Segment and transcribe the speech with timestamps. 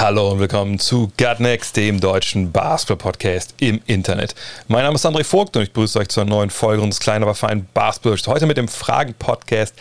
[0.00, 4.36] Hallo und willkommen zu Gut Next, dem deutschen Basketball-Podcast im Internet.
[4.68, 7.34] Mein Name ist André Vogt und ich begrüße euch zur neuen Folge unseres kleinen, aber
[7.34, 8.16] feinen Basketball.
[8.32, 9.74] Heute mit dem Fragen-Podcast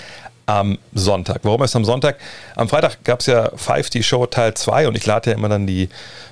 [0.47, 1.41] am Sonntag.
[1.43, 2.17] Warum ist am Sonntag?
[2.55, 5.49] Am Freitag gab es ja Five die Show Teil 2 und ich lade ja immer
[5.49, 5.89] dann die,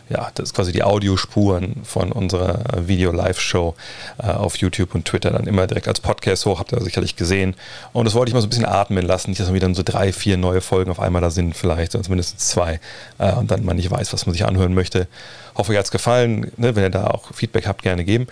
[0.08, 3.76] ja, das ist quasi die Audiospuren von unserer Video-Live-Show
[4.24, 7.56] äh, auf YouTube und Twitter dann immer direkt als Podcast hoch, habt ihr sicherlich gesehen.
[7.92, 10.14] Und das wollte ich mal so ein bisschen atmen lassen, nicht, dass wieder so drei,
[10.14, 12.80] vier neue Folgen auf einmal da sind, vielleicht, oder zumindest zwei,
[13.18, 15.08] äh, und dann man nicht weiß, was man sich anhören möchte.
[15.56, 16.52] Hoffe, euch hat es gefallen.
[16.56, 16.76] Ne?
[16.76, 18.28] Wenn ihr da auch Feedback habt, gerne geben.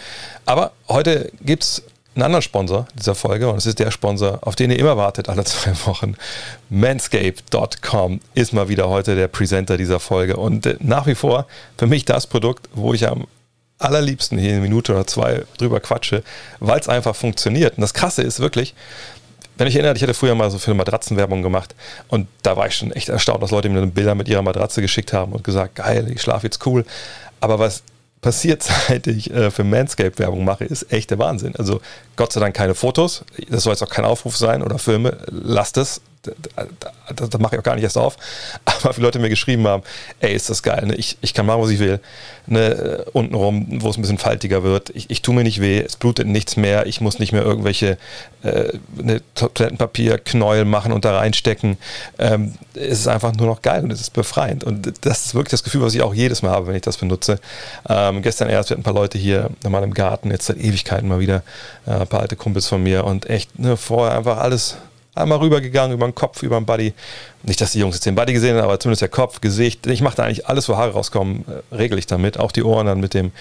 [0.45, 1.83] Aber heute gibt es
[2.15, 5.29] einen anderen Sponsor dieser Folge und es ist der Sponsor, auf den ihr immer wartet,
[5.29, 6.15] alle zwei Wochen.
[6.69, 11.47] Manscape.com ist mal wieder heute der Presenter dieser Folge und äh, nach wie vor
[11.77, 13.25] für mich das Produkt, wo ich am
[13.79, 16.23] allerliebsten hier eine Minute oder zwei drüber quatsche,
[16.59, 17.77] weil es einfach funktioniert.
[17.77, 18.75] Und das Krasse ist wirklich,
[19.57, 21.75] wenn ich erinnere, ich hatte früher mal so eine Matratzenwerbung gemacht
[22.07, 25.13] und da war ich schon echt erstaunt, dass Leute mir Bilder mit ihrer Matratze geschickt
[25.13, 26.85] haben und gesagt, geil, ich schlafe jetzt cool.
[27.39, 27.83] Aber was
[28.23, 31.55] passiert, seit ich äh, für Manscape Werbung mache, ist echt der Wahnsinn.
[31.55, 31.81] Also
[32.15, 33.23] Gott sei Dank keine Fotos.
[33.49, 35.19] Das soll jetzt auch kein Aufruf sein oder Filme.
[35.29, 36.01] Lasst es.
[36.23, 38.17] Das, das mache ich auch gar nicht erst auf.
[38.65, 39.83] Aber viele Leute mir geschrieben haben,
[40.19, 40.85] ey, ist das geil.
[40.85, 40.95] Ne?
[40.95, 41.99] Ich, ich kann machen, was ich will.
[42.47, 43.05] Ne?
[43.13, 44.89] Untenrum, wo es ein bisschen faltiger wird.
[44.91, 45.79] Ich, ich tue mir nicht weh.
[45.79, 46.85] Es blutet nichts mehr.
[46.85, 47.97] Ich muss nicht mehr irgendwelche
[48.43, 51.77] äh, ne, Toilettenpapier, Knäuel machen und da reinstecken.
[52.19, 54.63] Ähm, es ist einfach nur noch geil und es ist befreiend.
[54.63, 56.97] Und das ist wirklich das Gefühl, was ich auch jedes Mal habe, wenn ich das
[56.97, 57.39] benutze.
[57.87, 61.07] Ähm, gestern erst, wir hatten ein paar Leute hier mal im Garten, jetzt seit Ewigkeiten
[61.07, 61.43] mal wieder,
[61.85, 64.77] äh, ein paar alte Kumpels von mir und echt ne, vorher einfach alles
[65.15, 66.93] einmal rübergegangen, über den Kopf, über den Buddy.
[67.43, 69.85] Nicht, dass die Jungs jetzt den Buddy gesehen haben, aber zumindest der Kopf, Gesicht.
[69.85, 72.39] Ich mache da eigentlich alles, wo Haare rauskommen, äh, regel ich damit.
[72.39, 73.31] Auch die Ohren dann mit dem,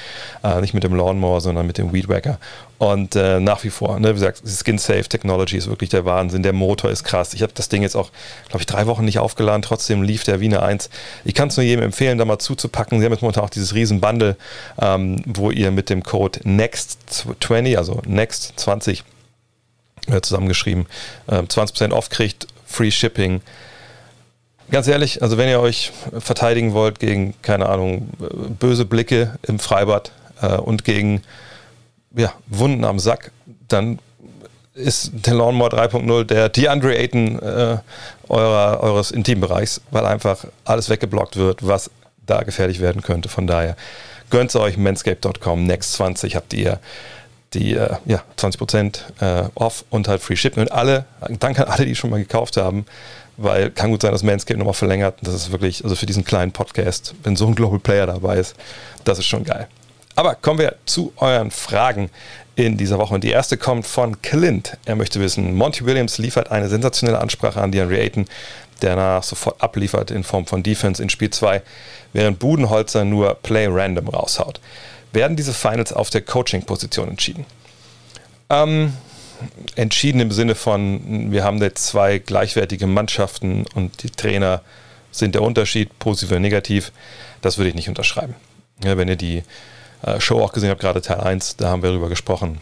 [0.43, 2.39] äh, nicht mit dem Lawnmower, sondern mit dem Weedwacker.
[2.79, 6.43] Und äh, nach wie vor, ne, wie gesagt, Skin Safe Technology ist wirklich der Wahnsinn.
[6.43, 7.33] Der Motor ist krass.
[7.33, 8.11] Ich habe das Ding jetzt auch,
[8.49, 9.63] glaube ich, drei Wochen nicht aufgeladen.
[9.63, 10.91] Trotzdem lief der wie eine Eins.
[11.25, 12.99] Ich kann es nur jedem empfehlen, da mal zuzupacken.
[12.99, 14.37] Sie haben jetzt momentan auch dieses riesen Bundle,
[14.81, 19.03] ähm, wo ihr mit dem Code NEXT20, also NEXT20,
[20.09, 20.87] äh, zusammengeschrieben,
[21.27, 23.41] äh, 20% off kriegt, Free Shipping.
[24.71, 28.09] Ganz ehrlich, also wenn ihr euch verteidigen wollt gegen, keine Ahnung,
[28.59, 31.23] böse Blicke im Freibad äh, und gegen
[32.15, 33.33] ja, Wunden am Sack,
[33.69, 33.99] dann
[34.75, 37.79] ist der Lawnmower 3.0 der DeAndre Ayton äh,
[38.29, 41.91] eurer, eures Intimbereichs, weil einfach alles weggeblockt wird, was
[42.25, 43.29] da gefährlich werden könnte.
[43.29, 43.77] Von daher
[44.31, 45.65] gönnt euch manscape.com.
[45.65, 46.79] Next 20 habt ihr
[47.55, 50.63] die äh, ja, 20% äh, off und halt Free Shipping.
[50.63, 51.05] Und alle,
[51.39, 52.87] danke an alle, die schon mal gekauft haben,
[53.37, 55.17] weil kann gut sein, dass Manscaped nochmal verlängert.
[55.23, 58.55] Das ist wirklich, also für diesen kleinen Podcast, wenn so ein Global Player dabei ist,
[59.05, 59.69] das ist schon geil.
[60.15, 62.11] Aber kommen wir zu euren Fragen
[62.55, 63.15] in dieser Woche.
[63.15, 64.77] Und die erste kommt von Clint.
[64.85, 68.27] Er möchte wissen, Monty Williams liefert eine sensationelle Ansprache an DeAndre Ayton,
[68.83, 71.63] der danach sofort abliefert in Form von Defense in Spiel 2,
[72.13, 74.61] während Budenholzer nur Play Random raushaut
[75.13, 77.47] werden diese Finals auf der Coaching-Position entschieden.
[78.51, 78.95] Ähm,
[79.77, 84.63] entschieden im Sinne von, wir haben jetzt zwei gleichwertige Mannschaften und die Trainer
[85.11, 86.93] sind der Unterschied, positiv oder negativ.
[87.41, 88.35] Das würde ich nicht unterschreiben.
[88.83, 89.43] Ja, wenn ihr die
[90.03, 92.61] äh, Show auch gesehen habt, gerade Teil 1, da haben wir darüber gesprochen,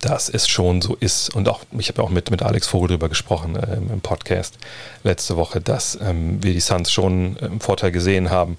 [0.00, 1.34] dass es schon so ist.
[1.34, 4.58] Und auch, ich habe auch mit, mit Alex Vogel darüber gesprochen äh, im Podcast
[5.04, 8.56] letzte Woche, dass ähm, wir die Suns schon im ähm, Vorteil gesehen haben,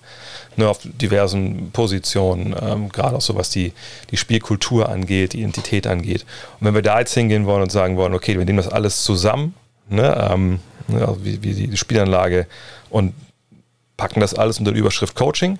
[0.55, 3.73] ne, auf diversen Positionen, ähm, gerade auch so was die,
[4.11, 6.25] die Spielkultur angeht, die Identität angeht.
[6.59, 9.03] Und wenn wir da jetzt hingehen wollen und sagen wollen, okay, wir nehmen das alles
[9.03, 9.55] zusammen,
[9.89, 12.45] ne, ähm, ne, also wie, wie die Spielanlage
[12.91, 13.15] und
[13.97, 15.57] packen das alles unter die Überschrift Coaching,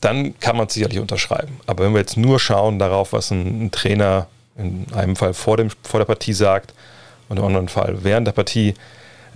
[0.00, 1.60] dann kann man es sicherlich unterschreiben.
[1.66, 4.26] Aber wenn wir jetzt nur schauen darauf, was ein, ein, Trainer
[4.56, 6.74] in einem Fall vor, dem, vor der Partie sagt
[7.28, 8.70] und im anderen Fall während der Partie,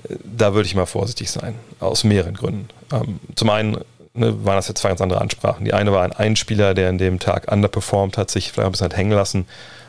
[0.09, 2.69] äh, da würde ich mal vorsichtig sein, aus mehreren Gründen.
[2.93, 3.79] Ähm, zum einen
[4.15, 5.65] ne, waren das jetzt zwei ganz andere Ansprachen.
[5.65, 8.91] Die eine war ein Einspieler, der an dem Tag underperformt hat, sich vielleicht ein bisschen
[8.91, 9.47] hängen lassen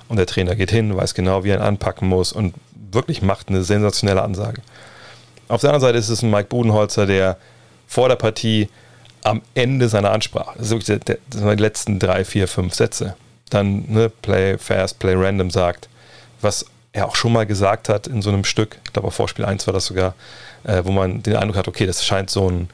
[0.08, 2.54] und der Trainer geht hin, weiß genau, wie er ihn anpacken muss und
[2.92, 4.62] wirklich macht eine sensationelle Ansage.
[5.48, 7.38] Auf der anderen Seite ist es ein Mike Budenholzer, der
[7.88, 8.70] vor der Partie
[9.26, 13.16] am Ende seiner Ansprache, das, sind die letzten drei, vier, fünf Sätze,
[13.50, 15.90] dann ne, Play Fast, Play Random sagt,
[16.42, 19.46] was er auch schon mal gesagt hat in so einem Stück, ich glaube, vor Spiel
[19.46, 20.14] 1 war das sogar,
[20.64, 22.70] äh, wo man den Eindruck hat, okay, das scheint so ein,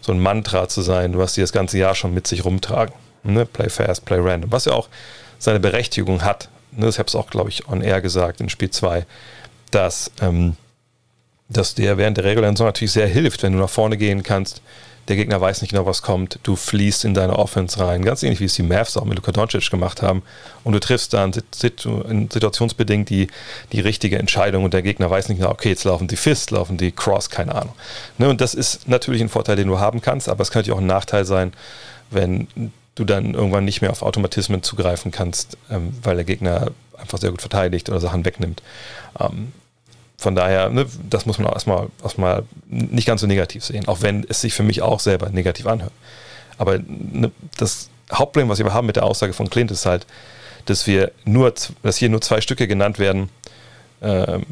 [0.00, 2.94] so ein Mantra zu sein, was sie das ganze Jahr schon mit sich rumtragen.
[3.24, 3.44] Ne?
[3.44, 4.52] Play fast, play random.
[4.52, 4.88] Was ja auch
[5.38, 6.48] seine Berechtigung hat.
[6.70, 6.88] Ne?
[6.88, 9.04] Ich habe es auch, glaube ich, on air gesagt in Spiel 2,
[9.72, 10.56] dass, ähm,
[11.48, 14.62] dass dir während der regulären Saison natürlich sehr hilft, wenn du nach vorne gehen kannst.
[15.08, 16.40] Der Gegner weiß nicht genau, was kommt.
[16.42, 18.04] Du fließt in deine Offense rein.
[18.04, 20.22] Ganz ähnlich wie es die Mavs auch mit Luka Doncic gemacht haben.
[20.64, 23.28] Und du triffst dann situationsbedingt die,
[23.72, 26.76] die richtige Entscheidung und der Gegner weiß nicht genau, okay, jetzt laufen die Fist, laufen
[26.76, 27.74] die Cross, keine Ahnung.
[28.18, 30.78] Ne, und das ist natürlich ein Vorteil, den du haben kannst, aber es könnte auch
[30.78, 31.52] ein Nachteil sein,
[32.10, 32.48] wenn
[32.96, 37.30] du dann irgendwann nicht mehr auf Automatismen zugreifen kannst, ähm, weil der Gegner einfach sehr
[37.30, 38.62] gut verteidigt oder Sachen wegnimmt.
[39.20, 39.52] Ähm,
[40.18, 44.00] von daher, ne, das muss man auch erstmal, erstmal nicht ganz so negativ sehen, auch
[44.02, 45.92] wenn es sich für mich auch selber negativ anhört.
[46.58, 50.06] Aber ne, das Hauptproblem, was wir haben mit der Aussage von Clint, ist halt,
[50.64, 51.52] dass wir nur,
[51.82, 53.28] dass hier nur zwei Stücke genannt werden,
[54.02, 54.44] ähm,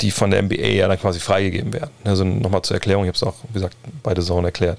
[0.00, 1.90] die von der NBA ja dann quasi freigegeben werden.
[2.04, 4.78] Also nochmal zur Erklärung, ich habe es auch, wie gesagt, bei der Zone erklärt.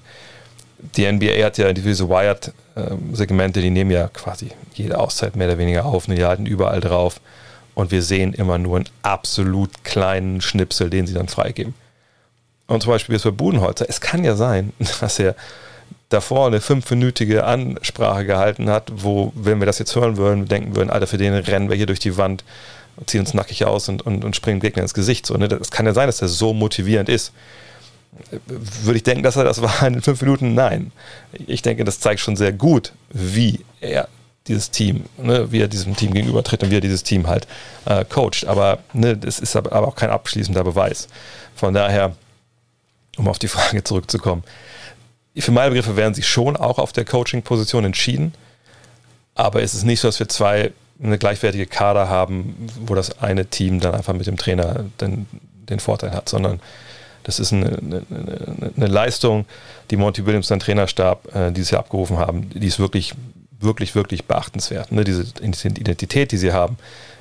[0.97, 5.85] Die NBA hat ja diese Wired-Segmente, die nehmen ja quasi jede Auszeit mehr oder weniger
[5.85, 7.21] auf, die halten überall drauf
[7.75, 11.73] und wir sehen immer nur einen absolut kleinen Schnipsel, den sie dann freigeben.
[12.67, 15.35] Und zum Beispiel jetzt bei Budenholzer, es kann ja sein, dass er
[16.09, 20.89] davor eine fünfminütige Ansprache gehalten hat, wo, wenn wir das jetzt hören würden, denken würden,
[20.89, 22.43] Alter, für den rennen wir hier durch die Wand
[23.05, 25.25] ziehen uns nackig aus und, und, und springen Gegner ins Gesicht.
[25.25, 25.47] So, ne?
[25.47, 27.33] Das kann ja sein, dass er so motivierend ist.
[28.45, 30.53] Würde ich denken, dass er das war in fünf Minuten?
[30.53, 30.91] Nein.
[31.47, 34.07] Ich denke, das zeigt schon sehr gut, wie er
[34.47, 37.47] dieses Team, ne, wie er diesem Team gegenübertritt und wie er dieses Team halt
[37.85, 38.45] äh, coacht.
[38.45, 41.07] Aber ne, das ist aber auch kein abschließender Beweis.
[41.55, 42.15] Von daher,
[43.17, 44.43] um auf die Frage zurückzukommen,
[45.35, 48.33] für meine Begriffe werden sie schon auch auf der Coaching-Position entschieden.
[49.35, 53.47] Aber es ist nicht so, dass wir zwei eine gleichwertige Kader haben, wo das eine
[53.47, 55.25] Team dann einfach mit dem Trainer den,
[55.69, 56.59] den Vorteil hat, sondern
[57.23, 58.03] das ist eine, eine,
[58.75, 59.45] eine Leistung,
[59.89, 63.13] die Monty Williams, sein Trainerstab, äh, dieses Jahr abgerufen haben, die ist wirklich
[63.63, 64.91] wirklich, wirklich beachtenswert.
[64.91, 65.03] Ne?
[65.03, 66.77] Diese Identität, die sie haben,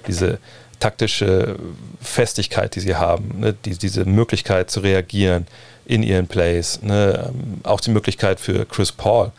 [0.07, 0.39] diese
[0.83, 1.57] taktische
[2.01, 3.55] Festigkeit, die sie haben, ne?
[3.65, 5.47] die, diese Möglichkeit zu reagieren
[5.85, 7.31] in ihren Plays, ne?
[7.31, 9.33] Ähm, auch die Möglichkeit für Chris Paul,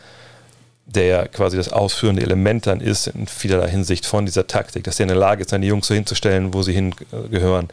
[0.86, 5.04] der quasi das ausführende Element dann ist in vielerlei Hinsicht von dieser Taktik, dass er
[5.04, 7.68] in der Lage ist, seine Jungs so hinzustellen, wo sie hingehören.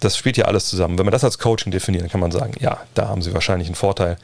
[0.00, 0.98] Das spielt ja alles zusammen.
[0.98, 3.68] Wenn man das als Coaching definiert, dann kann man sagen, ja, da haben sie wahrscheinlich
[3.68, 4.16] einen Vorteil.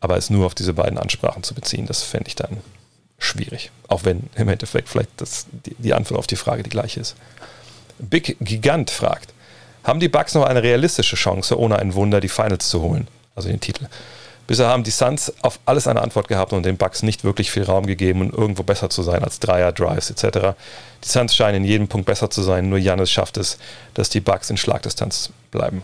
[0.00, 2.58] Aber es nur auf diese beiden Ansprachen zu beziehen, das fände ich dann
[3.22, 3.70] schwierig.
[3.88, 7.16] Auch wenn im Endeffekt vielleicht das, die, die Antwort auf die Frage die gleiche ist.
[7.98, 9.32] Big Gigant fragt,
[9.84, 13.08] haben die Bucks noch eine realistische Chance, ohne ein Wunder die Finals zu holen?
[13.34, 13.86] Also den Titel.
[14.46, 17.62] Bisher haben die Suns auf alles eine Antwort gehabt und den Bucks nicht wirklich viel
[17.62, 20.56] Raum gegeben, um irgendwo besser zu sein als Dreier, Drives etc.
[21.02, 23.58] Die Suns scheinen in jedem Punkt besser zu sein, nur Janis schafft es,
[23.94, 25.82] dass die Bucks in Schlagdistanz bleiben.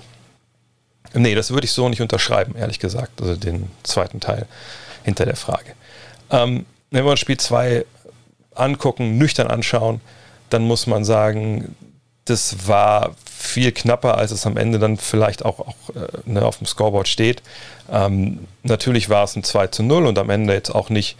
[1.14, 4.46] Nee, das würde ich so nicht unterschreiben, ehrlich gesagt, also den zweiten Teil
[5.04, 5.72] hinter der Frage.
[6.30, 7.84] Ähm, wenn wir uns Spiel 2
[8.54, 10.00] angucken, nüchtern anschauen,
[10.50, 11.74] dann muss man sagen,
[12.24, 16.58] das war viel knapper, als es am Ende dann vielleicht auch, auch äh, ne, auf
[16.58, 17.42] dem Scoreboard steht.
[17.90, 21.16] Ähm, natürlich war es ein 2 zu 0 und am Ende jetzt auch nicht,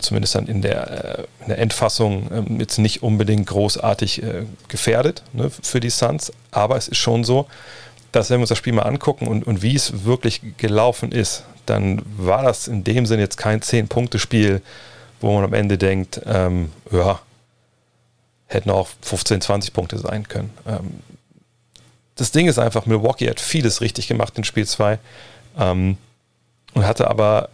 [0.00, 5.22] zumindest dann in der, äh, in der Endfassung, äh, jetzt nicht unbedingt großartig äh, gefährdet
[5.32, 6.32] ne, für die Suns.
[6.50, 7.46] Aber es ist schon so,
[8.12, 11.44] dass wenn wir uns das Spiel mal angucken und, und wie es wirklich gelaufen ist,
[11.66, 14.62] dann war das in dem Sinn jetzt kein 10-Punkte-Spiel,
[15.20, 17.20] wo man am Ende denkt, ähm, ja,
[18.46, 20.50] hätten auch 15, 20 Punkte sein können.
[20.66, 21.00] Ähm,
[22.16, 24.98] das Ding ist einfach, Milwaukee hat vieles richtig gemacht in Spiel 2
[25.58, 25.98] ähm,
[26.74, 27.50] und hatte aber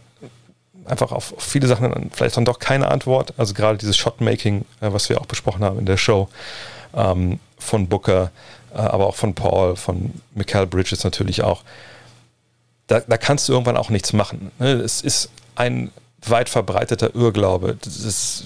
[0.85, 3.33] einfach auf, viele Sachen vielleicht dann doch keine Antwort.
[3.37, 6.29] Also gerade dieses Shotmaking, äh, was wir auch besprochen haben in der Show
[6.93, 8.31] ähm, von Booker,
[8.73, 11.63] äh, aber auch von Paul, von Michael Bridges natürlich auch
[12.87, 14.51] da, da kannst du irgendwann auch nichts machen.
[14.59, 14.73] Ne?
[14.73, 15.91] Es ist ein
[16.25, 17.77] weit verbreiteter Irrglaube.
[17.81, 18.43] Das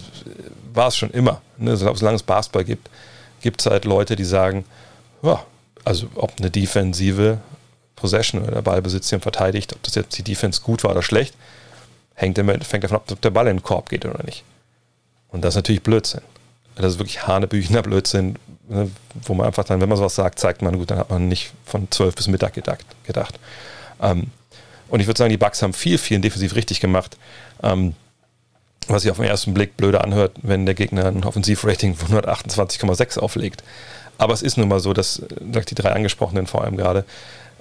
[0.74, 1.42] war es schon immer.
[1.58, 1.76] Ne?
[1.78, 2.90] Solange es Basketball gibt,
[3.42, 4.66] gibt es halt Leute, die sagen,
[5.22, 5.44] ja,
[5.84, 7.40] also ob eine defensive
[7.96, 11.36] Possession oder der Ballbesitz hier verteidigt, ob das jetzt die Defense gut war oder schlecht,
[12.14, 14.44] hängt im Endeffekt davon ab, ob der Ball in den Korb geht oder nicht.
[15.30, 16.22] Und das ist natürlich Blödsinn.
[16.76, 18.38] Das ist wirklich hanebüchener Blödsinn,
[18.70, 18.92] ne?
[19.24, 21.52] wo man einfach dann, wenn man sowas sagt, zeigt man, gut, dann hat man nicht
[21.66, 22.86] von 12 bis Mittag gedacht.
[23.04, 23.40] gedacht.
[24.02, 24.28] Ähm,
[24.90, 27.18] und ich würde sagen, die Bucks haben viel, viel defensiv richtig gemacht.
[27.62, 27.94] Ähm,
[28.88, 33.20] was sich auf den ersten Blick blöde anhört, wenn der Gegner ein Offensivrating von 128,6
[33.20, 33.64] auflegt.
[34.18, 37.06] Aber es ist nun mal so, dass die drei angesprochenen vor allem gerade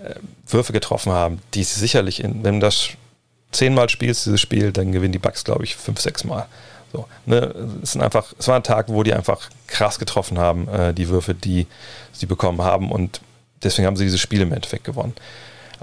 [0.02, 0.14] äh,
[0.46, 2.90] Würfe getroffen haben, die sie sicherlich, in, wenn du das
[3.52, 6.46] zehnmal spielst, dieses Spiel, dann gewinnen die Bucks, glaube ich, fünf, sechs Mal.
[6.92, 7.54] So, ne?
[7.82, 11.08] es, sind einfach, es war ein Tag, wo die einfach krass getroffen haben, äh, die
[11.08, 11.66] Würfe, die
[12.12, 12.90] sie bekommen haben.
[12.90, 13.20] Und
[13.62, 15.14] deswegen haben sie dieses Spiel im Endeffekt gewonnen.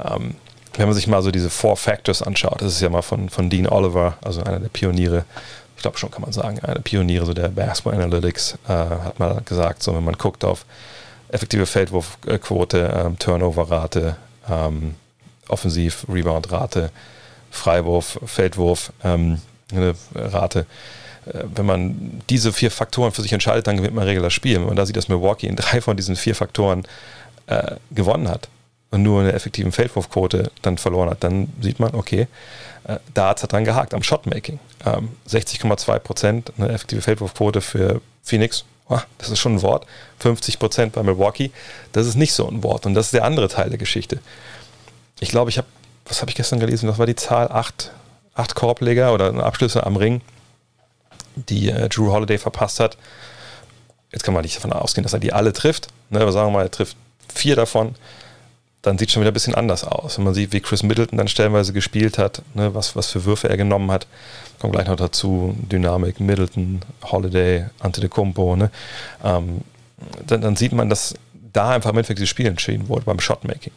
[0.03, 0.35] Ähm,
[0.77, 3.49] wenn man sich mal so diese Four Factors anschaut, das ist ja mal von, von
[3.49, 5.25] Dean Oliver, also einer der Pioniere,
[5.75, 9.19] ich glaube schon kann man sagen, einer der Pioniere so der Basketball Analytics, äh, hat
[9.19, 10.65] mal gesagt, so wenn man guckt auf
[11.29, 14.15] effektive Feldwurfquote, ähm, Turnover-Rate,
[14.49, 14.95] ähm,
[15.47, 16.91] Offensiv, Rebound-Rate,
[17.51, 19.41] Freiwurf, Feldwurf, ähm,
[20.15, 20.65] Rate.
[21.25, 24.59] Äh, wenn man diese vier Faktoren für sich entscheidet, dann gewinnt man regulär Spiel.
[24.59, 26.83] Wenn man da sieht, dass Milwaukee in drei von diesen vier Faktoren
[27.47, 28.47] äh, gewonnen hat
[28.93, 32.27] und nur eine effektive Feldwurfquote dann verloren hat, dann sieht man, okay,
[32.83, 34.59] äh, da hat es dran gehakt am Shotmaking.
[34.85, 38.65] Ähm, 60,2 Prozent, eine effektive Feldwurfquote für Phoenix,
[39.17, 39.87] das ist schon ein Wort.
[40.19, 41.49] 50 Prozent bei Milwaukee,
[41.91, 42.85] das ist nicht so ein Wort.
[42.85, 44.19] Und das ist der andere Teil der Geschichte.
[45.19, 45.67] Ich glaube, ich habe,
[46.05, 46.85] was habe ich gestern gelesen?
[46.85, 47.47] Das war die Zahl?
[47.51, 47.91] Acht,
[48.35, 50.21] acht Korbleger oder Abschlüsse am Ring,
[51.35, 52.97] die äh, Drew Holiday verpasst hat.
[54.11, 55.87] Jetzt kann man nicht davon ausgehen, dass er die alle trifft.
[56.11, 56.95] Ne, aber sagen wir mal, er trifft
[57.33, 57.95] vier davon.
[58.83, 60.17] Dann sieht es schon wieder ein bisschen anders aus.
[60.17, 63.49] Wenn man sieht, wie Chris Middleton dann stellenweise gespielt hat, ne, was, was für Würfe
[63.49, 64.07] er genommen hat
[64.63, 68.71] kommen gleich noch dazu, Dynamik, Middleton, Holiday, Antetokounmpo, ne?
[69.21, 69.59] Ähm,
[70.25, 71.15] dann, dann, sieht man, dass
[71.51, 73.73] da einfach im Endeffekt das Spiel entschieden wurde beim Shotmaking.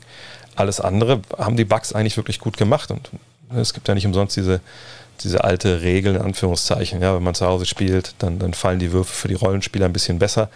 [0.54, 3.10] Alles andere haben die Bugs eigentlich wirklich gut gemacht und
[3.50, 4.60] ne, es gibt ja nicht umsonst diese,
[5.24, 8.92] diese alte Regel, in Anführungszeichen, ja, wenn man zu Hause spielt, dann, dann fallen die
[8.92, 10.50] Würfe für die Rollenspieler ein bisschen besser.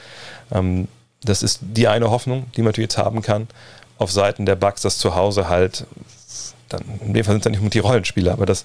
[0.53, 0.87] Ähm,
[1.25, 3.49] das ist die eine Hoffnung, die man natürlich jetzt haben kann,
[4.01, 5.87] auf Seiten der Bugs, dass zu Hause halt
[6.71, 8.65] dann, in dem Fall sind es ja nicht nur die Rollenspieler, aber dass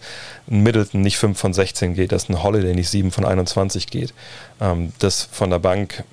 [0.50, 4.14] ein Middleton nicht 5 von 16 geht, dass ein Holiday nicht 7 von 21 geht,
[4.62, 6.04] ähm, dass von der Bank,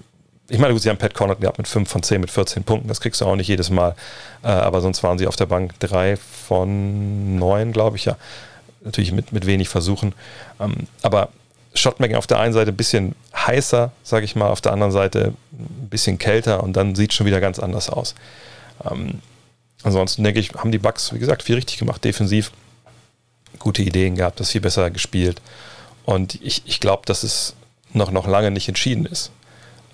[0.48, 2.88] ich meine, gut, sie haben Pat Connaught gehabt mit 5 von 10 mit 14 Punkten,
[2.88, 3.94] das kriegst du auch nicht jedes Mal,
[4.42, 8.16] äh, aber sonst waren sie auf der Bank 3 von 9, glaube ich, ja.
[8.84, 10.12] Natürlich mit, mit wenig Versuchen.
[10.58, 11.28] Ähm, aber
[11.74, 15.34] Shotmaking auf der einen Seite ein bisschen heißer, sage ich mal, auf der anderen Seite
[15.52, 18.16] ein bisschen kälter und dann sieht es schon wieder ganz anders aus.
[18.90, 19.20] Ähm,
[19.82, 22.04] Ansonsten denke ich, haben die Bucks, wie gesagt, viel richtig gemacht.
[22.04, 22.52] Defensiv
[23.58, 25.40] gute Ideen gehabt, das viel besser gespielt.
[26.04, 27.54] Und ich, ich glaube, dass es
[27.92, 29.30] noch, noch lange nicht entschieden ist.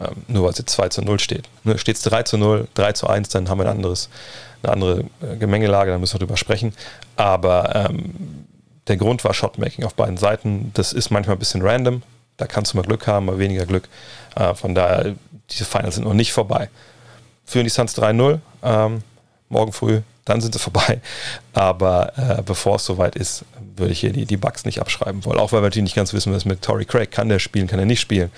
[0.00, 1.48] Ähm, nur weil es jetzt 2 zu 0 steht.
[1.64, 4.08] Ne, steht es 3 zu 0, 3 zu 1, dann haben wir ein anderes,
[4.62, 6.72] eine andere äh, Gemengelage, da müssen wir drüber sprechen.
[7.16, 8.46] Aber ähm,
[8.86, 10.70] der Grund war Shotmaking auf beiden Seiten.
[10.74, 12.02] Das ist manchmal ein bisschen random.
[12.36, 13.88] Da kannst du mal Glück haben, mal weniger Glück.
[14.36, 15.16] Äh, von daher,
[15.50, 16.68] diese Finals sind noch nicht vorbei.
[17.48, 18.40] Führen die Suns 3-0.
[18.62, 19.02] Ähm,
[19.48, 21.00] morgen früh, dann sind sie vorbei.
[21.54, 25.38] Aber äh, bevor es soweit ist, würde ich hier die, die Bugs nicht abschreiben wollen.
[25.38, 27.78] Auch weil wir natürlich nicht ganz wissen, was mit Tory Craig kann der spielen, kann
[27.78, 28.30] er nicht spielen.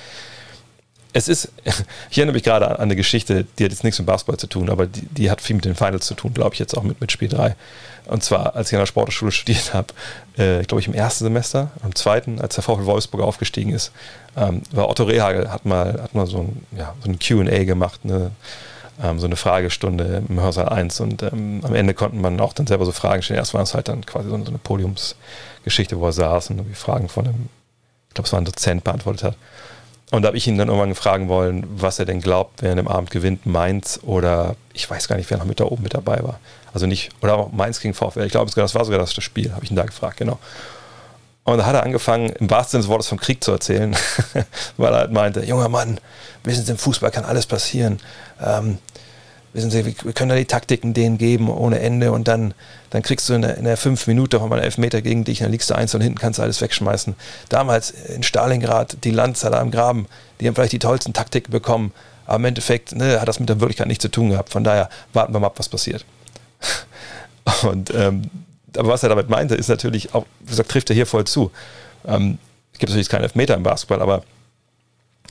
[1.13, 1.51] Es ist,
[2.11, 4.71] ich erinnere mich gerade an eine Geschichte, die hat jetzt nichts mit Basketball zu tun,
[4.71, 7.01] aber die, die hat viel mit den Finals zu tun, glaube ich, jetzt auch mit,
[7.01, 7.57] mit Spiel 3.
[8.07, 9.89] Und zwar, als ich an der Sportschule studiert habe,
[10.37, 13.91] äh, glaube ich im ersten Semester, am zweiten, als der VfL Wolfsburg aufgestiegen ist,
[14.37, 18.03] ähm, war Otto Rehagel, hat mal, hat mal so ein, ja, so ein QA gemacht,
[18.05, 18.31] eine
[19.17, 22.85] so eine Fragestunde im Hörsaal 1 und ähm, am Ende konnten man auch dann selber
[22.85, 23.39] so Fragen stellen.
[23.39, 27.09] Erst war es halt dann quasi so, eine Podiumsgeschichte, wo er saß und die Fragen
[27.09, 27.49] von einem,
[28.09, 29.37] ich glaube, es war ein Dozent beantwortet hat.
[30.11, 32.77] Und da habe ich ihn dann irgendwann fragen wollen, was er denn glaubt, wer an
[32.77, 35.95] dem Abend gewinnt, Mainz oder ich weiß gar nicht, wer noch mit da oben mit
[35.95, 36.41] dabei war.
[36.75, 38.25] Also nicht, oder auch Mainz gegen VfL.
[38.25, 40.39] Ich glaube, das war sogar das Spiel, habe ich ihn da gefragt, genau.
[41.45, 43.97] Und da hat er angefangen, im wahrsten Sinne des Wortes vom Krieg zu erzählen,
[44.77, 45.99] weil er halt meinte, junger Mann,
[46.45, 47.99] wissen Sie, im Fußball kann alles passieren.
[48.43, 48.79] Ähm,
[49.53, 52.55] wissen Sie, wir können da die Taktiken denen geben ohne Ende und dann,
[52.91, 55.41] dann kriegst du in der, in der fünf Minute auch mal einen Elfmeter gegen dich,
[55.41, 57.17] dann liegst du eins und hinten kannst du alles wegschmeißen.
[57.49, 60.07] Damals in Stalingrad, die Landzahl am Graben,
[60.41, 61.93] die haben vielleicht die tollsten Taktiken bekommen,
[62.27, 64.51] aber im Endeffekt ne, hat das mit der Wirklichkeit nichts zu tun gehabt.
[64.51, 66.05] Von daher warten wir mal ab, was passiert.
[67.63, 68.31] Und ähm,
[68.77, 71.51] aber was er damit meinte, ist natürlich auch, wie gesagt, trifft er hier voll zu.
[72.07, 72.39] Ähm,
[72.73, 74.23] es gibt natürlich keinen Elfmeter im Basketball, aber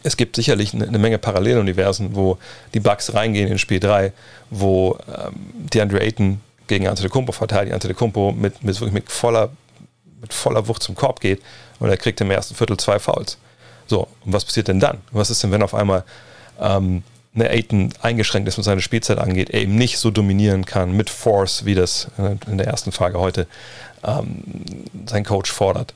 [0.03, 2.37] es gibt sicherlich eine, Menge Paralleluniversen, wo
[2.73, 4.13] die Bugs reingehen in Spiel 3,
[4.49, 9.49] wo ähm, DeAndre Ayton gegen Antetokounmpo verteidigt, Antetokounmpo mit, mit, wirklich mit voller,
[10.21, 11.41] mit voller Wucht zum Korb geht
[11.79, 13.37] und er kriegt im ersten Viertel zwei Fouls.
[13.87, 14.99] So, und was passiert denn dann?
[15.11, 16.03] Was ist denn, wenn auf einmal
[16.59, 17.03] ähm,
[17.33, 21.09] eine Ayton eingeschränkt ist, was seine Spielzeit angeht, er eben nicht so dominieren kann mit
[21.09, 22.07] Force, wie das
[22.47, 23.47] in der ersten Frage heute
[24.03, 24.43] ähm,
[25.05, 25.93] sein Coach fordert?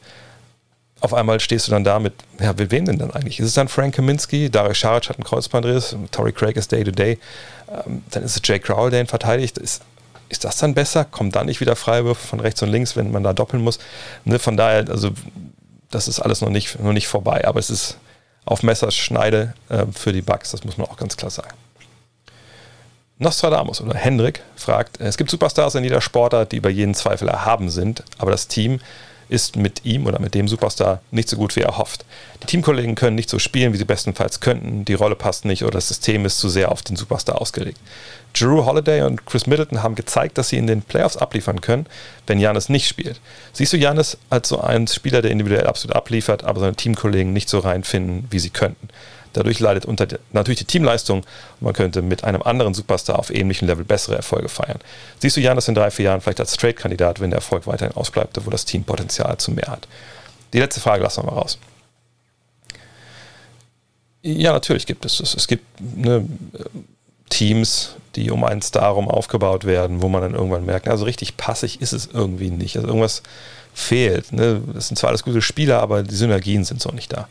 [1.03, 3.37] Auf einmal stehst du dann da mit, ja, mit wem denn dann eigentlich?
[3.37, 4.49] Ist es dann Frank Kaminski?
[4.49, 7.19] Darius Scharic hat einen Kreuzbandriss, Tory Craig ist Day-to-Day.
[7.69, 9.57] Ähm, dann ist es Jake Crowell, der ihn verteidigt.
[9.57, 9.81] Ist,
[10.29, 11.03] ist das dann besser?
[11.03, 13.79] Kommen dann nicht wieder Freiwürfe von rechts und links, wenn man da doppeln muss?
[14.23, 15.11] Ne, von daher, also
[15.91, 17.97] das ist alles noch nicht, noch nicht vorbei, aber es ist
[18.45, 21.53] auf Messerschneide äh, für die Bugs, das muss man auch ganz klar sagen.
[23.17, 27.69] Nostradamus oder Hendrik fragt, es gibt Superstars in jeder Sportart, die über jeden Zweifel erhaben
[27.69, 28.79] sind, aber das Team
[29.33, 32.05] ist mit ihm oder mit dem Superstar nicht so gut wie er hofft.
[32.43, 35.73] Die Teamkollegen können nicht so spielen, wie sie bestenfalls könnten, die Rolle passt nicht oder
[35.73, 37.79] das System ist zu sehr auf den Superstar ausgelegt.
[38.33, 41.87] Drew Holiday und Chris Middleton haben gezeigt, dass sie in den Playoffs abliefern können,
[42.27, 43.19] wenn Janis nicht spielt.
[43.53, 47.49] Siehst du Janis als so einen Spieler, der individuell absolut abliefert, aber seine Teamkollegen nicht
[47.49, 48.89] so reinfinden, wie sie könnten?
[49.33, 53.67] Dadurch leidet unter natürlich die Teamleistung und man könnte mit einem anderen Superstar auf ähnlichem
[53.67, 54.79] Level bessere Erfolge feiern.
[55.19, 58.39] Siehst du Janis in drei, vier Jahren vielleicht als Trade-Kandidat, wenn der Erfolg weiterhin ausbleibt,
[58.45, 59.87] wo das Team Potenzial zu mehr hat?
[60.53, 61.57] Die letzte Frage lassen wir mal raus.
[64.21, 65.33] Ja, natürlich gibt es das.
[65.33, 66.25] Es gibt ne,
[67.29, 71.35] Teams, die um einen Star rum aufgebaut werden, wo man dann irgendwann merkt, also richtig
[71.35, 72.77] passig ist es irgendwie nicht.
[72.77, 73.23] Also irgendwas
[73.73, 74.31] fehlt.
[74.31, 74.61] Ne?
[74.73, 77.27] Das sind zwar alles gute Spieler, aber die Synergien sind so nicht da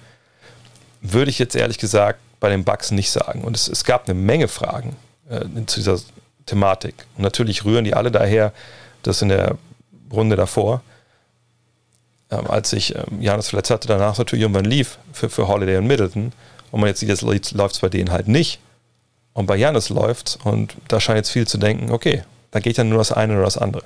[1.02, 3.42] würde ich jetzt ehrlich gesagt bei den Bugs nicht sagen.
[3.42, 4.96] Und es, es gab eine Menge Fragen
[5.28, 5.98] äh, zu dieser
[6.46, 6.94] Thematik.
[7.16, 8.52] Und natürlich rühren die alle daher,
[9.02, 9.58] dass in der
[10.10, 10.82] Runde davor,
[12.30, 15.86] ähm, als sich ähm, Janis verletzt hatte, danach natürlich irgendwann lief für, für Holiday und
[15.86, 16.32] Middleton.
[16.70, 18.60] Und man jetzt sieht, jetzt läuft es bei denen halt nicht.
[19.34, 22.84] Und bei Janis läuft und da scheint jetzt viel zu denken, okay, da geht ja
[22.84, 23.82] nur das eine oder das andere.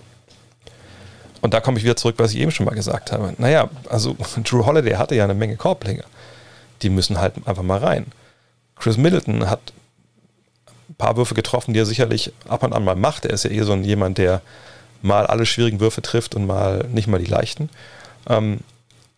[1.40, 3.32] Und da komme ich wieder zurück, was ich eben schon mal gesagt habe.
[3.38, 6.04] Naja, also Drew Holiday hatte ja eine Menge Korblinge
[6.82, 8.06] die müssen halt einfach mal rein.
[8.76, 9.72] Chris Middleton hat
[10.88, 13.24] ein paar Würfe getroffen, die er sicherlich ab und an mal macht.
[13.24, 14.42] Er ist ja eh so ein jemand, der
[15.02, 17.68] mal alle schwierigen Würfe trifft und mal nicht mal die leichten.
[18.28, 18.60] Ähm,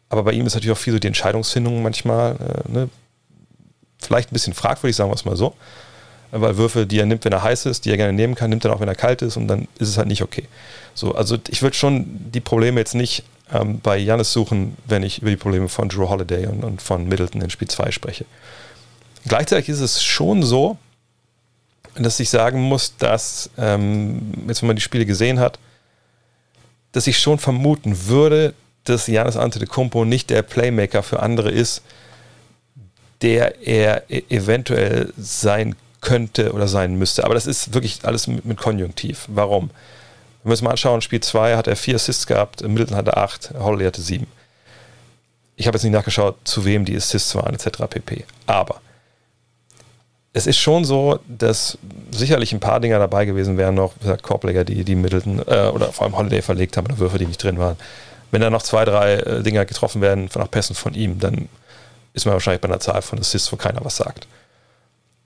[0.08, 2.88] aber bei ihm ist natürlich auch viel so die Entscheidungsfindung manchmal äh, ne,
[4.00, 5.54] vielleicht ein bisschen fragwürdig, sagen wir es mal so.
[6.30, 8.64] Weil Würfe, die er nimmt, wenn er heiß ist, die er gerne nehmen kann, nimmt
[8.64, 10.44] er auch, wenn er kalt ist und dann ist es halt nicht okay.
[10.94, 15.20] So, also ich würde schon die Probleme jetzt nicht ähm, bei Janis suchen, wenn ich
[15.20, 18.24] über die Probleme von Drew Holiday und, und von Middleton in Spiel 2 spreche.
[19.26, 20.78] Gleichzeitig ist es schon so,
[21.94, 25.58] dass ich sagen muss, dass, ähm, jetzt wenn man die Spiele gesehen hat,
[26.92, 31.82] dass ich schon vermuten würde, dass Janis Antetokounmpo nicht der Playmaker für andere ist,
[33.22, 37.24] der er e-, eventuell sein könnte oder sein müsste.
[37.24, 39.24] Aber das ist wirklich alles mit, mit Konjunktiv.
[39.28, 39.70] Warum?
[40.42, 43.52] Wenn wir uns mal anschauen, Spiel 2 hat er vier Assists gehabt, Middleton hatte acht,
[43.58, 44.26] Holiday hatte sieben.
[45.56, 47.82] Ich habe jetzt nicht nachgeschaut, zu wem die Assists waren, etc.
[47.88, 48.24] pp.
[48.46, 48.80] Aber
[50.32, 51.78] es ist schon so, dass
[52.10, 55.68] sicherlich ein paar Dinger dabei gewesen wären, noch, wie gesagt, Korbleger, die, die Middleton äh,
[55.68, 57.76] oder vor allem Holiday verlegt haben oder Würfe, die nicht drin waren.
[58.30, 61.48] Wenn da noch zwei, drei äh, Dinger getroffen werden, nach Pässen von ihm, dann
[62.12, 64.28] ist man wahrscheinlich bei einer Zahl von Assists, wo keiner was sagt.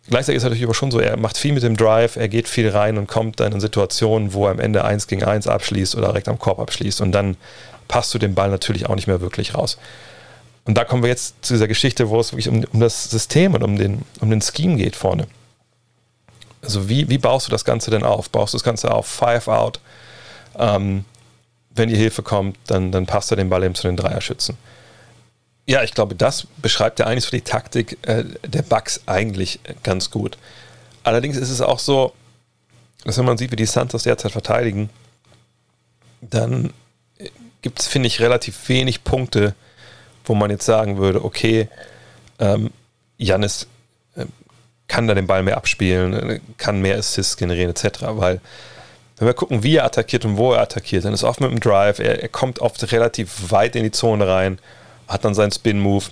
[0.09, 2.49] Gleichzeitig ist es natürlich aber schon so, er macht viel mit dem Drive, er geht
[2.49, 5.95] viel rein und kommt dann in Situationen, wo er am Ende 1 gegen 1 abschließt
[5.95, 7.37] oder direkt am Korb abschließt und dann
[7.87, 9.79] passt du den Ball natürlich auch nicht mehr wirklich raus.
[10.65, 13.55] Und da kommen wir jetzt zu dieser Geschichte, wo es wirklich um, um das System
[13.55, 15.27] und um den, um den Scheme geht vorne.
[16.63, 18.31] Also wie, wie baust du das Ganze denn auf?
[18.31, 19.81] Baust du das Ganze auf Five Out?
[20.57, 21.05] Ähm,
[21.71, 24.57] wenn die Hilfe kommt, dann, dann passt er den Ball eben zu den Dreierschützen.
[25.67, 30.11] Ja, ich glaube, das beschreibt ja eigentlich so die Taktik äh, der Bugs eigentlich ganz
[30.11, 30.37] gut.
[31.05, 32.13] Allerdings ist es auch so,
[33.05, 34.91] dass wenn man sieht, wie die Santos derzeit verteidigen,
[36.21, 36.73] dann
[37.63, 39.55] gibt es, finde ich, relativ wenig Punkte,
[40.25, 41.69] wo man jetzt sagen würde, okay,
[42.39, 42.71] ähm,
[43.19, 43.69] Janis
[44.17, 44.27] äh,
[44.89, 48.01] kann da den Ball mehr abspielen, kann mehr Assists generieren, etc.
[48.09, 48.41] Weil,
[49.17, 51.61] wenn wir gucken, wie er attackiert und wo er attackiert, dann ist oft mit dem
[51.61, 54.59] Drive, er, er kommt oft relativ weit in die Zone rein
[55.13, 56.07] hat dann seinen Spin-Move.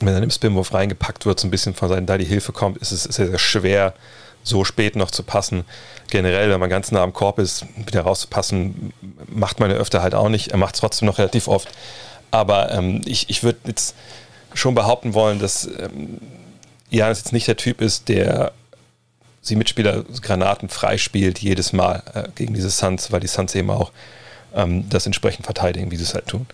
[0.00, 2.78] Wenn dann im Spin-Move reingepackt wird, so ein bisschen von seinen, da die Hilfe kommt,
[2.78, 3.94] ist es sehr, sehr schwer,
[4.42, 5.64] so spät noch zu passen.
[6.10, 8.92] Generell, wenn man ganz nah am Korb ist, wieder rauszupassen,
[9.26, 10.48] macht man ja öfter halt auch nicht.
[10.48, 11.68] Er macht es trotzdem noch relativ oft.
[12.30, 13.94] Aber ähm, ich, ich würde jetzt
[14.54, 16.20] schon behaupten wollen, dass ähm,
[16.90, 18.52] Janis jetzt nicht der Typ ist, der
[19.42, 23.92] sie Mitspieler Granaten freispielt jedes Mal äh, gegen diese Suns, weil die Suns eben auch
[24.54, 26.46] ähm, das entsprechend verteidigen, wie sie es halt tun.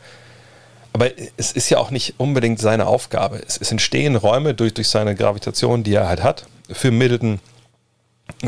[0.93, 3.41] Aber es ist ja auch nicht unbedingt seine Aufgabe.
[3.47, 7.41] Es, es, entstehen Räume durch, durch seine Gravitation, die er halt hat, für Middleton,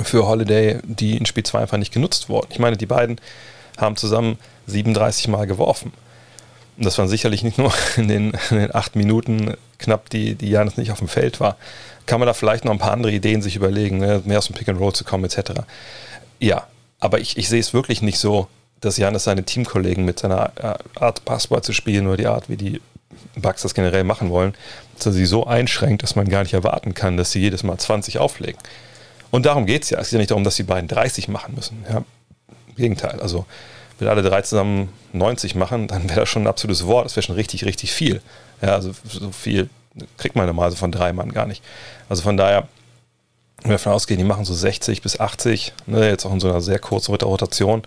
[0.02, 2.48] für Holiday, die in Spiel 2 einfach nicht genutzt wurden.
[2.50, 3.18] Ich meine, die beiden
[3.78, 5.92] haben zusammen 37 Mal geworfen.
[6.76, 10.50] Und das waren sicherlich nicht nur in den, in den acht Minuten knapp, die, die
[10.50, 11.56] Janis nicht auf dem Feld war.
[12.06, 14.22] Kann man da vielleicht noch ein paar andere Ideen sich überlegen, ne?
[14.24, 15.62] mehr aus dem Pick and Roll zu kommen, etc.
[16.38, 16.66] Ja,
[17.00, 18.48] aber ich, ich sehe es wirklich nicht so,
[18.84, 22.56] dass Janis seine Teamkollegen mit seiner äh, Art Basketball zu spielen oder die Art, wie
[22.56, 22.80] die
[23.36, 24.54] Bugs das generell machen wollen,
[24.96, 27.78] dass er sie so einschränkt, dass man gar nicht erwarten kann, dass sie jedes Mal
[27.78, 28.58] 20 auflegen.
[29.30, 29.98] Und darum geht es ja.
[29.98, 31.84] Es geht ja nicht darum, dass die beiden 30 machen müssen.
[31.88, 31.98] Ja,
[32.68, 33.20] Im Gegenteil.
[33.20, 33.46] Also,
[33.98, 37.06] wenn alle drei zusammen 90 machen, dann wäre das schon ein absolutes Wort.
[37.06, 38.20] Das wäre schon richtig, richtig viel.
[38.62, 39.68] Ja, also so viel
[40.18, 41.62] kriegt man normalerweise von drei Mann gar nicht.
[42.08, 42.68] Also von daher,
[43.62, 46.48] wenn wir davon ausgehen, die machen so 60 bis 80, ne, jetzt auch in so
[46.48, 47.82] einer sehr kurzen Rotation,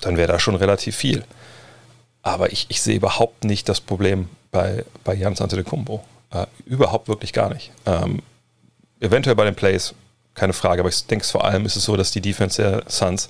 [0.00, 1.24] dann wäre da schon relativ viel.
[2.22, 6.04] Aber ich, ich sehe überhaupt nicht das Problem bei, bei Jans Antetokounmpo.
[6.30, 7.70] Äh, überhaupt wirklich gar nicht.
[7.86, 8.22] Ähm,
[9.00, 9.94] eventuell bei den Plays,
[10.34, 13.28] keine Frage, aber ich denke vor allem ist es so, dass die Defense der Suns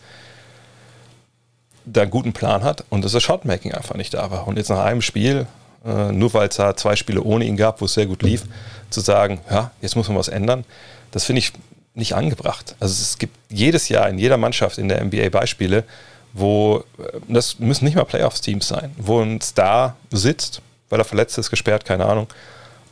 [1.84, 4.46] da einen guten Plan hat und dass das Shotmaking einfach nicht da war.
[4.46, 5.46] Und jetzt nach einem Spiel,
[5.84, 8.44] äh, nur weil es da zwei Spiele ohne ihn gab, wo es sehr gut lief,
[8.90, 10.64] zu sagen, ja, jetzt muss man was ändern,
[11.10, 11.52] das finde ich
[11.94, 12.76] nicht angebracht.
[12.80, 15.84] Also es gibt jedes Jahr in jeder Mannschaft in der NBA Beispiele,
[16.32, 16.84] wo,
[17.26, 21.84] das müssen nicht mal Playoffs-Teams sein, wo ein Star sitzt, weil er verletzt ist, gesperrt,
[21.84, 22.28] keine Ahnung,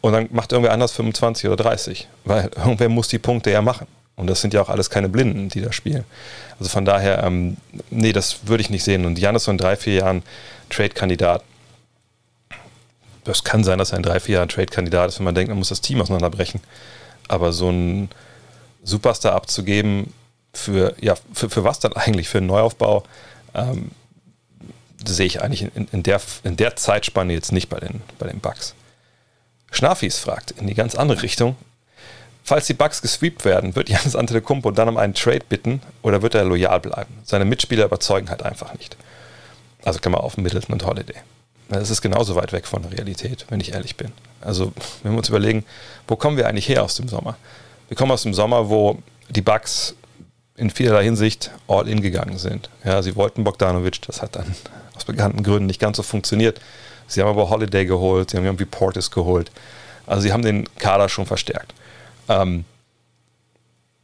[0.01, 3.87] und dann macht irgendwer anders 25 oder 30, weil irgendwer muss die Punkte ja machen.
[4.14, 6.05] Und das sind ja auch alles keine Blinden, die da spielen.
[6.59, 7.59] Also von daher, ähm,
[7.90, 9.05] nee, das würde ich nicht sehen.
[9.05, 10.22] Und Janis so in drei, vier Jahren
[10.70, 11.42] Trade-Kandidat.
[13.25, 15.59] Das kann sein, dass er in drei, vier Jahren Trade-Kandidat ist, wenn man denkt, man
[15.59, 16.61] muss das Team auseinanderbrechen.
[17.29, 18.09] Aber so ein
[18.85, 20.14] Superstar abzugeben,
[20.56, 22.28] für, ja, für, für was dann eigentlich?
[22.28, 23.04] Für einen Neuaufbau?
[23.54, 23.90] Ähm,
[25.04, 28.40] sehe ich eigentlich in, in, der, in der Zeitspanne jetzt nicht bei den, bei den
[28.40, 28.74] Bugs.
[29.70, 31.56] Schnafis fragt in die ganz andere Richtung.
[32.44, 36.34] Falls die Bugs gesweept werden, wird Janis Antetokounmpo dann um einen Trade bitten oder wird
[36.34, 37.18] er loyal bleiben?
[37.24, 38.96] Seine Mitspieler überzeugen halt einfach nicht.
[39.84, 41.16] Also Klammer auf Middleton und Holiday.
[41.68, 44.12] Das ist genauso weit weg von der Realität, wenn ich ehrlich bin.
[44.40, 45.64] Also wenn wir uns überlegen,
[46.06, 47.36] wo kommen wir eigentlich her aus dem Sommer?
[47.88, 49.94] Wir kommen aus dem Sommer, wo die Bugs
[50.56, 52.70] in vielerlei Hinsicht all in gegangen sind.
[52.84, 54.54] Ja, sie wollten Bogdanovic, das hat dann
[54.94, 56.60] aus bekannten Gründen nicht ganz so funktioniert.
[57.06, 59.50] Sie haben aber Holiday geholt, sie haben irgendwie Portis geholt.
[60.06, 61.74] Also sie haben den Kader schon verstärkt.
[62.28, 62.64] Ähm,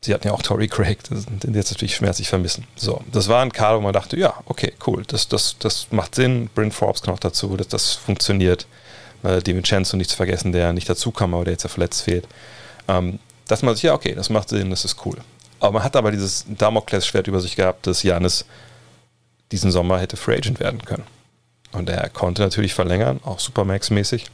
[0.01, 2.67] sie hatten ja auch Tory Craig, den jetzt natürlich schmerzlich vermissen.
[2.77, 6.15] So, das war ein Kader, wo man dachte, ja, okay, cool, das, das, das macht
[6.15, 6.51] Sinn.
[6.55, 8.67] Bryn Forbes kann auch dazu, dass das funktioniert.
[9.23, 12.27] Äh, DiVincenzo nicht zu vergessen, der nicht dazu kam, aber der jetzt ja verletzt fehlt.
[12.89, 15.17] Ähm, dass man sich, ja, okay, das macht Sinn, das ist cool.
[15.63, 18.45] Aber man hat aber dieses Damoklesschwert über sich gehabt, dass Janis
[19.53, 21.05] diesen Sommer hätte Free Agent werden können.
[21.71, 24.25] Und er konnte natürlich verlängern, auch Supermax-mäßig.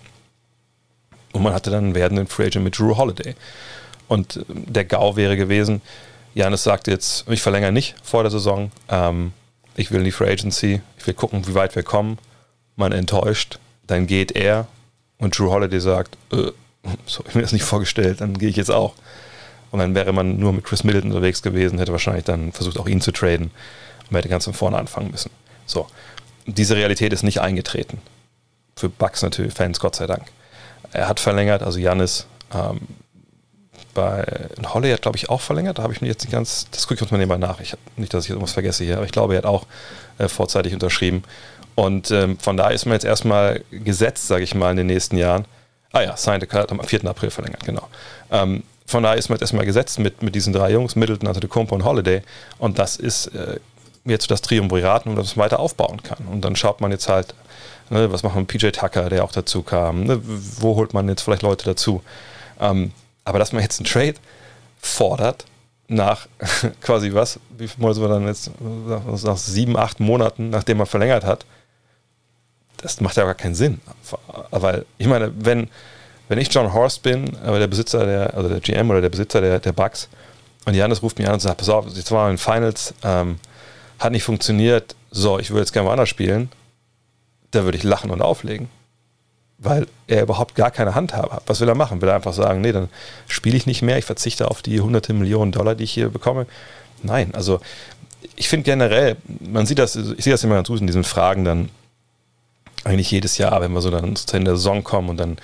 [1.32, 3.34] Und man hatte dann einen werdenden Free Agent mit Drew Holiday.
[4.08, 5.82] Und äh, der GAU wäre gewesen,
[6.32, 9.32] Janis sagt jetzt, ich verlängere nicht vor der Saison, ähm,
[9.76, 12.18] ich will in die Free Agency, ich will gucken, wie weit wir kommen.
[12.74, 14.66] Man enttäuscht, dann geht er
[15.18, 16.52] und Drew Holiday sagt, äh,
[17.04, 18.94] so ich mir das nicht vorgestellt, dann gehe ich jetzt auch.
[19.70, 22.88] Und dann wäre man nur mit Chris Middleton unterwegs gewesen, hätte wahrscheinlich dann versucht, auch
[22.88, 23.50] ihn zu traden
[24.08, 25.30] und hätte ganz von vorne anfangen müssen.
[25.66, 25.86] So,
[26.46, 28.00] diese Realität ist nicht eingetreten.
[28.76, 30.24] Für Bucks natürlich, Fans, Gott sei Dank.
[30.92, 32.80] Er hat verlängert, also Janis ähm,
[33.94, 34.24] bei
[34.72, 35.78] Holly hat, glaube ich, auch verlängert.
[35.78, 37.60] Da habe ich mir jetzt nicht ganz, das gucke ich uns mal nebenbei nach.
[37.60, 39.66] Ich, nicht, dass ich irgendwas vergesse hier, aber ich glaube, er hat auch
[40.18, 41.24] äh, vorzeitig unterschrieben.
[41.74, 45.16] Und ähm, von daher ist man jetzt erstmal gesetzt, sage ich mal, in den nächsten
[45.16, 45.46] Jahren.
[45.92, 47.04] Ah ja, signed hat am 4.
[47.06, 47.88] April verlängert, genau.
[48.30, 51.74] Ähm, von daher ist man jetzt erstmal gesetzt mit, mit diesen drei Jungs, Middleton, Antetokounmpo
[51.74, 52.22] und Holiday.
[52.58, 53.60] Und das ist äh,
[54.06, 56.26] jetzt das Triumvirat, um das weiter aufbauen kann.
[56.26, 57.34] Und dann schaut man jetzt halt,
[57.90, 61.06] ne, was macht man mit PJ Tucker, der auch dazu kam, ne, wo holt man
[61.06, 62.02] jetzt vielleicht Leute dazu.
[62.58, 62.92] Ähm,
[63.26, 64.14] aber dass man jetzt einen Trade
[64.80, 65.44] fordert,
[65.88, 66.26] nach
[66.80, 71.24] quasi was, wie viel Monate wir dann jetzt, nach sieben, acht Monaten, nachdem man verlängert
[71.24, 71.44] hat,
[72.78, 73.82] das macht ja gar keinen Sinn.
[74.50, 75.68] Weil, ich meine, wenn,
[76.28, 79.40] wenn ich John Horst bin, aber der Besitzer der, also der GM oder der Besitzer
[79.40, 80.08] der, der Bucks,
[80.64, 83.38] und Janis ruft mich an und sagt, pass auf, jetzt waren wir in Finals, ähm,
[83.98, 86.50] hat nicht funktioniert, so, ich würde jetzt gerne woanders spielen,
[87.50, 88.68] da würde ich lachen und auflegen.
[89.56, 91.42] Weil er überhaupt gar keine Handhabe hat.
[91.46, 92.00] Was will er machen?
[92.00, 92.88] Will er einfach sagen, nee, dann
[93.26, 96.46] spiele ich nicht mehr, ich verzichte auf die hunderte Millionen Dollar, die ich hier bekomme?
[97.02, 97.60] Nein, also
[98.36, 101.44] ich finde generell, man sieht das, ich sehe das immer ganz gut in diesen Fragen
[101.44, 101.70] dann
[102.84, 105.38] eigentlich jedes Jahr, wenn wir so dann zu Ende der Saison kommen und dann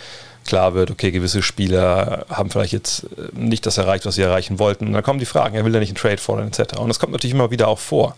[0.44, 4.58] klar wird, okay, gewisse Spieler haben vielleicht jetzt äh, nicht das erreicht, was sie erreichen
[4.58, 4.86] wollten.
[4.86, 6.78] Und dann kommen die Fragen, er will ja nicht einen Trade fordern, etc.
[6.78, 8.16] Und das kommt natürlich immer wieder auch vor.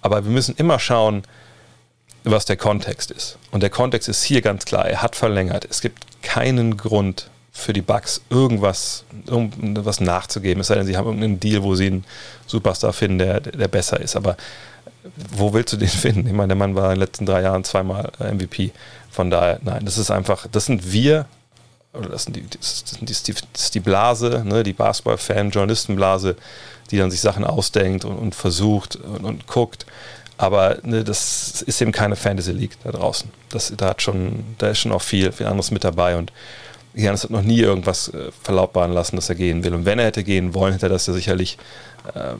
[0.00, 1.22] Aber wir müssen immer schauen,
[2.24, 3.38] was der Kontext ist.
[3.50, 5.66] Und der Kontext ist hier ganz klar, er hat verlängert.
[5.68, 10.60] Es gibt keinen Grund für die Bucks irgendwas, irgendwas nachzugeben.
[10.60, 12.04] Es sei denn, sie haben irgendeinen Deal, wo sie einen
[12.46, 14.16] Superstar finden, der, der besser ist.
[14.16, 14.36] Aber
[15.30, 16.26] wo willst du den finden?
[16.26, 18.70] Ich meine, der Mann war in den letzten drei Jahren zweimal äh, MVP.
[19.12, 21.26] Von daher, nein, das ist einfach, das sind wir,
[21.92, 26.34] oder das, sind die, das, sind die, das ist die Blase, ne, die Basketball-Fan-Journalistenblase,
[26.90, 29.84] die dann sich Sachen ausdenkt und, und versucht und, und, guckt.
[30.38, 33.30] Aber ne, das ist eben keine Fantasy League da draußen.
[33.50, 36.32] Das, da, hat schon, da ist schon auch viel, viel anderes mit dabei und
[36.94, 39.74] Janis hat noch nie irgendwas äh, verlautbaren lassen, dass er gehen will.
[39.74, 41.58] Und wenn er hätte gehen wollen, hätte er das ja sicherlich
[42.14, 42.34] äh,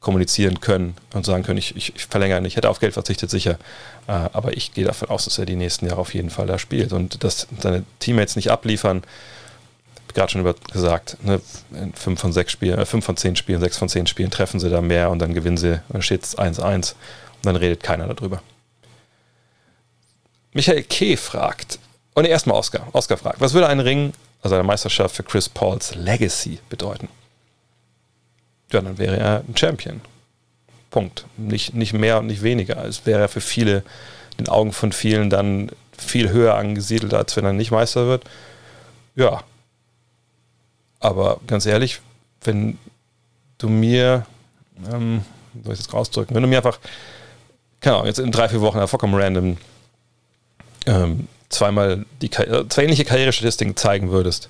[0.00, 3.58] kommunizieren können und sagen können, ich, ich, ich, verlängere nicht, hätte auf Geld verzichtet, sicher.
[4.06, 6.58] Äh, aber ich gehe davon aus, dass er die nächsten Jahre auf jeden Fall da
[6.58, 6.92] spielt.
[6.92, 9.02] Und dass seine Teammates nicht abliefern,
[10.14, 11.40] gerade schon über gesagt, ne,
[11.72, 14.70] in fünf von sechs Spielen, äh, von zehn Spielen, sechs von zehn Spielen treffen sie
[14.70, 16.96] da mehr und dann gewinnen sie, dann steht es 1-1 und
[17.42, 18.40] dann redet keiner darüber.
[20.52, 21.16] Michael K.
[21.16, 21.78] fragt,
[22.14, 22.88] und erstmal Oscar.
[22.92, 27.08] Oscar fragt, was würde ein Ring, also eine Meisterschaft für Chris Pauls Legacy bedeuten?
[28.72, 30.00] Ja, dann wäre er ein Champion.
[30.90, 31.26] Punkt.
[31.36, 32.84] Nicht, nicht mehr und nicht weniger.
[32.84, 33.82] Es wäre für viele,
[34.38, 38.24] den Augen von vielen, dann viel höher angesiedelt, als wenn er nicht Meister wird.
[39.14, 39.42] Ja.
[41.00, 42.00] Aber ganz ehrlich,
[42.42, 42.78] wenn
[43.58, 44.26] du mir,
[44.92, 45.24] ähm,
[45.64, 46.78] soll ich das ausdrücken, wenn du mir einfach,
[47.80, 49.56] keine Ahnung, jetzt in drei, vier Wochen vollkommen random
[50.86, 54.48] ähm, zweimal die äh, zwei ähnliche Karrierestatistiken zeigen würdest,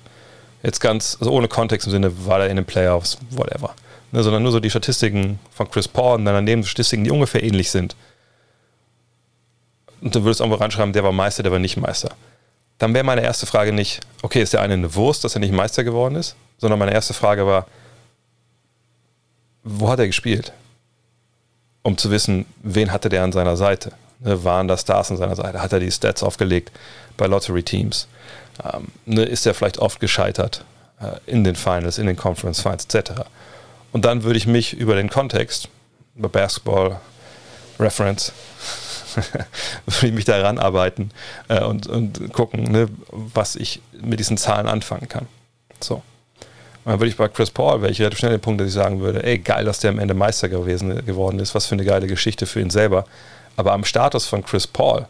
[0.63, 3.73] jetzt ganz, also ohne Kontext im Sinne, war er in den Playoffs, whatever,
[4.11, 7.43] ne, sondern nur so die Statistiken von Chris Paul und dann daneben Statistiken, die ungefähr
[7.43, 7.95] ähnlich sind.
[10.01, 12.15] Und du würdest irgendwo reinschreiben, der war Meister, der war nicht Meister.
[12.77, 15.53] Dann wäre meine erste Frage nicht, okay, ist der eine eine Wurst, dass er nicht
[15.53, 16.35] Meister geworden ist?
[16.57, 17.67] Sondern meine erste Frage war,
[19.63, 20.53] wo hat er gespielt?
[21.83, 23.91] Um zu wissen, wen hatte der an seiner Seite?
[24.19, 25.61] Ne, waren da Stars an seiner Seite?
[25.61, 26.71] Hat er die Stats aufgelegt
[27.17, 28.07] bei Lottery-Teams?
[28.63, 30.63] Ähm, ne, ist er vielleicht oft gescheitert
[31.01, 33.21] äh, in den Finals, in den Conference Finals etc.?
[33.91, 35.69] Und dann würde ich mich über den Kontext,
[36.15, 36.99] über Basketball
[37.79, 38.33] Reference,
[39.85, 41.11] würde ich mich da ranarbeiten
[41.47, 45.27] äh, und, und gucken, ne, was ich mit diesen Zahlen anfangen kann.
[45.79, 45.95] So.
[45.95, 48.73] Und dann würde ich bei Chris Paul, wäre ich relativ schnell den Punkt, dass ich
[48.73, 51.85] sagen würde, ey, geil, dass der am Ende Meister gewesen, geworden ist, was für eine
[51.85, 53.05] geile Geschichte für ihn selber.
[53.57, 55.07] Aber am Status von Chris Paul,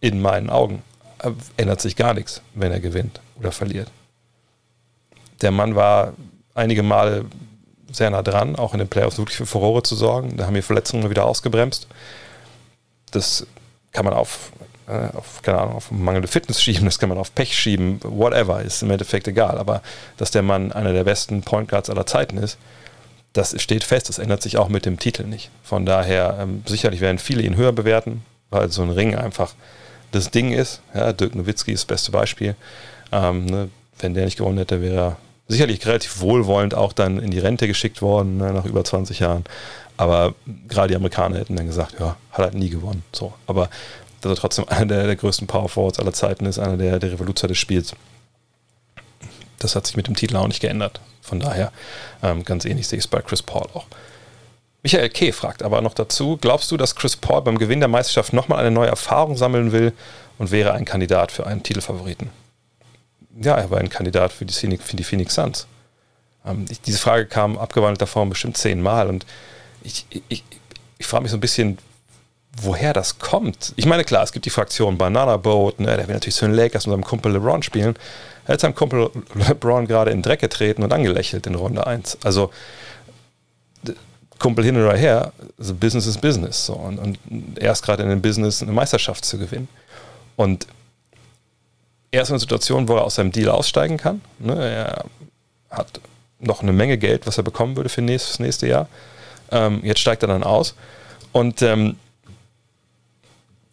[0.00, 0.82] in meinen Augen,
[1.18, 3.90] äh, ändert sich gar nichts, wenn er gewinnt oder verliert.
[5.42, 6.14] Der Mann war
[6.54, 7.26] einige Male
[7.94, 10.36] sehr nah dran, auch in den Playoffs wirklich für Furore zu sorgen.
[10.36, 11.86] Da haben wir Verletzungen wieder ausgebremst.
[13.10, 13.46] Das
[13.92, 14.50] kann man auf,
[14.88, 18.60] äh, auf, keine Ahnung, auf mangelnde Fitness schieben, das kann man auf Pech schieben, whatever,
[18.62, 19.58] ist im Endeffekt egal.
[19.58, 19.82] Aber
[20.16, 22.58] dass der Mann einer der besten Point Guards aller Zeiten ist,
[23.32, 25.50] das steht fest, das ändert sich auch mit dem Titel nicht.
[25.62, 29.54] Von daher, ähm, sicherlich werden viele ihn höher bewerten, weil so ein Ring einfach
[30.12, 30.80] das Ding ist.
[30.94, 32.54] Ja, Dirk Nowitzki ist das beste Beispiel.
[33.10, 35.16] Ähm, ne, wenn der nicht gewonnen hätte, wäre er
[35.48, 39.44] sicherlich relativ wohlwollend auch dann in die Rente geschickt worden, ne, nach über 20 Jahren.
[39.96, 40.34] Aber
[40.68, 43.04] gerade die Amerikaner hätten dann gesagt, ja, hat halt nie gewonnen.
[43.12, 43.32] So.
[43.46, 43.68] Aber
[44.20, 47.12] dass er trotzdem einer der, der größten Power Forwards aller Zeiten ist, einer der, der
[47.12, 47.94] Revoluzer des Spiels.
[49.58, 51.00] Das hat sich mit dem Titel auch nicht geändert.
[51.22, 51.72] Von daher,
[52.22, 53.86] ähm, ganz ähnlich sehe ich es bei Chris Paul auch.
[54.82, 55.32] Michael K.
[55.32, 58.70] fragt aber noch dazu: Glaubst du, dass Chris Paul beim Gewinn der Meisterschaft nochmal eine
[58.70, 59.94] neue Erfahrung sammeln will
[60.36, 62.28] und wäre ein Kandidat für einen Titelfavoriten?
[63.40, 65.66] Ja, er war ein Kandidat für die Phoenix, für die Phoenix Suns.
[66.44, 69.26] Ähm, ich, diese Frage kam abgewandelter Form bestimmt zehnmal und
[69.82, 70.44] ich, ich,
[70.98, 71.78] ich frage mich so ein bisschen,
[72.56, 73.72] woher das kommt.
[73.76, 76.54] Ich meine, klar, es gibt die Fraktion Banana Boat, ne, der will natürlich zu den
[76.54, 77.96] Lakers mit seinem Kumpel LeBron spielen.
[78.46, 82.18] Er hat seinem Kumpel LeBron gerade in Dreck getreten und angelächelt in Runde 1.
[82.24, 82.50] Also,
[84.38, 86.66] Kumpel hin oder her, also Business is Business.
[86.66, 86.74] So.
[86.74, 87.18] Und, und
[87.56, 89.68] er ist gerade in dem Business, eine Meisterschaft zu gewinnen.
[90.36, 90.66] Und
[92.14, 94.20] er ist in einer Situation, wo er aus seinem Deal aussteigen kann.
[94.38, 94.54] Ne?
[94.54, 95.04] Er
[95.70, 96.00] hat
[96.38, 98.88] noch eine Menge Geld, was er bekommen würde für das nächste Jahr.
[99.50, 100.74] Ähm, jetzt steigt er dann aus.
[101.32, 101.96] Und ähm,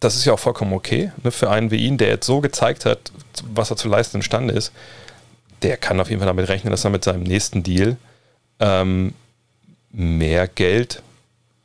[0.00, 2.84] das ist ja auch vollkommen okay ne, für einen wie ihn, der jetzt so gezeigt
[2.84, 3.12] hat,
[3.54, 4.72] was er zu leisten imstande ist.
[5.62, 7.96] Der kann auf jeden Fall damit rechnen, dass er mit seinem nächsten Deal
[8.58, 9.14] ähm,
[9.92, 11.02] mehr Geld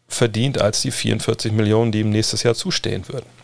[0.07, 3.36] verdient als die 44 Millionen, die ihm nächstes Jahr zustehen würden.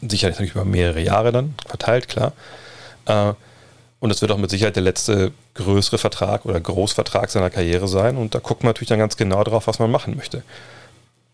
[0.00, 2.32] Sicherlich natürlich über mehrere Jahre dann verteilt, klar.
[3.06, 3.32] Äh,
[3.98, 8.16] und es wird auch mit Sicherheit der letzte größere Vertrag oder Großvertrag seiner Karriere sein.
[8.16, 10.42] Und da guckt man natürlich dann ganz genau drauf, was man machen möchte.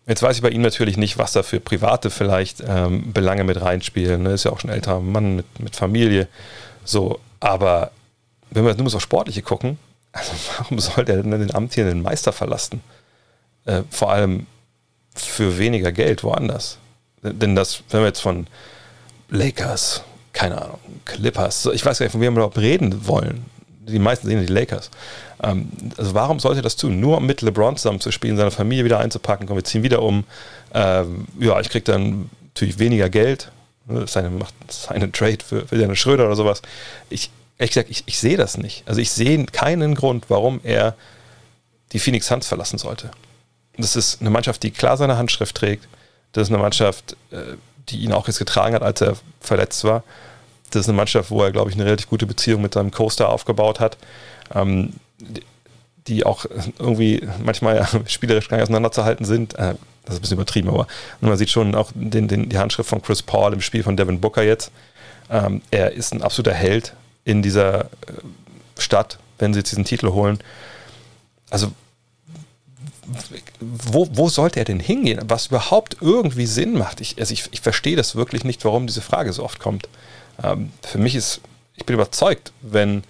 [0.07, 3.61] Jetzt weiß ich bei ihm natürlich nicht, was da für private vielleicht ähm, Belange mit
[3.61, 4.23] reinspielen.
[4.23, 4.31] Ne?
[4.31, 6.27] Ist ja auch schon ein älterer Mann mit, mit Familie.
[6.83, 7.91] So, aber
[8.49, 9.77] wenn wir nur so Sportliche gucken,
[10.11, 12.81] also warum soll der denn den amtierenden Meister verlassen?
[13.65, 14.45] Äh, vor allem
[15.15, 16.77] für weniger Geld woanders.
[17.23, 18.47] Denn das, wenn wir jetzt von
[19.29, 23.45] Lakers, keine Ahnung, Clippers, ich weiß gar nicht, von wem wir überhaupt reden wollen.
[23.87, 24.89] Die meisten sehen die Lakers.
[25.41, 26.99] Ähm, also warum sollte er das tun?
[26.99, 30.01] Nur um mit LeBron zusammen zu spielen, seine Familie wieder einzupacken, komm, wir ziehen wieder
[30.01, 30.23] um.
[30.73, 33.51] Ähm, ja, ich kriege dann natürlich weniger Geld.
[33.85, 36.61] Ne, seine, macht seine Trade für, für Dennis Schröder oder sowas.
[37.09, 38.83] Ich, ehrlich gesagt, ich, ich sehe das nicht.
[38.85, 40.95] Also ich sehe keinen Grund, warum er
[41.91, 43.11] die Phoenix Suns verlassen sollte.
[43.77, 45.87] Das ist eine Mannschaft, die klar seine Handschrift trägt.
[46.33, 47.55] Das ist eine Mannschaft, äh,
[47.89, 50.03] die ihn auch jetzt getragen hat, als er verletzt war.
[50.71, 53.29] Das ist eine Mannschaft, wo er, glaube ich, eine relativ gute Beziehung mit seinem Coaster
[53.29, 53.97] aufgebaut hat.
[54.53, 54.93] Ähm,
[56.07, 56.45] die auch
[56.79, 59.55] irgendwie manchmal ja, spielerisch gar nicht auseinanderzuhalten sind.
[59.55, 60.87] Äh, das ist ein bisschen übertrieben, aber
[61.21, 64.19] man sieht schon auch den, den, die Handschrift von Chris Paul im Spiel von Devin
[64.19, 64.71] Booker jetzt.
[65.29, 66.93] Ähm, er ist ein absoluter Held
[67.23, 67.87] in dieser äh,
[68.77, 70.39] Stadt, wenn sie jetzt diesen Titel holen.
[71.49, 71.71] Also,
[73.59, 75.19] wo, wo sollte er denn hingehen?
[75.27, 77.01] Was überhaupt irgendwie Sinn macht?
[77.01, 79.89] Ich, also ich, ich verstehe das wirklich nicht, warum diese Frage so oft kommt.
[80.41, 81.41] Ähm, für mich ist,
[81.75, 83.03] ich bin überzeugt, wenn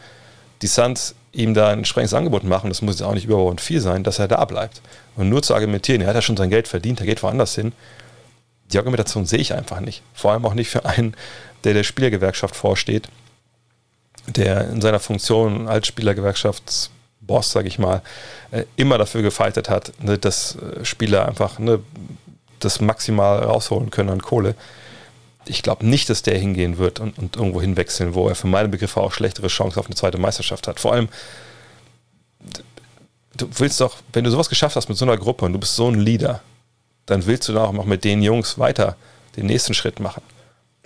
[0.62, 4.04] die Suns ihm da ein entsprechendes Angebot machen, das muss auch nicht überbordend viel sein,
[4.04, 4.82] dass er da bleibt.
[5.16, 7.74] Und nur zu argumentieren, er hat ja schon sein Geld verdient, er geht woanders hin,
[8.72, 10.04] die Argumentation sehe ich einfach nicht.
[10.14, 11.16] Vor allem auch nicht für einen,
[11.64, 13.08] der der Spielergewerkschaft vorsteht,
[14.28, 15.88] der in seiner Funktion als
[17.24, 18.02] Spielergewerkschaftsboss, sage ich mal,
[18.52, 21.80] äh, immer dafür gefeitet hat, ne, dass äh, Spieler einfach ne,
[22.60, 24.56] das maximal rausholen können an Kohle.
[25.46, 28.70] Ich glaube nicht, dass der hingehen wird und, und irgendwo hinwechseln, wo er für meine
[28.70, 30.80] Begriffe auch schlechtere Chancen auf eine zweite Meisterschaft hat.
[30.80, 31.10] Vor allem,
[33.36, 35.76] du willst doch, wenn du sowas geschafft hast mit so einer Gruppe und du bist
[35.76, 36.42] so ein Leader,
[37.06, 38.96] dann willst du dann auch noch mit den Jungs weiter
[39.36, 40.22] den nächsten Schritt machen.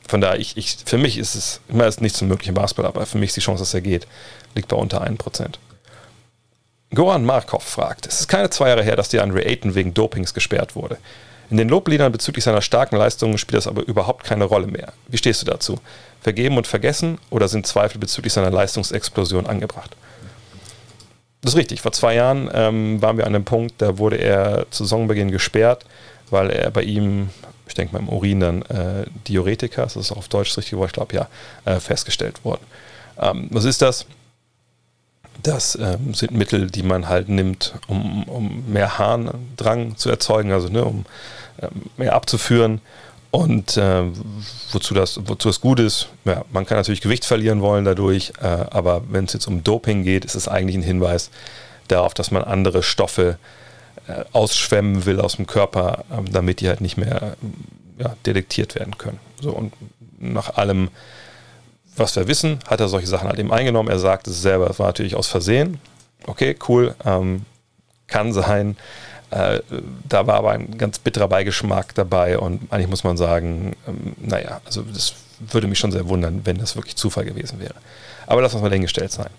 [0.07, 3.05] Von daher, ich, ich, für mich ist es immer ist nichts unmöglich im Basketball, aber
[3.05, 4.07] für mich ist die Chance, dass er geht,
[4.55, 5.55] liegt bei unter 1%.
[6.93, 10.33] Goran Markov fragt, es ist keine zwei Jahre her, dass die Andre Ayton wegen Dopings
[10.33, 10.97] gesperrt wurde.
[11.49, 14.93] In den Lobliedern bezüglich seiner starken Leistungen spielt das aber überhaupt keine Rolle mehr.
[15.07, 15.79] Wie stehst du dazu?
[16.21, 19.95] Vergeben und vergessen oder sind Zweifel bezüglich seiner Leistungsexplosion angebracht?
[21.41, 21.81] Das ist richtig.
[21.81, 25.85] Vor zwei Jahren ähm, waren wir an dem Punkt, da wurde er zu Saisonbeginn gesperrt,
[26.29, 27.29] weil er bei ihm,
[27.67, 30.89] ich denke mal im Urin dann äh, Diuretika, das ist auf Deutsch das richtige Wort,
[30.89, 31.27] ich glaube ja,
[31.63, 32.61] äh, festgestellt worden.
[33.19, 34.05] Ähm, was ist das?
[35.43, 40.69] Das ähm, sind Mittel, die man halt nimmt, um, um mehr Harndrang zu erzeugen, also
[40.69, 41.05] ne, um
[41.61, 42.81] ähm, mehr abzuführen.
[43.29, 44.03] Und äh,
[44.71, 48.45] wozu, das, wozu das gut ist, ja, man kann natürlich Gewicht verlieren wollen dadurch, äh,
[48.45, 51.29] aber wenn es jetzt um Doping geht, ist es eigentlich ein Hinweis
[51.87, 53.37] darauf, dass man andere Stoffe
[54.07, 57.35] äh, ausschwemmen will aus dem Körper, ähm, damit die halt nicht mehr
[57.97, 59.19] ja, detektiert werden können.
[59.41, 59.73] So, und
[60.19, 60.89] nach allem,
[61.99, 63.89] was wir wissen, hat er solche Sachen halt eben eingenommen.
[63.89, 65.79] Er sagt es selber, es war natürlich aus Versehen.
[66.25, 67.45] Okay, cool, ähm,
[68.07, 68.77] kann sein.
[69.29, 69.59] Äh,
[70.07, 74.61] da war aber ein ganz bitterer Beigeschmack dabei und eigentlich muss man sagen, ähm, naja,
[74.65, 77.75] also das würde mich schon sehr wundern, wenn das wirklich Zufall gewesen wäre.
[78.25, 79.29] Aber das muss mal dahingestellt sein.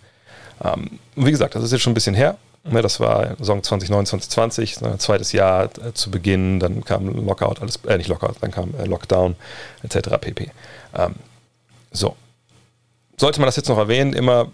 [0.63, 2.37] Ähm, wie gesagt, das ist jetzt schon ein bisschen her.
[2.65, 7.63] Ne, das war Saison 2019, 2020, sein zweites Jahr äh, zu Beginn, dann kam Lockout,
[7.63, 9.37] alles, äh, nicht Lockout, dann kam äh, Lockdown,
[9.83, 10.19] etc.
[10.21, 10.51] pp.
[10.95, 11.15] Ähm,
[11.93, 12.17] so.
[13.19, 14.49] Sollte man das jetzt noch erwähnen, immer,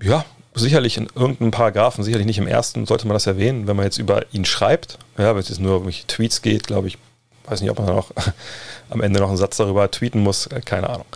[0.00, 3.84] ja, sicherlich in irgendeinem Paragraphen, sicherlich nicht im ersten, sollte man das erwähnen, wenn man
[3.84, 4.98] jetzt über ihn schreibt.
[5.18, 6.98] Ja, wenn es jetzt nur um Tweets geht, glaube ich,
[7.46, 8.12] weiß nicht, ob man noch
[8.90, 11.06] am Ende noch einen Satz darüber tweeten muss, äh, keine Ahnung.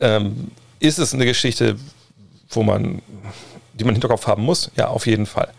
[0.00, 1.76] Ähm, ist es eine Geschichte,
[2.50, 3.02] wo man,
[3.74, 4.70] die man im Hinterkopf haben muss?
[4.76, 5.52] Ja, auf jeden Fall.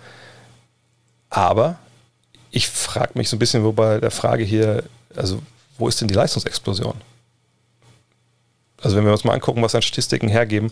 [1.29, 1.77] Aber
[2.51, 4.83] ich frage mich so ein bisschen, wo bei der Frage hier,
[5.15, 5.41] also
[5.77, 6.95] wo ist denn die Leistungsexplosion?
[8.81, 10.71] Also wenn wir uns mal angucken, was an Statistiken hergeben,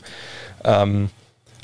[0.63, 1.09] ähm,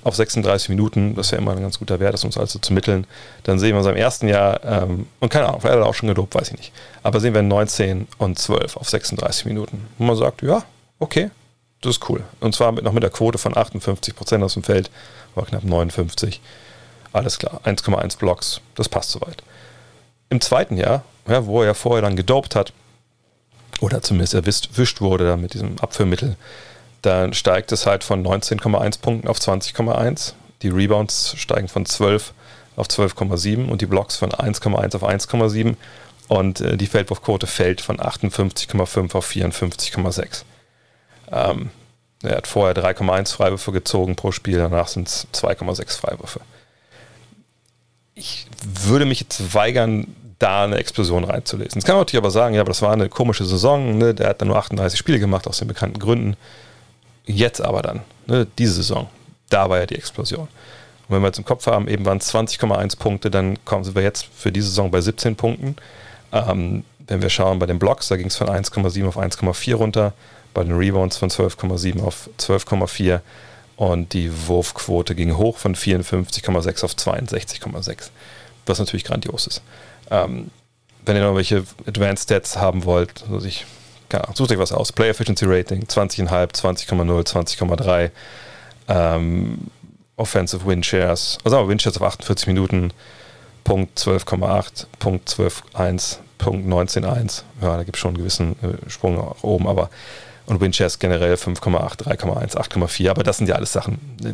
[0.04, 3.06] auf 36 Minuten, das wäre immer ein ganz guter Wert, das uns also zu mitteln,
[3.44, 5.94] dann sehen wir uns im ersten Jahr, ähm, und keine Ahnung, vielleicht hat er auch
[5.96, 6.72] schon gedopt, weiß ich nicht,
[7.04, 9.88] aber sehen wir 19 und 12 auf 36 Minuten.
[9.98, 10.64] Und man sagt, ja,
[11.00, 11.32] okay,
[11.82, 12.24] das ist cool.
[12.40, 14.90] Und zwar mit, noch mit der Quote von 58 Prozent aus dem Feld,
[15.36, 16.42] war knapp 59.
[17.12, 19.44] Alles klar, 1,1 Blocks, das passt soweit.
[20.30, 22.72] Im zweiten Jahr, ja, wo er ja vorher dann gedopt hat,
[23.82, 26.36] oder zumindest erwischt wurde da mit diesem Abführmittel,
[27.02, 30.34] dann steigt es halt von 19,1 Punkten auf 20,1.
[30.62, 32.34] Die Rebounds steigen von 12
[32.76, 35.76] auf 12,7 und die Blocks von 1,1 auf 1,7
[36.28, 40.44] und äh, die Feldwurfquote fällt von 58,5 auf 54,6.
[41.32, 41.72] Ähm,
[42.22, 46.42] er hat vorher 3,1 Freiwürfe gezogen pro Spiel, danach sind es 2,6 Freiwürfe.
[48.14, 51.80] Ich würde mich jetzt weigern, da eine Explosion reinzulesen.
[51.80, 54.14] Jetzt kann man natürlich aber sagen, ja, aber das war eine komische Saison, ne?
[54.14, 56.38] der hat dann nur 38 Spiele gemacht aus den bekannten Gründen.
[57.26, 59.08] Jetzt aber dann, ne, diese Saison,
[59.50, 60.48] da war ja die Explosion.
[60.48, 64.02] Und wenn wir jetzt im Kopf haben, eben waren es 20,1 Punkte, dann kommen wir
[64.02, 65.76] jetzt für diese Saison bei 17 Punkten.
[66.32, 70.14] Ähm, wenn wir schauen bei den Blocks, da ging es von 1,7 auf 1,4 runter,
[70.54, 73.20] bei den Rebounds von 12,7 auf 12,4
[73.76, 78.10] und die Wurfquote ging hoch von 54,6 auf 62,6,
[78.66, 79.62] was natürlich grandios ist.
[80.12, 80.52] Ähm,
[81.06, 83.66] wenn ihr noch welche Advanced Stats haben wollt, also ich
[84.10, 84.92] keine Ahnung, sucht euch was aus.
[84.92, 88.12] Play Efficiency Rating 20,5, 20,0, 20,3.
[88.88, 89.60] Ähm,
[90.20, 92.92] Offensive Win Shares, also Win Shares auf 48 Minuten,
[93.64, 97.44] Punkt 12,8, Punkt 12,1, Punkt 19,1.
[97.62, 99.90] Ja, da gibt es schon einen gewissen äh, Sprung nach oben, aber
[100.46, 103.10] und Win generell 5,8, 3,1, 8,4.
[103.10, 104.34] Aber das sind ja alles Sachen, äh,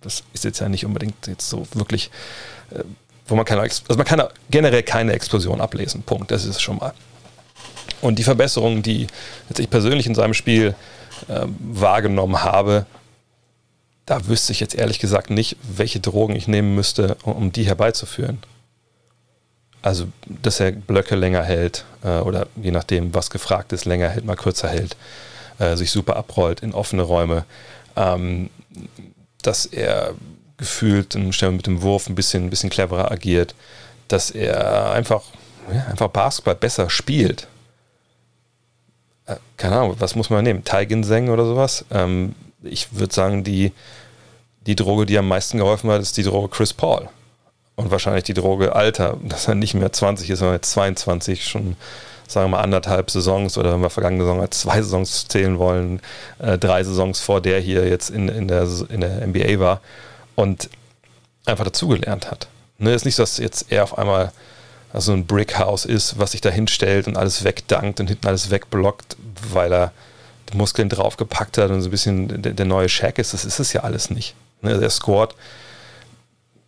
[0.00, 2.10] das ist jetzt ja nicht unbedingt jetzt so wirklich,
[2.70, 2.82] äh,
[3.26, 6.02] wo man keine, also man kann generell keine Explosion ablesen.
[6.02, 6.30] Punkt.
[6.30, 6.92] Das ist es schon mal.
[8.00, 9.06] Und die Verbesserungen, die
[9.48, 10.74] jetzt ich persönlich in seinem Spiel
[11.28, 12.86] äh, wahrgenommen habe,
[14.06, 18.42] da wüsste ich jetzt ehrlich gesagt nicht, welche Drogen ich nehmen müsste, um, die herbeizuführen.
[19.80, 24.24] Also, dass er Blöcke länger hält äh, oder je nachdem, was gefragt ist, länger hält,
[24.24, 24.96] mal kürzer hält,
[25.58, 27.44] äh, sich super abrollt in offene Räume,
[27.96, 28.50] ähm,
[29.42, 30.14] dass er
[30.56, 33.54] gefühlt mit dem Wurf ein bisschen, ein bisschen cleverer agiert,
[34.08, 35.22] dass er einfach,
[35.72, 37.48] ja, einfach Basketball besser spielt.
[39.26, 40.64] Äh, keine Ahnung, was muss man nehmen?
[40.64, 41.84] Taiginseng oder sowas?
[41.90, 43.72] Ähm, ich würde sagen, die,
[44.66, 47.08] die Droge, die am meisten geholfen hat, ist die Droge Chris Paul.
[47.76, 51.76] Und wahrscheinlich die Droge Alter, dass er nicht mehr 20 ist, sondern jetzt 22, schon
[52.26, 56.00] sagen wir mal anderthalb Saisons oder wenn wir vergangene Saison als zwei Saisons zählen wollen,
[56.38, 59.80] äh, drei Saisons vor der hier jetzt in, in, der, in der NBA war
[60.34, 60.68] und
[61.46, 62.48] einfach dazugelernt hat.
[62.78, 64.32] Ne, ist nicht, dass jetzt er auf einmal
[64.92, 69.16] so ein Brickhouse ist, was sich da hinstellt und alles wegdankt und hinten alles wegblockt,
[69.52, 69.92] weil er
[70.52, 73.34] die Muskeln draufgepackt hat und so ein bisschen der, der neue Shaq ist.
[73.34, 74.34] Das ist es ja alles nicht.
[74.62, 75.34] Ne, der scored,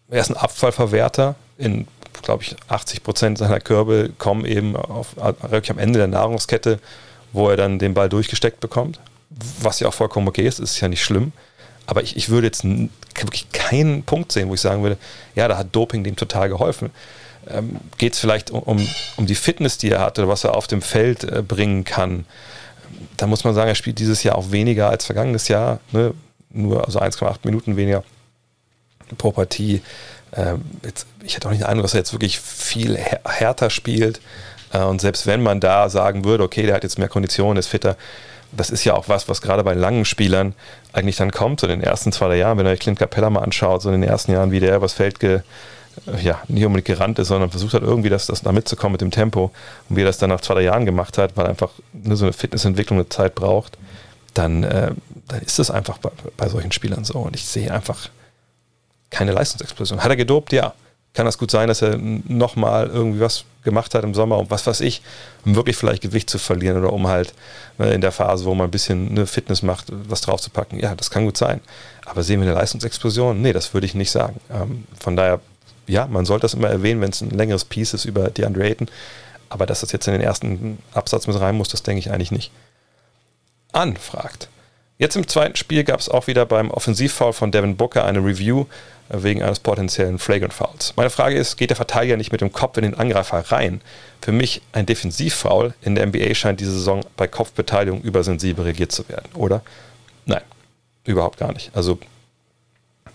[0.09, 1.35] er ist ein Abfallverwerter.
[1.59, 1.87] In,
[2.23, 6.81] glaube ich, 80 Prozent seiner Körbe kommen eben auf, wirklich am Ende der Nahrungskette,
[7.33, 9.01] wo er dann den Ball durchgesteckt bekommt.
[9.61, 11.33] Was ja auch vollkommen okay ist, ist ja nicht schlimm.
[11.87, 14.99] Aber ich, ich würde jetzt wirklich keinen Punkt sehen, wo ich sagen würde,
[15.35, 16.91] ja, da hat Doping dem total geholfen.
[17.49, 20.67] Ähm, Geht es vielleicht um, um die Fitness, die er hat oder was er auf
[20.67, 22.27] dem Feld äh, bringen kann?
[23.17, 25.81] Da muss man sagen, er spielt dieses Jahr auch weniger als vergangenes Jahr.
[25.93, 26.15] Ne?
[26.51, 28.03] Nur also 1,8 Minuten weniger
[29.19, 29.83] pro Partie.
[30.35, 34.21] Ähm, jetzt, ich hätte auch nicht den Eindruck, dass er jetzt wirklich viel härter spielt.
[34.73, 37.69] Äh, und selbst wenn man da sagen würde, okay, der hat jetzt mehr Konditionen, ist
[37.69, 37.97] fitter,
[38.57, 40.55] das ist ja auch was, was gerade bei langen Spielern
[40.93, 43.31] eigentlich dann kommt, so in den ersten zwei drei Jahren, wenn ihr euch Clint Capella
[43.31, 45.41] mal anschaut, so in den ersten Jahren, wie der übers Feld ge,
[46.23, 49.11] ja, nicht unbedingt gerannt ist, sondern versucht hat, irgendwie das, das da mitzukommen mit dem
[49.11, 49.51] Tempo
[49.89, 52.27] und wie er das dann nach zwei, drei Jahren gemacht hat, weil einfach nur so
[52.27, 53.79] eine Fitnessentwicklung eine Zeit braucht,
[54.35, 54.93] dann, äh,
[55.29, 57.19] dann ist das einfach bei, bei solchen Spielern so.
[57.19, 58.11] Und ich sehe einfach
[59.11, 60.03] keine Leistungsexplosion.
[60.03, 60.53] Hat er gedopt?
[60.53, 60.75] Ja
[61.17, 64.67] kann das gut sein, dass er nochmal irgendwie was gemacht hat im Sommer, um was
[64.67, 65.01] weiß ich,
[65.47, 67.33] um wirklich vielleicht Gewicht zu verlieren oder um halt
[67.79, 70.79] ne, in der Phase, wo man ein bisschen eine Fitness macht, was draufzupacken.
[70.79, 71.61] Ja, das kann gut sein.
[72.05, 73.41] Aber sehen wir eine Leistungsexplosion?
[73.41, 74.39] Nee, das würde ich nicht sagen.
[74.53, 75.41] Ähm, von daher,
[75.87, 78.89] ja, man sollte das immer erwähnen, wenn es ein längeres Piece ist über DeAndre Ayton.
[79.49, 82.33] Aber dass das jetzt in den ersten Absatz mit rein muss, das denke ich eigentlich
[82.33, 82.53] nicht.
[83.73, 84.49] Anfragt.
[84.99, 88.65] Jetzt im zweiten Spiel gab es auch wieder beim Offensivfoul von Devin Booker eine Review
[89.09, 90.95] wegen eines potenziellen Flagrant Fouls.
[90.97, 93.81] Meine Frage ist, geht der Verteidiger nicht mit dem Kopf in den Angreifer rein?
[94.21, 95.75] Für mich ein Defensivfoul.
[95.83, 99.63] In der NBA scheint diese Saison bei Kopfbeteiligung übersensibel reagiert zu werden, oder?
[100.25, 100.43] Nein,
[101.05, 101.71] überhaupt gar nicht.
[101.75, 101.99] Also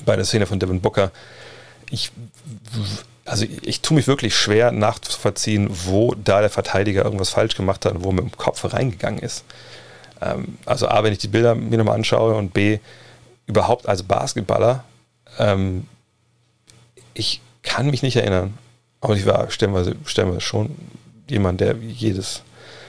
[0.05, 1.11] bei der Szene von Devin Booker,
[1.89, 2.11] ich,
[3.25, 7.85] also ich, ich tue mich wirklich schwer nachzuvollziehen, wo da der Verteidiger irgendwas falsch gemacht
[7.85, 9.43] hat und wo mit dem Kopf reingegangen ist.
[10.21, 12.79] Ähm, also A, wenn ich die Bilder mir nochmal anschaue und B,
[13.47, 14.83] überhaupt als Basketballer
[15.39, 15.87] ähm,
[17.13, 18.57] ich kann mich nicht erinnern,
[19.01, 20.75] aber ich war stellenweise, stellenweise schon
[21.29, 22.43] jemand, der jedes,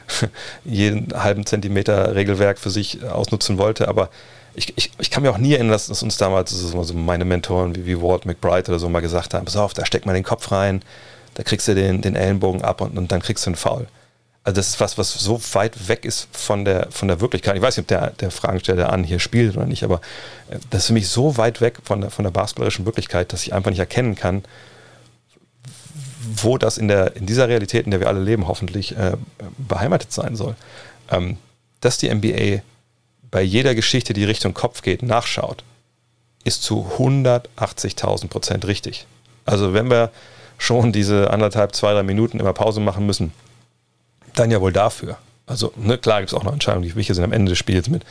[0.64, 4.10] jeden halben Zentimeter Regelwerk für sich ausnutzen wollte, aber
[4.54, 7.86] ich, ich, ich kann mir auch nie erinnern, dass, uns damals so meine Mentoren wie,
[7.86, 10.52] wie Walt McBride oder so mal gesagt haben, pass auf, da steckt man den Kopf
[10.52, 10.82] rein,
[11.34, 13.86] da kriegst du den, den Ellenbogen ab und, und dann kriegst du einen Foul.
[14.44, 17.54] Also das ist was, was so weit weg ist von der, von der Wirklichkeit.
[17.54, 20.00] Ich weiß nicht, ob der, der Fragensteller an hier spielt oder nicht, aber
[20.50, 23.44] äh, das ist für mich so weit weg von der, von der basketballerischen Wirklichkeit, dass
[23.44, 24.44] ich einfach nicht erkennen kann,
[26.36, 29.16] wo das in, der, in dieser Realität, in der wir alle leben, hoffentlich äh,
[29.58, 30.56] beheimatet sein soll.
[31.10, 31.38] Ähm,
[31.80, 32.62] dass die NBA
[33.30, 35.64] bei jeder Geschichte, die Richtung Kopf geht, nachschaut,
[36.44, 39.06] ist zu 180.000 Prozent richtig.
[39.44, 40.10] Also wenn wir
[40.58, 43.32] schon diese anderthalb, zwei, drei Minuten immer Pause machen müssen,
[44.34, 45.18] dann ja wohl dafür.
[45.46, 47.88] Also, ne, klar gibt es auch noch Entscheidungen, die wichtig sind am Ende des Spiels
[47.88, 48.04] mit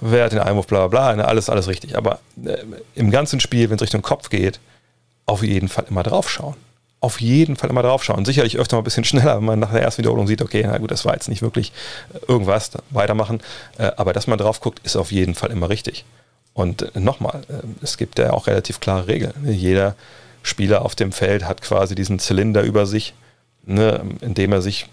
[0.00, 1.96] wer hat den Einwurf, bla bla bla, ne, alles, alles richtig.
[1.96, 2.58] Aber äh,
[2.94, 4.60] im ganzen Spiel, wenn es Richtung Kopf geht,
[5.26, 6.54] auf jeden Fall immer draufschauen.
[7.00, 8.24] Auf jeden Fall immer draufschauen.
[8.24, 10.78] Sicherlich öfter mal ein bisschen schneller, wenn man nach der ersten Wiederholung sieht, okay, na
[10.78, 11.72] gut, das war jetzt nicht wirklich
[12.26, 13.40] irgendwas, weitermachen.
[13.78, 16.04] Äh, aber dass man drauf guckt, ist auf jeden Fall immer richtig.
[16.52, 19.34] Und äh, nochmal, äh, es gibt ja auch relativ klare Regeln.
[19.46, 19.94] Jeder
[20.42, 23.14] Spieler auf dem Feld hat quasi diesen Zylinder über sich,
[23.66, 24.88] ne, indem er sich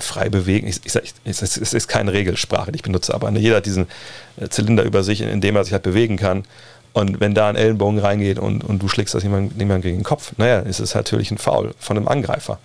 [0.00, 0.66] frei bewegen.
[0.66, 3.86] Ich, ich, ich, es ist keine Regelsprache, die ich benutze, aber jeder hat diesen
[4.36, 6.44] äh, Zylinder über sich, in dem er sich halt bewegen kann.
[6.92, 10.04] Und wenn da ein Ellenbogen reingeht und, und du schlägst das jemand, jemand gegen den
[10.04, 12.58] Kopf, naja, ist es natürlich ein Foul von einem Angreifer,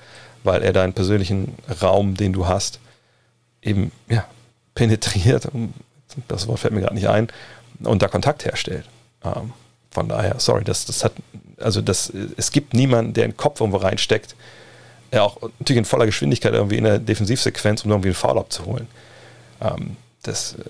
[0.43, 2.79] weil er deinen persönlichen Raum, den du hast,
[3.61, 4.25] eben ja,
[4.75, 5.47] penetriert,
[6.27, 7.27] das Wort fällt mir gerade nicht ein,
[7.83, 8.85] und da Kontakt herstellt.
[9.23, 9.53] Ähm,
[9.91, 11.13] von daher, sorry, das, das hat,
[11.59, 14.35] also das, es gibt niemanden, der den Kopf irgendwo reinsteckt,
[15.11, 18.87] ja auch natürlich in voller Geschwindigkeit irgendwie in der Defensivsequenz, um irgendwie einen Foul abzuholen.
[19.61, 20.63] Ähm, das, äh,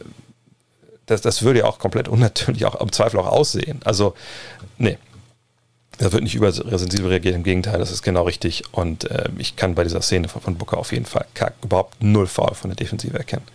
[1.06, 3.80] das, das würde ja auch komplett unnatürlich auch im Zweifel auch aussehen.
[3.84, 4.14] Also,
[4.78, 4.98] nee.
[6.00, 8.66] Da wird nicht übersensibel reagiert, im Gegenteil, das ist genau richtig.
[8.72, 11.26] Und äh, ich kann bei dieser Szene von, von Booker auf jeden Fall
[11.64, 13.46] überhaupt null Foul von der Defensive erkennen.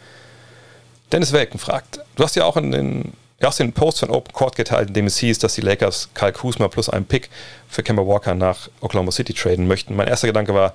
[1.12, 3.12] Dennis Welken fragt, du hast ja auch in den,
[3.46, 6.32] hast den Post von Open Court geteilt, in dem es hieß, dass die Lakers Kyle
[6.32, 7.28] Kuzma plus einen Pick
[7.68, 9.96] für Kemba Walker nach Oklahoma City traden möchten.
[9.96, 10.74] Mein erster Gedanke war,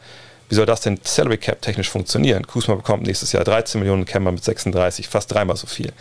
[0.49, 2.47] wie soll das denn Salary Cap technisch funktionieren?
[2.47, 5.91] Kuzma bekommt nächstes Jahr 13 Millionen, Kemba mit 36, fast dreimal so viel.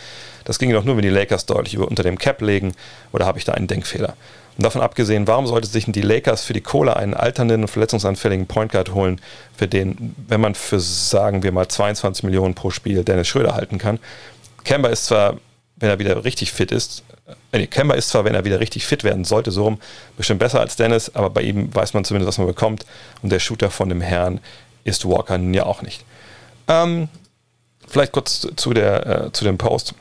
[0.45, 2.75] Das ging doch nur, wenn die Lakers deutlich unter dem Cap legen,
[3.13, 4.15] oder habe ich da einen Denkfehler?
[4.57, 8.47] Und davon abgesehen, warum sollte sich die Lakers für die Kohle einen alternden und verletzungsanfälligen
[8.47, 9.21] Point Guard holen,
[9.57, 13.79] für den, wenn man für, sagen wir mal, 22 Millionen pro Spiel Dennis Schröder halten
[13.79, 13.99] kann?
[14.65, 15.37] Kemba ist zwar,
[15.77, 17.05] wenn er wieder richtig fit ist,
[17.53, 19.79] äh, nee, Kemba ist zwar, wenn er wieder richtig fit werden sollte, so rum,
[20.17, 22.87] bestimmt besser als Dennis, aber bei ihm weiß man zumindest, was man bekommt.
[23.23, 24.41] Und der Shooter von dem Herrn
[24.85, 26.05] ist Walker nun ja auch nicht.
[26.69, 27.09] Ähm,
[27.87, 29.95] vielleicht kurz zu, der, äh, zu dem Post.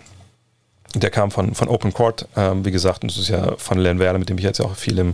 [0.94, 4.00] Der kam von, von Open Court, ähm, wie gesagt, und das ist ja von Len
[4.00, 5.14] Werle, mit dem ich jetzt auch viel im,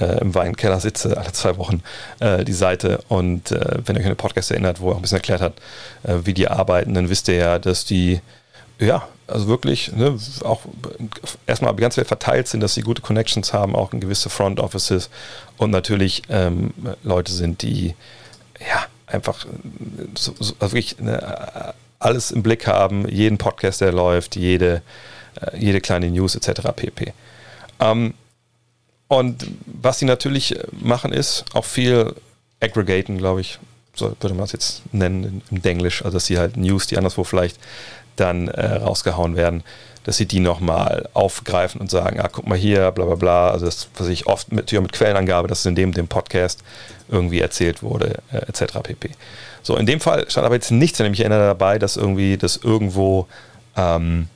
[0.00, 1.82] äh, im Weinkeller sitze, alle zwei Wochen,
[2.18, 3.04] äh, die Seite.
[3.08, 5.40] Und äh, wenn ihr euch an den Podcast erinnert, wo er auch ein bisschen erklärt
[5.40, 5.54] hat,
[6.02, 8.20] äh, wie die arbeiten, dann wisst ihr ja, dass die,
[8.86, 10.62] ja, also wirklich ne, auch
[11.46, 15.10] erstmal ganz Welt verteilt sind, dass sie gute Connections haben, auch in gewisse Front Offices
[15.56, 16.72] und natürlich ähm,
[17.02, 17.94] Leute sind, die
[18.60, 19.46] ja einfach
[20.14, 24.82] so, so, also wirklich ne, alles im Blick haben, jeden Podcast, der läuft, jede
[25.40, 26.68] äh, jede kleine News etc.
[26.74, 27.12] pp.
[27.80, 28.14] Ähm,
[29.08, 32.14] und was sie natürlich machen, ist auch viel
[32.60, 33.58] aggregaten, glaube ich,
[33.94, 37.24] so würde man es jetzt nennen im Denglisch, also dass sie halt News, die anderswo
[37.24, 37.58] vielleicht
[38.16, 39.62] dann äh, rausgehauen werden,
[40.04, 43.66] dass sie die nochmal aufgreifen und sagen, ah, guck mal hier, bla bla bla, also
[43.66, 46.62] das, was ich oft mit, mit Quellenangabe, dass es in dem, dem Podcast
[47.08, 48.80] irgendwie erzählt wurde, äh, etc.
[48.82, 49.10] pp.
[49.62, 52.56] So, in dem Fall stand aber jetzt nichts, wenn ich erinnere, dabei, dass irgendwie das
[52.56, 53.28] irgendwo
[53.76, 54.28] ähm,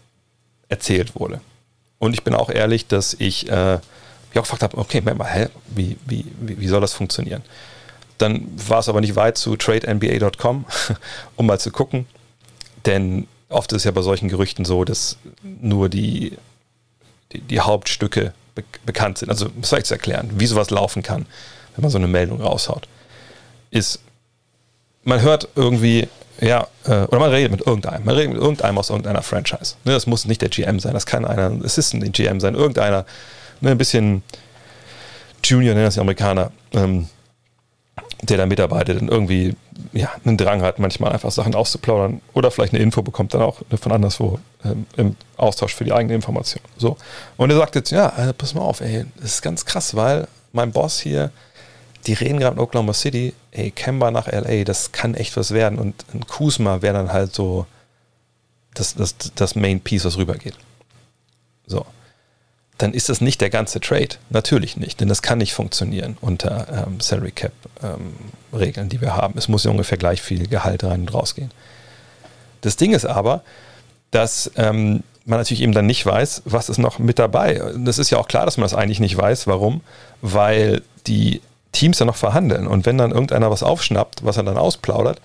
[0.69, 1.41] erzählt wurde.
[1.99, 5.33] Und ich bin auch ehrlich, dass ich äh, mich auch gefragt habe, okay, Moment mal,
[5.33, 7.43] hä, wie, wie, wie soll das funktionieren?
[8.19, 10.65] Dann war es aber nicht weit zu tradenba.com,
[11.37, 12.07] um mal zu gucken.
[12.85, 16.37] Denn oft ist es ja bei solchen Gerüchten so, dass nur die,
[17.33, 19.31] die, die Hauptstücke be bekannt sind.
[19.31, 21.27] Also, muss ich zu erklären, wie sowas laufen kann,
[21.75, 22.89] wenn man so eine Meldung raushaut.
[23.71, 24.01] Ist,
[25.05, 26.09] man hört irgendwie,
[26.41, 28.05] ja, äh, oder man redet mit irgendeinem.
[28.05, 29.75] Man redet mit irgendeinem aus irgendeiner Franchise.
[29.85, 33.05] Ne, das muss nicht der GM sein, das kann einer Assistant GM sein, irgendeiner,
[33.61, 34.23] ne, ein bisschen
[35.45, 37.09] Junior, nennen das die Amerikaner, ähm,
[38.23, 39.55] der da mitarbeitet und irgendwie
[39.93, 43.61] ja, einen Drang hat, manchmal einfach Sachen auszuplaudern oder vielleicht eine Info bekommt, dann auch
[43.81, 46.63] von anderswo ähm, im Austausch für die eigene Information.
[46.77, 46.97] So.
[47.37, 50.29] Und er sagt jetzt, ja, äh, pass mal auf, ey, das ist ganz krass, weil
[50.53, 51.31] mein Boss hier,
[52.07, 55.79] die reden gerade in Oklahoma City, ey, Kemba nach LA, das kann echt was werden.
[55.79, 57.67] Und ein Kuzma wäre dann halt so
[58.75, 60.55] das, das, das Main Piece, was rübergeht.
[61.67, 61.85] So.
[62.79, 64.17] Dann ist das nicht der ganze Trade.
[64.29, 67.53] Natürlich nicht, denn das kann nicht funktionieren unter ähm, Salary Cap
[67.83, 68.15] ähm,
[68.53, 69.35] Regeln, die wir haben.
[69.39, 71.51] Es muss ja ungefähr gleich viel Gehalt rein und rausgehen.
[72.61, 73.43] Das Ding ist aber,
[74.11, 77.61] dass ähm, man natürlich eben dann nicht weiß, was ist noch mit dabei.
[77.79, 79.47] Das ist ja auch klar, dass man das eigentlich nicht weiß.
[79.47, 79.81] Warum?
[80.23, 81.41] Weil die
[81.73, 82.67] Teams ja noch verhandeln.
[82.67, 85.21] Und wenn dann irgendeiner was aufschnappt, was er dann ausplaudert,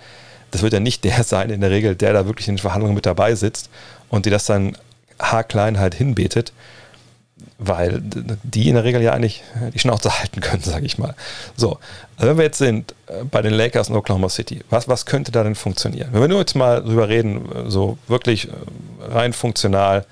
[0.50, 2.94] das wird ja nicht der sein in der Regel, der da wirklich in den Verhandlungen
[2.94, 3.70] mit dabei sitzt
[4.08, 4.76] und die das dann
[5.18, 6.52] haarklein halt hinbetet,
[7.58, 8.00] weil
[8.42, 9.42] die in der Regel ja eigentlich
[9.74, 11.14] die Schnauze halten können, sage ich mal.
[11.56, 11.78] So,
[12.16, 15.32] also wenn wir jetzt sind äh, bei den Lakers in Oklahoma City, was, was könnte
[15.32, 16.08] da denn funktionieren?
[16.12, 18.52] Wenn wir nur jetzt mal drüber reden, so wirklich äh,
[19.12, 20.04] rein funktional,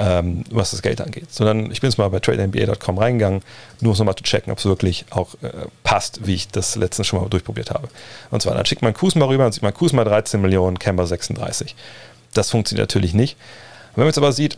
[0.00, 1.32] ähm, was das Geld angeht.
[1.32, 3.42] Sondern ich bin jetzt mal bei tradenba.com reingegangen,
[3.80, 5.50] nur um nochmal zu checken, ob es wirklich auch äh,
[5.84, 7.88] passt, wie ich das letztens schon mal durchprobiert habe.
[8.30, 11.76] Und zwar, dann schickt man Kuzma rüber, dann sieht man Kuzma 13 Millionen, Camber 36.
[12.32, 13.36] Das funktioniert natürlich nicht.
[13.94, 14.56] Wenn man jetzt aber sieht,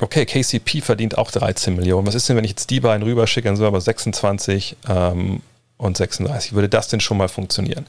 [0.00, 2.06] okay, KCP verdient auch 13 Millionen.
[2.06, 5.40] Was ist denn, wenn ich jetzt die beiden rüberschicke, dann sind wir aber 26 ähm,
[5.76, 6.52] und 36.
[6.52, 7.86] Würde das denn schon mal funktionieren?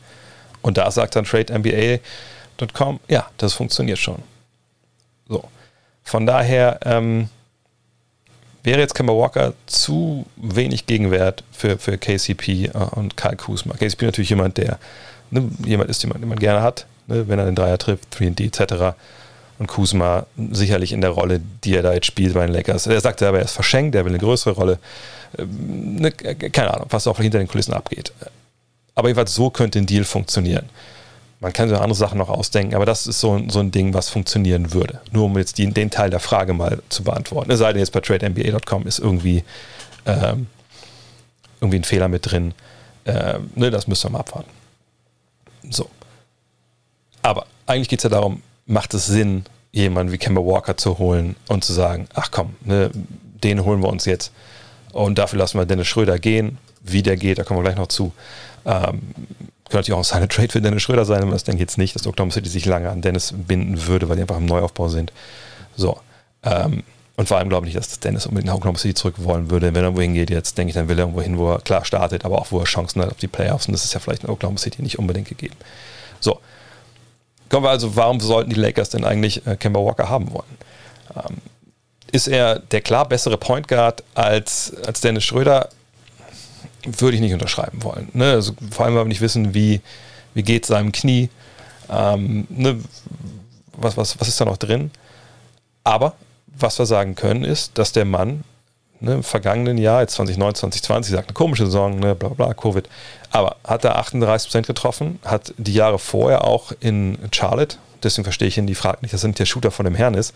[0.62, 4.22] Und da sagt dann TradeNBA.com, ja, das funktioniert schon.
[5.28, 5.44] So.
[6.04, 7.30] Von daher ähm,
[8.64, 13.76] wäre jetzt Kemba Walker zu wenig Gegenwert für, für KCP äh, und Kyle Kuzma.
[13.76, 14.80] KCP natürlich jemand, der
[15.32, 18.48] ne, jemand ist, jemand, den man gerne hat, ne, wenn er den Dreier trifft, 3D
[18.48, 18.96] etc.
[19.58, 22.88] Und Kuzma sicherlich in der Rolle, die er da jetzt spielt bei den Lakers.
[22.88, 24.80] Er sagt selber, er ist verschenkt, er will eine größere Rolle.
[25.38, 28.12] Ähm, ne, keine Ahnung, was auch hinter den Kulissen abgeht.
[28.96, 30.70] Aber jedenfalls so könnte ein Deal funktionieren.
[31.40, 34.10] Man kann sich andere Sachen noch ausdenken, aber das ist so, so ein Ding, was
[34.10, 35.02] funktionieren würde.
[35.12, 37.52] Nur um jetzt die, den Teil der Frage mal zu beantworten.
[37.52, 39.44] Es sei denn, jetzt bei tradenba.com ist irgendwie,
[40.06, 40.48] ähm,
[41.60, 42.54] irgendwie ein Fehler mit drin.
[43.06, 44.50] Ähm, ne, das müssen wir mal abwarten.
[45.70, 45.90] So.
[47.22, 51.36] Aber eigentlich geht es ja darum, macht es Sinn, jemanden wie Kemba Walker zu holen
[51.48, 52.92] und zu sagen, ach komm, ne,
[53.44, 54.32] den holen wir uns jetzt
[54.94, 56.58] Und dafür lassen wir Dennis Schröder gehen.
[56.82, 58.14] Wie der geht, da kommen wir gleich noch zu.
[58.66, 59.02] Ähm,
[59.66, 61.96] könnte natürlich auch seine Trade für Dennis Schröder sein, aber das denke ich jetzt nicht,
[61.96, 65.12] dass Oklahoma City sich lange an Dennis binden würde, weil die einfach im Neuaufbau sind.
[65.76, 66.00] So.
[66.44, 66.84] Ähm,
[67.18, 69.68] und vor allem glaube ich nicht, dass Dennis unbedingt nach Oklahoma City zurück wollen würde.
[69.68, 71.84] Wenn er irgendwo hingeht, jetzt denke ich, dann will er irgendwo hin, wo er klar
[71.84, 73.68] startet, aber auch wo er Chancen hat auf die Playoffs.
[73.68, 75.56] Und das ist ja vielleicht in Oklahoma City nicht unbedingt gegeben.
[76.20, 76.40] So.
[77.50, 80.58] Kommen wir also, warum sollten die Lakers denn eigentlich äh, Kemba Walker haben wollen?
[81.16, 81.38] Ähm,
[82.12, 85.70] ist er der klar bessere Point Guard als, als Dennis Schröder?
[86.86, 88.10] Würde ich nicht unterschreiben wollen.
[88.14, 88.32] Ne?
[88.32, 89.82] Also vor allem, weil wir nicht wissen, wie,
[90.34, 91.30] wie geht seinem Knie,
[91.90, 92.80] ähm, ne?
[93.74, 94.92] was, was, was ist da noch drin.
[95.84, 96.14] Aber
[96.58, 98.44] was wir sagen können, ist, dass der Mann
[99.00, 102.88] ne, im vergangenen Jahr, jetzt 2019, 2020, sagt eine komische Saison, ne, bla bla, Covid,
[103.32, 108.58] aber hat er 38% getroffen, hat die Jahre vorher auch in Charlotte, deswegen verstehe ich
[108.58, 110.34] ihn, die Frage nicht, dass er der Shooter von dem Herrn ist,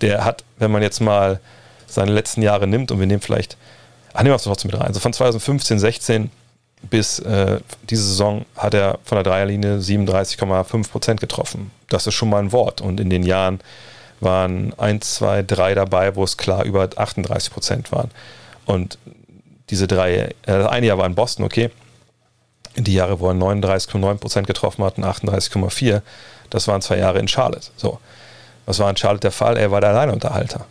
[0.00, 1.40] der hat, wenn man jetzt mal
[1.86, 3.56] seine letzten Jahre nimmt und wir nehmen vielleicht,
[4.12, 6.30] ach, nehmen wir es trotzdem mit rein, also von 2015, 16
[6.88, 11.70] bis äh, diese Saison hat er von der Dreierlinie 37,5% getroffen.
[11.88, 13.60] Das ist schon mal ein Wort und in den Jahren
[14.20, 18.10] waren 1, 2, 3 dabei, wo es klar über 38 Prozent waren.
[18.66, 18.98] Und
[19.70, 21.70] diese drei, äh, eine Jahr war in Boston, okay.
[22.76, 26.02] Die Jahre, wo er 39,9 Prozent getroffen hat und 38,4,
[26.50, 27.68] das waren zwei Jahre in Charlotte.
[27.76, 27.98] So.
[28.66, 29.56] Was war in Charlotte der Fall?
[29.56, 30.66] Er war der Alleinunterhalter.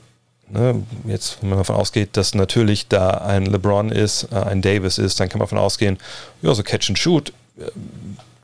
[0.50, 0.84] Ne?
[1.06, 5.20] Jetzt, wenn man davon ausgeht, dass natürlich da ein LeBron ist, äh, ein Davis ist,
[5.20, 5.98] dann kann man davon ausgehen,
[6.42, 7.64] ja, so Catch and Shoot, äh,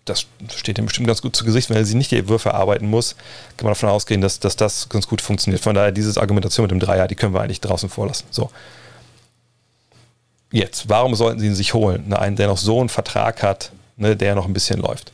[0.06, 2.88] das steht ihm bestimmt ganz gut zu Gesicht, wenn er sich nicht die Würfe erarbeiten
[2.88, 3.16] muss,
[3.58, 5.62] kann man davon ausgehen, dass, dass das ganz gut funktioniert.
[5.62, 8.28] Von daher, diese Argumentation mit dem Dreier, die können wir eigentlich draußen vorlassen.
[8.30, 8.51] So.
[10.51, 12.08] Jetzt, warum sollten sie ihn sich holen?
[12.08, 15.12] Ne, einen, der noch so einen Vertrag hat, ne, der noch ein bisschen läuft.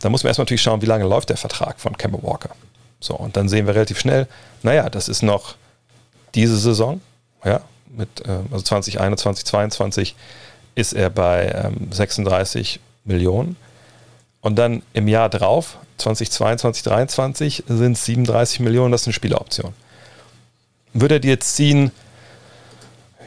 [0.00, 2.50] Da muss man erstmal natürlich schauen, wie lange läuft der Vertrag von Kemba Walker.
[3.00, 4.28] So, und dann sehen wir relativ schnell,
[4.62, 5.54] naja, das ist noch
[6.34, 7.00] diese Saison,
[7.44, 10.16] ja, mit äh, also 2021, 2022
[10.74, 13.56] ist er bei ähm, 36 Millionen.
[14.48, 19.74] Und dann im Jahr drauf, 2022, 2023, sind es 37 Millionen, das ist eine Spieleroption.
[20.94, 21.90] Würde er die jetzt ziehen,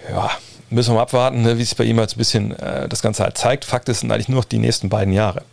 [0.09, 0.32] ja,
[0.72, 3.22] müssen wir mal abwarten, ne, wie sich bei ihm als ein bisschen äh, das Ganze
[3.22, 3.65] halt zeigt.
[3.65, 5.43] Fakt ist, sind eigentlich nur noch die nächsten beiden Jahre.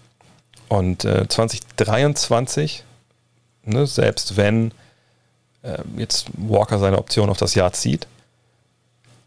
[0.68, 2.84] Und äh, 2023,
[3.64, 4.72] ne, selbst wenn
[5.60, 8.06] äh, jetzt Walker seine Option auf das Jahr zieht,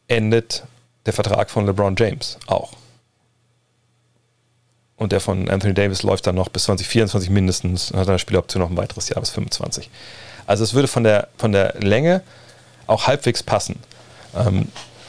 [0.07, 0.63] endet
[1.05, 2.80] der Vertrag von LeBron James auch
[5.01, 8.69] und der von Anthony Davis läuft dann noch bis 2024 mindestens, hat eine Spieloption noch
[8.69, 9.89] ein weiteres Jahr bis 25.
[10.45, 12.21] Also es würde von der, von der Länge
[12.85, 13.79] auch halbwegs passen.
[14.37, 14.67] Ähm,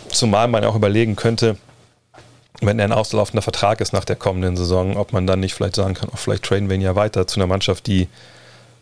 [0.09, 1.59] zumal man auch überlegen könnte,
[2.62, 5.76] wenn er ein auslaufender Vertrag ist nach der kommenden Saison, ob man dann nicht vielleicht
[5.76, 8.09] sagen kann, oh, vielleicht traden wir ihn ja weiter zu einer Mannschaft, die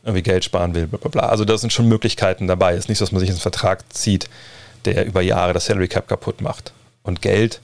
[0.04, 1.28] irgendwie Geld sparen will, bla.
[1.28, 2.74] Also da sind schon Möglichkeiten dabei.
[2.74, 4.30] Es ist nicht so, dass man sich einen Vertrag zieht,
[4.84, 6.72] der über Jahre das Salary Cap kaputt macht.
[7.02, 7.60] Und Geld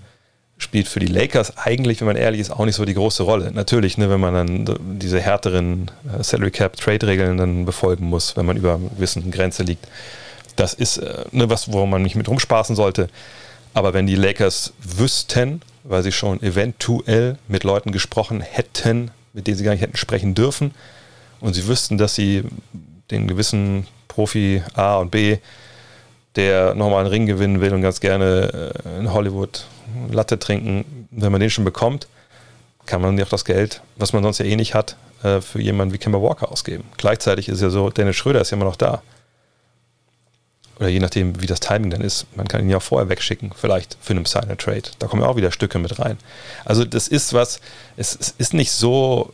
[0.58, 3.50] spielt für die Lakers eigentlich, wenn man ehrlich ist, auch nicht so die große Rolle.
[3.52, 8.36] Natürlich, ne, wenn man dann diese härteren äh, Salary Cap Trade Regeln dann befolgen muss,
[8.36, 9.86] wenn man über einer gewissen Grenze liegt.
[10.56, 13.08] Das ist äh, ne, was, wo man nicht mit rumspaßen sollte.
[13.74, 19.58] Aber wenn die Lakers wüssten, weil sie schon eventuell mit Leuten gesprochen hätten, mit denen
[19.58, 20.72] sie gar nicht hätten sprechen dürfen,
[21.40, 22.44] und sie wüssten, dass sie
[23.10, 25.36] den gewissen Profi A und B,
[26.34, 29.66] der nochmal einen Ring gewinnen will und ganz gerne äh, in Hollywood
[30.10, 32.08] Latte trinken, wenn man den schon bekommt,
[32.86, 35.60] kann man ja auch das Geld, was man sonst ja eh nicht hat, äh, für
[35.60, 36.84] jemanden wie Kemba Walker ausgeben.
[36.96, 39.02] Gleichzeitig ist ja so, Dennis Schröder ist ja immer noch da.
[40.78, 43.96] Oder je nachdem, wie das Timing dann ist, man kann ihn ja vorher wegschicken, vielleicht
[44.00, 44.82] für einen Signer Trade.
[44.98, 46.18] Da kommen ja auch wieder Stücke mit rein.
[46.64, 47.60] Also das ist was,
[47.96, 49.30] es, es ist nicht so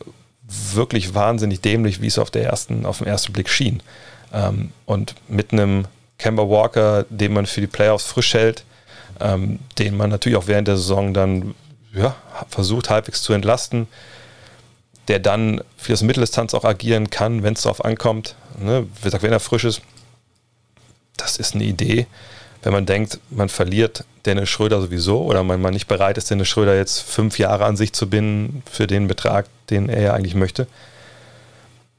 [0.47, 3.83] wirklich wahnsinnig dämlich, wie es auf, der ersten, auf den ersten Blick schien.
[4.31, 5.85] Ähm, und mit einem
[6.17, 8.63] Kemba Walker, den man für die Playoffs frisch hält,
[9.19, 11.55] ähm, den man natürlich auch während der Saison dann
[11.93, 12.15] ja,
[12.49, 13.87] versucht halbwegs zu entlasten,
[15.07, 18.35] der dann für das Mitteldistanz auch agieren kann, wenn es darauf ankommt.
[18.59, 18.87] Ne?
[18.97, 19.81] Wie gesagt, wenn er frisch ist,
[21.17, 22.07] das ist eine Idee.
[22.63, 26.47] Wenn man denkt, man verliert Dennis Schröder sowieso oder man, man nicht bereit ist, Dennis
[26.47, 30.35] Schröder jetzt fünf Jahre an sich zu binden für den Betrag, den er ja eigentlich
[30.35, 30.67] möchte,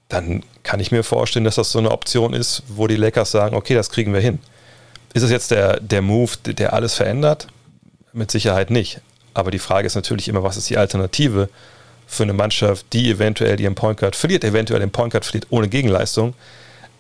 [0.09, 3.55] dann kann ich mir vorstellen, dass das so eine Option ist, wo die Lakers sagen,
[3.55, 4.39] okay, das kriegen wir hin.
[5.15, 7.47] Ist es jetzt der, der Move, der alles verändert?
[8.13, 9.01] Mit Sicherheit nicht.
[9.33, 11.49] Aber die Frage ist natürlich immer, was ist die Alternative
[12.07, 15.69] für eine Mannschaft, die eventuell ihren Point Guard verliert, eventuell den Point Guard verliert ohne
[15.69, 16.35] Gegenleistung,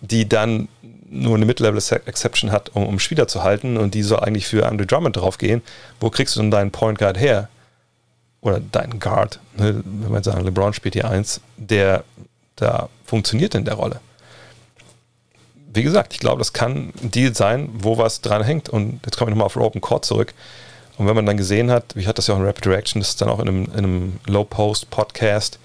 [0.00, 0.68] die dann
[1.10, 4.86] nur eine Mid-Level-Exception hat, um, um Spieler zu halten und die soll eigentlich für Andre
[4.86, 5.62] Drummond draufgehen.
[6.00, 7.48] Wo kriegst du denn deinen Point Guard her?
[8.40, 9.82] Oder deinen Guard, ne?
[9.84, 12.04] wenn man sagen, LeBron spielt hier eins, der
[12.56, 14.00] da funktioniert in der Rolle
[15.74, 18.68] wie gesagt, ich glaube, das kann ein Deal sein, wo was dran hängt.
[18.68, 20.32] Und jetzt komme ich nochmal auf Open Court zurück.
[20.96, 23.10] Und wenn man dann gesehen hat, wie hat das ja auch in Rapid Reaction, das
[23.10, 25.58] ist dann auch in einem, in einem Low-Post-Podcast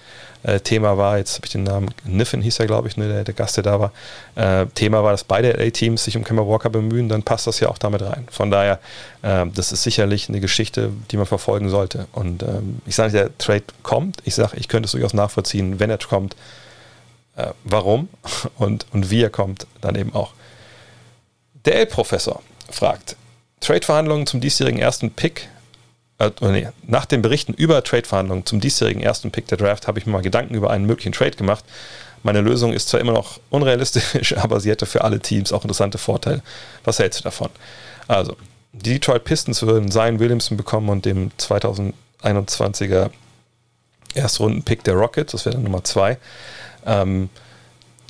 [0.44, 3.24] äh, Thema war, jetzt habe ich den Namen, Niffen hieß er, glaube ich, ne, der,
[3.26, 3.92] der, Gast, der da war.
[4.36, 7.68] Äh, Thema war, dass beide LA-Teams sich um Kemba Walker bemühen, dann passt das ja
[7.68, 8.26] auch damit rein.
[8.32, 8.80] Von daher,
[9.22, 12.08] äh, das ist sicherlich eine Geschichte, die man verfolgen sollte.
[12.14, 14.22] Und ähm, ich sage nicht, der Trade kommt.
[14.24, 16.36] Ich sage, ich könnte es durchaus nachvollziehen, wenn er kommt,
[17.40, 18.10] äh, warum
[18.58, 20.34] und, und wie er kommt, dann eben auch.
[21.66, 23.16] Der L-Professor fragt,
[23.60, 25.50] Trade-Verhandlungen zum diesjährigen ersten Pick
[26.20, 30.06] äh, nee, nach den Berichten über Trade-Verhandlungen zum diesjährigen ersten Pick der Draft habe ich
[30.06, 31.64] mir mal Gedanken über einen möglichen Trade gemacht.
[32.24, 35.98] Meine Lösung ist zwar immer noch unrealistisch, aber sie hätte für alle Teams auch interessante
[35.98, 36.44] Vorteile.
[36.84, 37.50] Was hältst du davon?
[38.08, 38.36] Also,
[38.74, 43.10] die Detroit Pistons würden Zion Williamson bekommen und dem 2021er
[44.14, 46.18] Erstrunden-Pick der Rockets, das wäre dann Nummer zwei.
[46.86, 47.30] Ähm,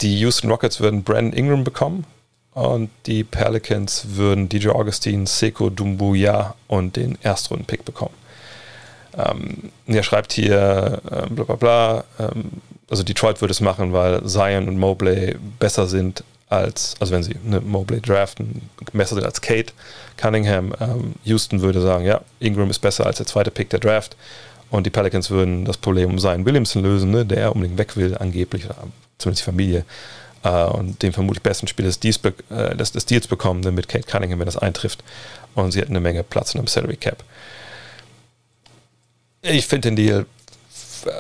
[0.02, 2.06] die Houston Rockets würden Brandon Ingram bekommen
[2.54, 8.16] und die Pelicans würden DJ Augustin, Seko Dumbuya und den Erstrunden-Pick bekommen.
[9.18, 14.24] Ähm, er schreibt hier, äh, bla bla bla, ähm, also Detroit würde es machen, weil
[14.26, 19.42] Zion und Mobley besser sind als, also wenn sie eine Mobley draften, besser sind als
[19.42, 19.72] Kate
[20.18, 20.74] Cunningham.
[20.80, 24.16] Ähm, Houston würde sagen, ja, Ingram ist besser als der zweite Pick der Draft.
[24.70, 28.16] Und die Pelicans würden das Problem um Zion Williamson lösen, ne, der unbedingt weg will,
[28.18, 28.76] angeblich, oder
[29.18, 29.86] zumindest die Familie
[30.44, 34.40] äh, und den vermutlich besten Spieler des Deals, äh, des, Deals bekommen, mit Kate Cunningham,
[34.40, 35.04] wenn das eintrifft.
[35.56, 37.24] Und sie hätten eine Menge Platz in einem Salary Cap.
[39.42, 40.26] Ich finde den Deal,
[41.06, 41.12] äh,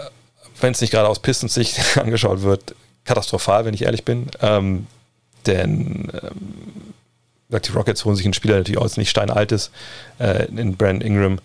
[0.61, 2.75] wenn es nicht gerade aus Pistons Sicht angeschaut wird,
[3.05, 4.27] katastrophal, wenn ich ehrlich bin.
[4.41, 4.87] Ähm,
[5.45, 9.71] denn ähm, die Rockets holen sich einen Spieler, der natürlich auch nicht steinalt ist,
[10.19, 11.39] äh, in Brandon Ingram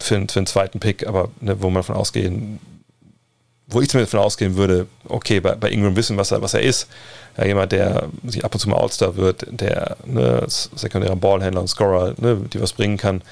[0.00, 2.60] für, für einen zweiten Pick, aber ne, wo man davon ausgehen,
[3.66, 6.62] wo ich zumindest davon ausgehen würde, okay, bei, bei Ingram wissen, was er, was er
[6.62, 6.88] ist.
[7.36, 11.68] Ja, jemand, der sich ab und zu mal All-Star wird, der ne, sekundärer Ballhändler und
[11.68, 13.22] Scorer, ne, die was bringen kann,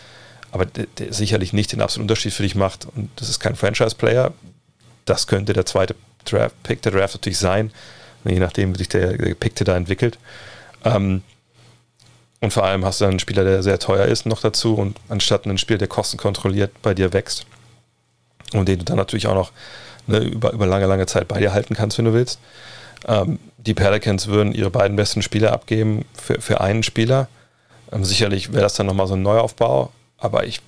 [0.52, 2.86] aber der, der, sicherlich nicht den absoluten Unterschied für dich macht.
[2.94, 4.32] Und das ist kein Franchise-Player.
[5.06, 5.94] Das könnte der zweite
[6.24, 7.72] Draft Pick der Draft natürlich sein,
[8.24, 10.18] je nachdem, wie sich der Gepickte da entwickelt.
[10.84, 11.22] Ähm,
[12.40, 15.46] und vor allem hast du einen Spieler, der sehr teuer ist, noch dazu und anstatt
[15.46, 17.46] einen Spieler, der kostenkontrolliert bei dir wächst
[18.52, 19.52] und den du dann natürlich auch noch
[20.06, 22.38] ne, über, über lange, lange Zeit bei dir halten kannst, wenn du willst.
[23.06, 27.28] Ähm, die Pelicans würden ihre beiden besten Spieler abgeben für, für einen Spieler.
[27.90, 30.60] Ähm, sicherlich wäre das dann nochmal so ein Neuaufbau, aber ich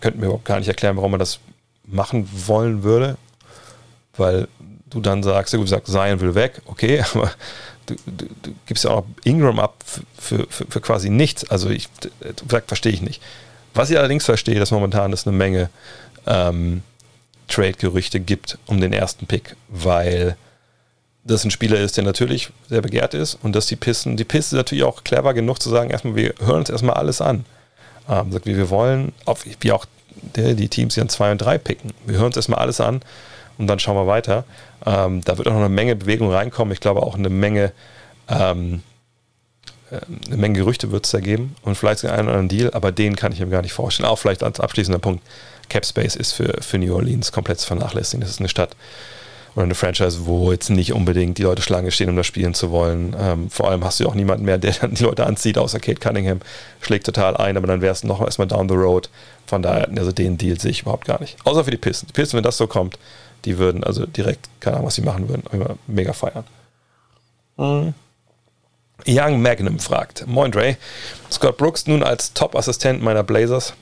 [0.00, 1.40] könnte mir überhaupt gar nicht erklären, warum man das
[1.84, 3.16] machen wollen würde,
[4.16, 4.48] weil
[4.88, 7.30] du dann sagst, du sagst, Zion will weg, okay, aber
[7.90, 9.84] du, du, du gibst ja auch Ingram ab
[10.18, 11.48] für, für, für quasi nichts.
[11.50, 11.88] Also ich
[12.66, 13.22] verstehe ich nicht.
[13.74, 15.70] Was ich allerdings verstehe, dass momentan das eine Menge
[16.26, 16.82] ähm,
[17.48, 20.36] Trade-Gerüchte gibt um den ersten Pick, weil
[21.24, 24.50] das ein Spieler ist, der natürlich sehr begehrt ist und dass die Pisten, die Pisten
[24.50, 27.44] sind natürlich auch clever genug zu sagen, erstmal, wir hören uns erstmal alles an.
[28.08, 29.12] Ähm, sagt, wie wir wollen,
[29.60, 29.84] wie auch
[30.34, 31.92] die Teams, die an 2 und 3 picken.
[32.06, 33.02] Wir hören uns erstmal alles an
[33.60, 34.44] und dann schauen wir weiter.
[34.86, 36.72] Ähm, da wird auch noch eine Menge Bewegung reinkommen.
[36.72, 37.72] Ich glaube auch eine Menge,
[38.28, 38.82] ähm,
[39.90, 42.90] äh, eine Menge Gerüchte wird es da geben und vielleicht einen oder anderen Deal, aber
[42.90, 44.08] den kann ich mir gar nicht vorstellen.
[44.08, 45.22] Auch vielleicht als abschließender Punkt.
[45.68, 48.22] Cap Space ist für, für New Orleans komplett zu vernachlässigen.
[48.22, 48.74] Das ist eine Stadt
[49.54, 52.70] oder eine Franchise, wo jetzt nicht unbedingt die Leute Schlange stehen, um da spielen zu
[52.70, 53.14] wollen.
[53.18, 56.00] Ähm, vor allem hast du auch niemanden mehr, der dann die Leute anzieht, außer Kate
[56.00, 56.40] Cunningham.
[56.80, 59.10] Schlägt total ein, aber dann wäre es noch erstmal down the road.
[59.46, 61.36] Von daher, also den Deal sehe ich überhaupt gar nicht.
[61.44, 62.12] Außer für die Pistons.
[62.12, 62.98] Die Pistons, wenn das so kommt,
[63.44, 66.44] die würden also direkt, keine Ahnung, was sie machen würden, immer mega feiern.
[67.56, 67.94] Mhm.
[69.06, 70.76] Young Magnum fragt: Moin Dre,
[71.30, 73.74] Scott Brooks nun als Top-Assistent meiner Blazers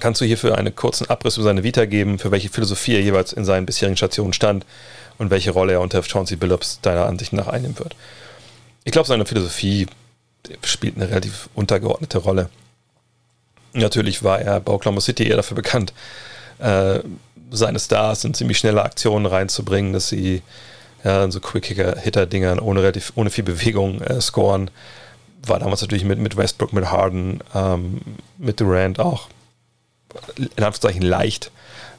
[0.00, 3.32] kannst du hierfür einen kurzen Abriss über seine Vita geben, für welche Philosophie er jeweils
[3.32, 4.64] in seinen bisherigen Stationen stand
[5.18, 7.96] und welche Rolle er unter Chauncey Billups deiner Ansicht nach einnehmen wird.
[8.84, 9.86] Ich glaube, seine Philosophie
[10.62, 12.48] spielt eine relativ untergeordnete Rolle.
[13.72, 15.92] Natürlich war er bei Oklahoma City eher dafür bekannt,
[16.58, 17.00] äh,
[17.50, 20.42] seine Stars in ziemlich schnelle Aktionen reinzubringen, dass sie
[21.04, 24.70] ja, so Quick-Hitter-Dingern ohne, ohne viel Bewegung äh, scoren.
[25.46, 28.00] War damals natürlich mit, mit Westbrook, mit Harden, ähm,
[28.38, 29.28] mit Durant auch
[30.36, 31.50] in Anführungszeichen leicht.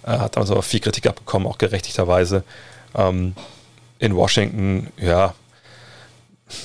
[0.03, 2.43] Äh, hat damals aber viel Kritik abbekommen, auch gerechtigterweise.
[2.95, 3.33] Ähm,
[3.99, 5.33] in Washington, ja,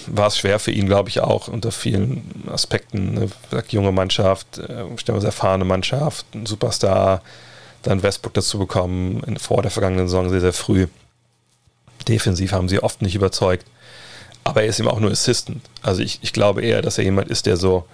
[0.07, 3.31] war es schwer für ihn, glaube ich, auch unter vielen Aspekten.
[3.51, 7.23] Eine junge Mannschaft, äh, stellenweise erfahrene Mannschaft, ein Superstar,
[7.85, 10.89] dann Westbrook dazu bekommen, in, vor der vergangenen Saison sehr, sehr früh.
[12.09, 13.67] Defensiv haben sie oft nicht überzeugt.
[14.43, 15.63] Aber er ist eben auch nur Assistant.
[15.83, 17.87] Also ich, ich glaube eher, dass er jemand ist, der so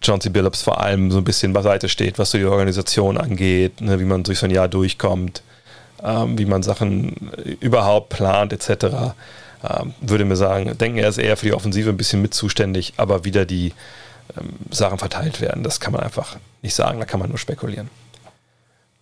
[0.00, 0.28] John C.
[0.28, 4.04] Billups vor allem so ein bisschen beiseite steht, was so die Organisation angeht, ne, wie
[4.04, 5.42] man durch so ein Jahr durchkommt,
[6.02, 9.14] ähm, wie man Sachen überhaupt plant, etc.
[9.64, 12.94] Ähm, würde mir sagen, denken, er ist eher für die Offensive ein bisschen mit zuständig,
[12.96, 13.72] aber wieder die
[14.36, 15.62] ähm, Sachen verteilt werden.
[15.62, 17.88] Das kann man einfach nicht sagen, da kann man nur spekulieren.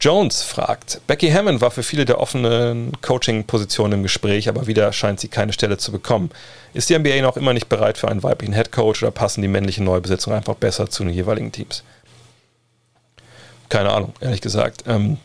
[0.00, 5.20] Jones fragt, Becky Hammond war für viele der offenen Coaching-Positionen im Gespräch, aber wieder scheint
[5.20, 6.30] sie keine Stelle zu bekommen.
[6.72, 9.84] Ist die NBA noch immer nicht bereit für einen weiblichen Headcoach oder passen die männlichen
[9.84, 11.84] Neubesetzungen einfach besser zu den jeweiligen Teams?
[13.68, 14.84] Keine Ahnung, ehrlich gesagt.
[14.86, 15.18] Ähm,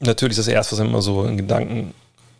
[0.00, 1.92] natürlich ist das erste, was immer so in Gedanken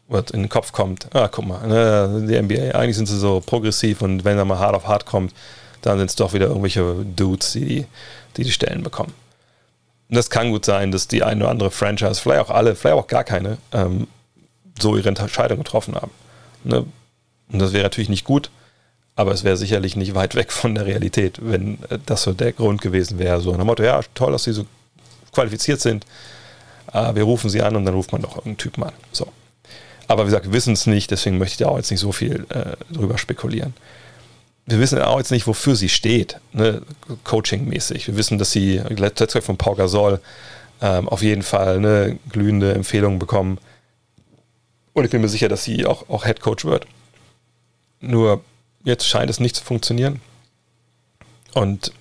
[0.09, 1.15] was in den Kopf kommt.
[1.15, 4.59] Ah, guck mal, ne, die NBA, eigentlich sind sie so progressiv und wenn da mal
[4.59, 5.35] hart auf hart kommt,
[5.83, 7.85] dann sind es doch wieder irgendwelche Dudes, die
[8.39, 9.13] die, die Stellen bekommen.
[10.09, 12.97] Und das kann gut sein, dass die eine oder andere Franchise, vielleicht auch alle, vielleicht
[12.97, 14.07] auch gar keine, ähm,
[14.81, 16.11] so ihre Entscheidung getroffen haben.
[16.65, 16.87] Ne?
[17.51, 18.51] Und das wäre natürlich nicht gut,
[19.17, 22.53] aber es wäre sicherlich nicht weit weg von der Realität, wenn äh, das so der
[22.53, 23.41] Grund gewesen wäre.
[23.41, 24.65] So nach dem Motto, ja, toll, dass sie so
[25.33, 26.07] qualifiziert sind,
[26.93, 28.93] äh, wir rufen sie an und dann ruft man doch irgendeinen Typen an.
[29.13, 29.29] So.
[30.07, 32.13] Aber wie gesagt, wir wissen es nicht, deswegen möchte ich da auch jetzt nicht so
[32.13, 33.75] viel äh, drüber spekulieren
[34.69, 36.83] wir wissen auch jetzt nicht, wofür sie steht, ne,
[37.25, 38.07] coaching-mäßig.
[38.07, 40.21] Wir wissen, dass sie letztes von Pau Gasol
[40.83, 43.59] ähm, auf jeden Fall eine glühende Empfehlung bekommen.
[44.93, 46.87] Und ich bin mir sicher, dass sie auch, auch Head Coach wird.
[48.01, 48.43] Nur
[48.85, 50.21] jetzt scheint es nicht zu funktionieren.
[51.55, 51.93] Und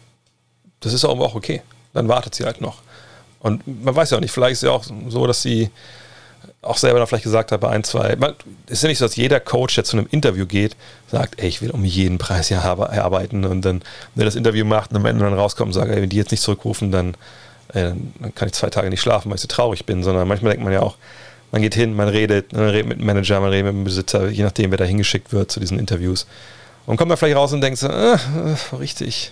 [0.81, 1.61] das ist auch okay.
[1.93, 2.81] Dann wartet sie halt noch.
[3.39, 5.69] Und man weiß ja auch nicht, vielleicht ist ja auch so, dass sie
[6.61, 8.17] auch selber dann vielleicht gesagt hat bei ein, zwei.
[8.65, 10.75] Es ist ja nicht so, dass jeder Coach, der zu einem Interview geht,
[11.09, 13.81] sagt, ey, ich will um jeden Preis hier arbeiten und dann,
[14.15, 16.17] wenn er das Interview macht und am Ende dann rauskommt und sagt, ey, wenn die
[16.17, 17.15] jetzt nicht zurückrufen, dann,
[17.73, 20.51] ey, dann kann ich zwei Tage nicht schlafen, weil ich so traurig bin, sondern manchmal
[20.51, 20.97] denkt man ja auch,
[21.51, 24.27] man geht hin, man redet, man redet mit dem Manager, man redet mit dem Besitzer,
[24.27, 26.27] je nachdem, wer da hingeschickt wird zu diesen Interviews.
[26.85, 28.17] Und kommt dann vielleicht raus und denkt so, äh,
[28.77, 29.31] richtig,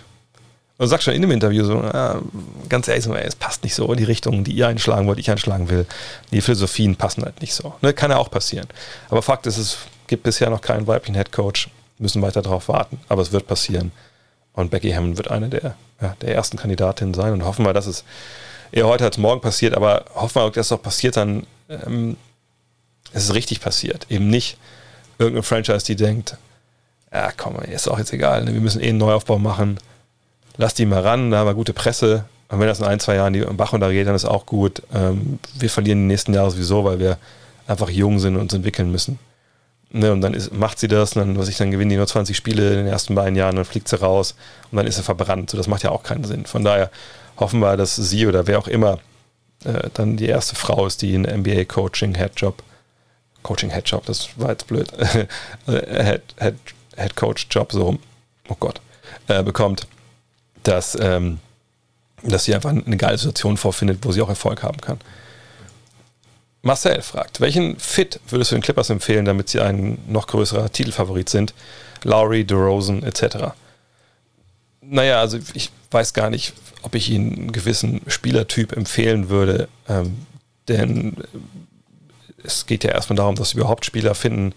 [0.78, 2.21] und sagt schon in dem Interview so, ja,
[2.67, 5.69] ganz ehrlich, es passt nicht so in die Richtung, die ihr einschlagen wollt, ich einschlagen
[5.69, 5.86] will.
[6.32, 7.76] Die Philosophien passen halt nicht so.
[7.82, 8.67] Ne, kann ja auch passieren.
[9.09, 13.21] Aber Fakt ist, es gibt bisher noch keinen weiblichen Headcoach, müssen weiter darauf warten, aber
[13.21, 13.93] es wird passieren.
[14.51, 17.88] Und Becky Hammond wird eine der, ja, der ersten Kandidatinnen sein und hoffen wir, dass
[17.88, 18.03] es
[18.71, 22.17] eher heute als morgen passiert, aber hoffen wir, dass es auch passiert dann, ähm,
[23.13, 24.07] es richtig passiert.
[24.09, 24.57] Eben nicht
[25.19, 26.38] irgendeine Franchise, die denkt,
[27.13, 29.78] ja komm, ist auch jetzt egal, ne, wir müssen eh einen Neuaufbau machen
[30.58, 32.26] lass die mal ran, da haben wir gute Presse.
[32.49, 34.82] Und wenn das in ein, zwei Jahren die Bach runtergeht, dann ist auch gut.
[34.93, 37.18] Ähm, wir verlieren die nächsten Jahre sowieso, weil wir
[37.68, 39.18] einfach jung sind und uns entwickeln müssen.
[39.91, 42.08] Ne, und dann ist, macht sie das, und dann, was ich, dann gewinnen die nur
[42.08, 44.36] 20 Spiele in den ersten beiden Jahren, dann fliegt sie raus
[44.72, 45.49] und dann ist sie verbrannt.
[45.49, 46.45] So, das macht ja auch keinen Sinn.
[46.45, 46.91] Von daher
[47.38, 48.99] hoffen wir, dass sie oder wer auch immer
[49.64, 52.62] äh, dann die erste Frau ist, die einen NBA-Coaching-Headjob,
[53.41, 54.91] Coaching-Headjob, das war jetzt blöd,
[55.66, 56.56] Head, Head,
[56.97, 57.14] Head
[57.70, 57.97] so,
[58.49, 58.82] oh Gott,
[59.28, 59.88] äh, bekommt
[60.68, 61.39] dass, ähm,
[62.24, 64.99] dass sie einfach eine geile Situation vorfindet, wo sie auch Erfolg haben kann.
[66.61, 71.30] Marcel fragt, welchen Fit würdest du den Clippers empfehlen, damit sie ein noch größerer Titelfavorit
[71.30, 71.53] sind?
[72.03, 73.53] Lowry, DeRozan etc.
[74.82, 80.26] Naja, also ich weiß gar nicht, ob ich ihnen einen gewissen Spielertyp empfehlen würde, ähm,
[80.68, 81.18] denn
[82.43, 84.53] es geht ja erstmal darum, dass sie überhaupt Spieler finden,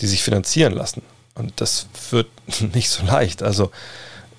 [0.00, 1.02] die sich finanzieren lassen.
[1.34, 2.28] Und das wird
[2.74, 3.42] nicht so leicht.
[3.42, 3.72] Also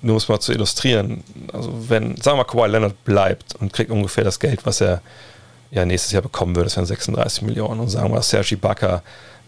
[0.02, 1.22] nur um es mal zu illustrieren,
[1.52, 5.02] also wenn, sagen wir mal, Kawhi Leonard bleibt und kriegt ungefähr das Geld, was er
[5.70, 7.80] ja nächstes Jahr bekommen würde, das wären 36 Millionen.
[7.80, 9.02] Und sagen wir, Sergi Bakker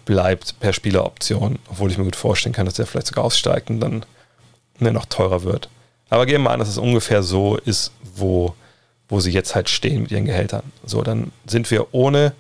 [0.05, 3.81] bleibt per Spieleroption, obwohl ich mir gut vorstellen kann, dass er vielleicht sogar aussteigt und
[3.81, 4.05] dann
[4.79, 5.69] ne, noch teurer wird.
[6.11, 8.55] Aber gehen wir mal an, dass es ungefähr so ist, wo,
[9.09, 10.63] wo sie jetzt halt stehen mit ihren Gehältern.
[10.85, 12.33] So, dann sind wir ohne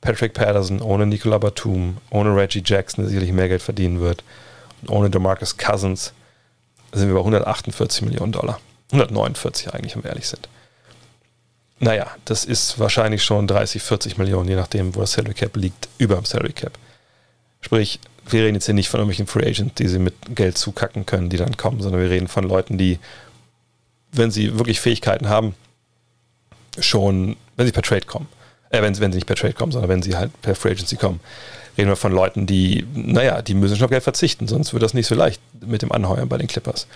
[0.00, 4.22] Patrick Patterson, ohne Nicola Batum, ohne Reggie Jackson, der sicherlich mehr Geld verdienen wird,
[4.82, 6.12] und ohne DeMarcus Cousins
[6.92, 8.60] sind wir bei 148 Millionen Dollar.
[8.92, 10.48] 149 eigentlich, wenn wir ehrlich sind.
[11.80, 15.88] Naja, das ist wahrscheinlich schon 30, 40 Millionen, je nachdem, wo das Salary Cap liegt,
[15.98, 16.78] über dem Salary Cap.
[17.60, 21.06] Sprich, wir reden jetzt hier nicht von irgendwelchen Free Agents, die sie mit Geld zukacken
[21.06, 22.98] können, die dann kommen, sondern wir reden von Leuten, die,
[24.12, 25.54] wenn sie wirklich Fähigkeiten haben,
[26.78, 28.28] schon, wenn sie per Trade kommen,
[28.70, 30.96] äh, wenn, wenn sie nicht per Trade kommen, sondern wenn sie halt per Free Agency
[30.96, 31.20] kommen,
[31.76, 34.94] reden wir von Leuten, die, naja, die müssen schon auf Geld verzichten, sonst wird das
[34.94, 36.86] nicht so leicht mit dem Anheuern bei den Clippers.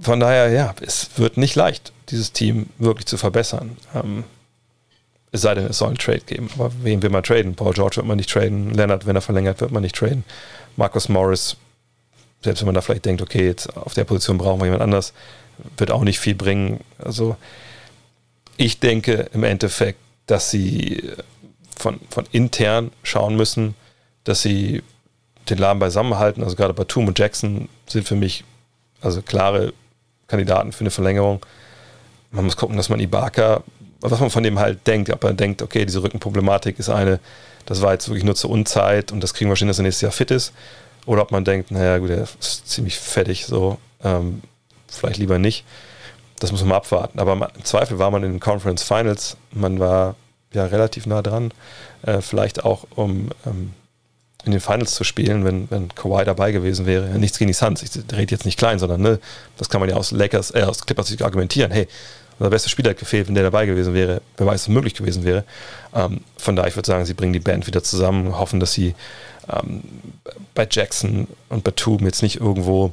[0.00, 3.76] Von daher, ja, es wird nicht leicht, dieses Team wirklich zu verbessern.
[3.94, 4.24] Ähm,
[5.30, 6.48] es sei denn, es soll einen Trade geben.
[6.54, 7.54] Aber wen will man traden?
[7.54, 8.72] Paul George wird man nicht traden.
[8.74, 10.24] Leonard, wenn er verlängert, wird man nicht traden.
[10.76, 11.56] Marcus Morris,
[12.42, 15.12] selbst wenn man da vielleicht denkt, okay, jetzt auf der Position brauchen wir jemand anders,
[15.76, 16.80] wird auch nicht viel bringen.
[16.98, 17.36] Also
[18.56, 21.10] ich denke im Endeffekt, dass sie
[21.76, 23.74] von, von intern schauen müssen,
[24.24, 24.82] dass sie
[25.48, 26.42] den Laden beisammenhalten.
[26.42, 28.44] Also gerade Batum und Jackson sind für mich
[29.00, 29.72] also klare
[30.28, 31.44] Kandidaten für eine Verlängerung.
[32.30, 33.62] Man muss gucken, dass man Ibaka,
[34.00, 37.20] was man von dem halt denkt, ob er denkt, okay, diese Rückenproblematik ist eine,
[37.66, 40.02] das war jetzt wirklich nur zur Unzeit und das kriegen wir schon, dass er nächstes
[40.02, 40.52] Jahr fit ist.
[41.06, 43.78] Oder ob man denkt, naja, gut, er ist ziemlich fettig so.
[44.02, 44.42] ähm,
[44.88, 45.64] vielleicht lieber nicht.
[46.38, 47.18] Das muss man abwarten.
[47.18, 50.16] Aber im Zweifel war man in den Conference Finals, man war
[50.54, 51.52] ja relativ nah dran,
[52.02, 53.72] äh, vielleicht auch um ähm,
[54.44, 57.06] in den Finals zu spielen, wenn, wenn Kawhi dabei gewesen wäre.
[57.18, 59.18] Nichts gegen die Suns, ich rede jetzt nicht klein, sondern ne,
[59.56, 61.70] das kann man ja aus Lakers, äh, aus Clippers argumentieren.
[61.70, 61.88] Hey,
[62.38, 65.24] unser bester Spieler hat gefehlt, wenn der dabei gewesen wäre, wer weiß, was möglich gewesen
[65.24, 65.44] wäre.
[65.94, 68.94] Ähm, von daher, ich würde sagen, sie bringen die Band wieder zusammen, hoffen, dass sie
[69.48, 69.82] ähm,
[70.54, 72.92] bei Jackson und Batum jetzt nicht irgendwo,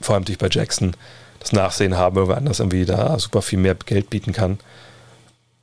[0.00, 0.96] vor allem durch bei Jackson,
[1.40, 4.58] das Nachsehen haben, weil anders irgendwie da super viel mehr Geld bieten kann.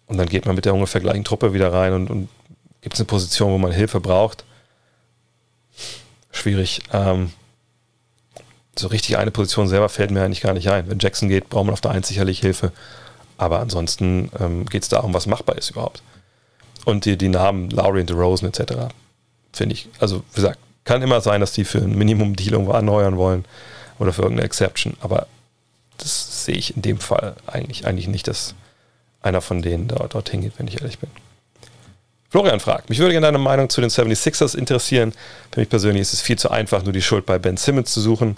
[0.08, 2.30] Und dann geht man mit der ungefähr gleichen Truppe wieder rein und, und
[2.82, 4.46] gibt es eine Position, wo man Hilfe braucht.
[6.32, 6.82] Schwierig.
[6.94, 7.34] Ähm,
[8.80, 10.90] so richtig eine Position selber fällt mir eigentlich gar nicht ein.
[10.90, 12.72] Wenn Jackson geht, braucht man auf der 1 sicherlich Hilfe.
[13.38, 16.02] Aber ansonsten ähm, geht es darum, was machbar ist überhaupt.
[16.86, 18.94] Und die, die Namen Lowry und DeRozan etc.
[19.52, 23.18] finde ich, also wie gesagt, kann immer sein, dass die für ein Minimum-Deal irgendwo anheuern
[23.18, 23.46] wollen
[24.00, 24.96] oder für irgendeine Exception.
[25.02, 25.28] Aber
[25.98, 28.56] das sehe ich in dem Fall eigentlich, eigentlich nicht, dass
[29.28, 31.10] einer von denen dort, dorthin geht, wenn ich ehrlich bin.
[32.30, 35.14] Florian fragt, mich würde gerne deine Meinung zu den 76ers interessieren.
[35.52, 38.02] Für mich persönlich ist es viel zu einfach, nur die Schuld bei Ben Simmons zu
[38.02, 38.36] suchen.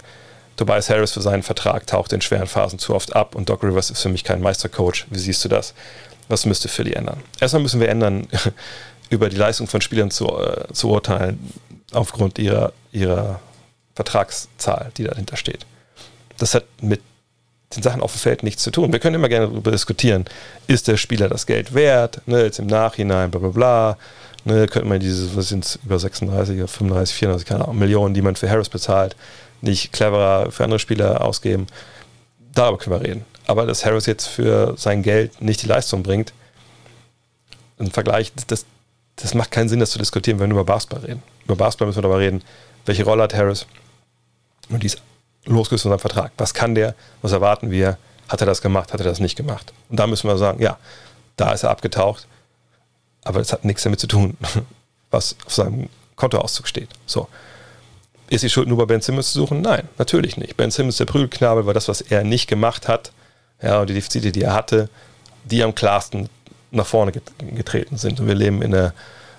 [0.56, 3.90] Tobias Harris für seinen Vertrag taucht in schweren Phasen zu oft ab und Doc Rivers
[3.90, 5.06] ist für mich kein Meistercoach.
[5.10, 5.74] Wie siehst du das?
[6.28, 7.22] Was müsste Philly ändern?
[7.40, 8.28] Erstmal müssen wir ändern,
[9.10, 11.52] über die Leistung von Spielern zu, äh, zu urteilen,
[11.92, 13.40] aufgrund ihrer, ihrer
[13.96, 15.66] Vertragszahl, die dahinter steht.
[16.38, 17.00] Das hat mit
[17.74, 18.92] den Sachen auf dem Feld nichts zu tun.
[18.92, 20.24] Wir können immer gerne darüber diskutieren,
[20.66, 23.98] ist der Spieler das Geld wert, ne, jetzt im Nachhinein, bla bla bla.
[24.44, 28.14] Ne, könnte man diese, was sind es, über 36 oder 35, 34, keine Ahnung, Millionen,
[28.14, 29.14] die man für Harris bezahlt,
[29.60, 31.66] nicht cleverer für andere Spieler ausgeben.
[32.54, 33.24] Darüber können wir reden.
[33.46, 36.32] Aber dass Harris jetzt für sein Geld nicht die Leistung bringt,
[37.78, 38.66] im Vergleich, das,
[39.16, 41.22] das macht keinen Sinn, das zu diskutieren, wenn wir über Basketball reden.
[41.44, 42.42] Über Basketball müssen wir darüber reden,
[42.86, 43.66] welche Rolle hat Harris
[44.70, 45.02] und die ist
[45.46, 46.32] losgelöst von seinem Vertrag.
[46.38, 46.94] Was kann der?
[47.22, 47.98] Was erwarten wir?
[48.28, 48.92] Hat er das gemacht?
[48.92, 49.72] Hat er das nicht gemacht?
[49.88, 50.78] Und da müssen wir sagen, ja,
[51.36, 52.26] da ist er abgetaucht,
[53.24, 54.36] aber es hat nichts damit zu tun,
[55.10, 56.90] was auf seinem Kontoauszug steht.
[57.06, 57.28] So.
[58.28, 59.60] Ist die Schuld nur bei Ben Simmons zu suchen?
[59.60, 60.56] Nein, natürlich nicht.
[60.56, 63.10] Ben Simmons, der Prügelknabel, war das, was er nicht gemacht hat,
[63.60, 64.88] ja, und die Defizite, die er hatte,
[65.44, 66.28] die am klarsten
[66.70, 68.20] nach vorne getreten sind.
[68.20, 68.94] Und wir leben in einer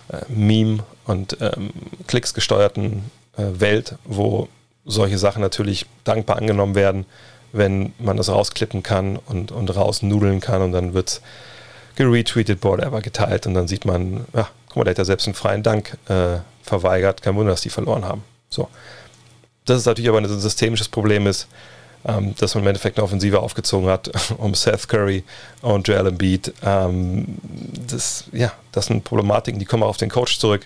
[0.09, 1.71] äh, Meme- und ähm,
[2.07, 4.49] Klicks gesteuerten äh, Welt, wo
[4.85, 7.05] solche Sachen natürlich dankbar angenommen werden,
[7.53, 11.21] wenn man das rausklippen kann und, und rausnudeln kann und dann wird es
[11.95, 15.35] geretweetet, whatever, geteilt und dann sieht man, ja, guck mal, der hat ja selbst einen
[15.35, 18.23] freien Dank äh, verweigert, kein Wunder, dass die verloren haben.
[18.49, 18.69] So.
[19.65, 21.47] Das ist natürlich aber ein systemisches Problem ist,
[22.05, 25.23] ähm, dass man im Endeffekt eine Offensive aufgezogen hat, um Seth Curry
[25.61, 26.53] und Joel Embiid.
[26.63, 27.37] Ähm,
[27.87, 30.65] das, ja, das sind Problematiken, die kommen auch auf den Coach zurück.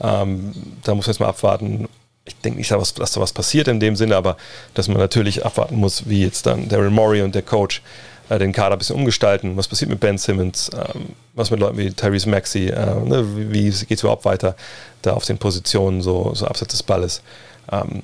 [0.00, 0.52] Ähm,
[0.82, 1.88] da muss man jetzt mal abwarten,
[2.32, 4.36] ich denke nicht, dass, da was passiert in dem Sinne, aber
[4.74, 7.82] dass man natürlich abwarten muss, wie jetzt dann Daryl Morey und der Coach
[8.28, 9.56] äh, den Kader ein bisschen umgestalten.
[9.56, 10.70] Was passiert mit Ben Simmons?
[10.74, 12.68] Ähm, was mit Leuten wie Tyrese Maxey?
[12.68, 14.56] Äh, ne, wie, geht es überhaupt weiter
[15.02, 17.22] da auf den Positionen so, so abseits des Balles?
[17.70, 18.02] Ähm,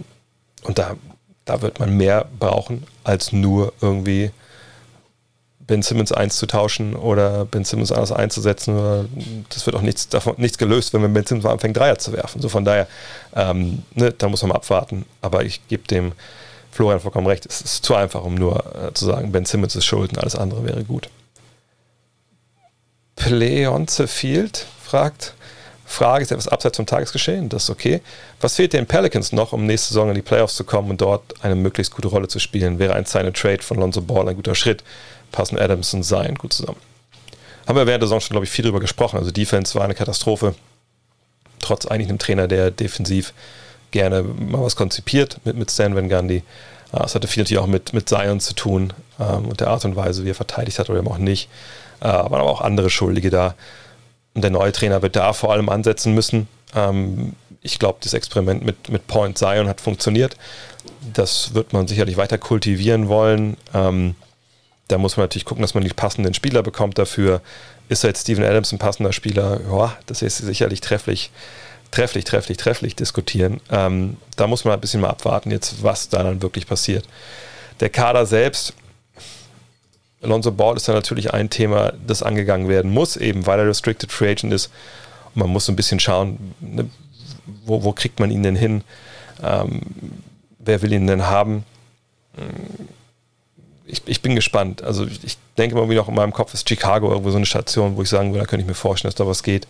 [0.64, 0.97] und da,
[1.45, 4.31] da wird man mehr brauchen als nur irgendwie
[5.69, 9.45] Ben Simmons einzutauschen oder Ben Simmons anders einzusetzen.
[9.51, 12.41] Das wird auch nichts, davon, nichts gelöst, wenn man Ben Simmons anfängt, Dreier zu werfen.
[12.41, 12.89] So von daher,
[13.37, 15.05] ähm, ne, da muss man mal abwarten.
[15.21, 16.12] Aber ich gebe dem
[16.73, 17.47] Florian vollkommen recht.
[17.47, 20.35] Es ist zu einfach, um nur äh, zu sagen, Ben Simmons ist schuld und alles
[20.35, 21.11] andere wäre gut.
[23.14, 25.35] Pleonce Field fragt,
[25.85, 28.03] Frage ist etwas abseits vom Tagesgeschehen, das ist okay.
[28.41, 31.23] Was fehlt den Pelicans noch, um nächste Saison in die Playoffs zu kommen und dort
[31.43, 32.79] eine möglichst gute Rolle zu spielen?
[32.79, 34.85] Wäre ein Sign Trade von Lonzo Ball ein guter Schritt?
[35.33, 36.79] Passen Adams und Zion gut zusammen.
[37.66, 39.18] Haben wir während der Saison schon, glaube ich, viel drüber gesprochen.
[39.18, 40.55] Also Defense war eine Katastrophe.
[41.61, 43.35] Trotz eigentlich einem Trainer, der defensiv
[43.91, 46.43] gerne mal was konzipiert mit, mit Stan Van Gundy.
[46.93, 49.85] Ah, es hatte viel natürlich auch mit, mit Zion zu tun ähm, und der Art
[49.85, 51.51] und Weise, wie er verteidigt hat oder eben auch nicht.
[52.01, 53.55] Äh, waren aber auch andere Schuldige da.
[54.35, 56.49] Und der neue Trainer wird da vor allem ansetzen müssen.
[56.74, 60.37] Ähm, ich glaube, das Experiment mit, mit Point Zion hat funktioniert.
[61.12, 63.57] Das wird man sicherlich weiter kultivieren wollen.
[63.74, 64.14] Ähm,
[64.89, 67.43] da muss man natürlich gucken, dass man die passenden Spieler bekommt dafür.
[67.89, 69.61] Ist jetzt Steven Adams ein passender Spieler?
[69.70, 71.30] Ja, das ist sicherlich trefflich,
[71.91, 73.61] trefflich, trefflich, trefflich diskutieren.
[73.70, 77.07] Ähm, da muss man ein bisschen mal abwarten, jetzt, was da dann wirklich passiert.
[77.80, 78.74] Der Kader selbst,
[80.22, 84.11] Alonso Ball ist da natürlich ein Thema, das angegangen werden muss, eben weil er Restricted
[84.11, 84.70] Free Agent ist.
[85.34, 86.91] Und man muss so ein bisschen schauen, ne,
[87.64, 88.82] wo, wo, kriegt man ihn denn hin?
[89.43, 89.82] Ähm,
[90.59, 91.64] wer will ihn denn haben?
[93.89, 94.82] Ich, ich bin gespannt.
[94.82, 97.97] Also ich denke mal, wie noch in meinem Kopf ist Chicago irgendwo so eine Station,
[97.97, 99.64] wo ich sagen würde, da könnte ich mir vorstellen, dass da was geht.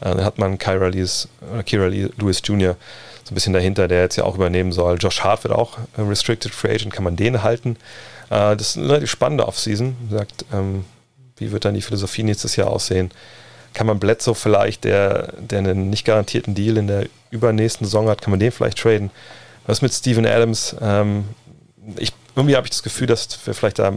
[0.00, 2.76] Äh, dann hat man Kyra Lewis, oder Kira Lewis Jr.
[3.24, 4.96] so ein bisschen dahinter, der jetzt ja auch übernehmen soll.
[4.98, 7.76] Josh Hart wird auch äh, Restricted Free Agent, kann man den halten?
[8.30, 9.96] Äh, das ist eine relativ spannende Offseason.
[10.10, 10.84] Sagt, ähm,
[11.36, 13.10] wie wird dann die Philosophie nächstes Jahr aussehen?
[13.74, 18.22] Kann man Bledsoe vielleicht, der, der einen nicht garantierten Deal in der übernächsten Saison hat,
[18.22, 19.10] kann man den vielleicht traden?
[19.66, 20.74] Was mit Steven Adams?
[20.80, 21.24] Ähm,
[21.96, 23.92] ich, irgendwie habe ich das Gefühl, dass wir vielleicht da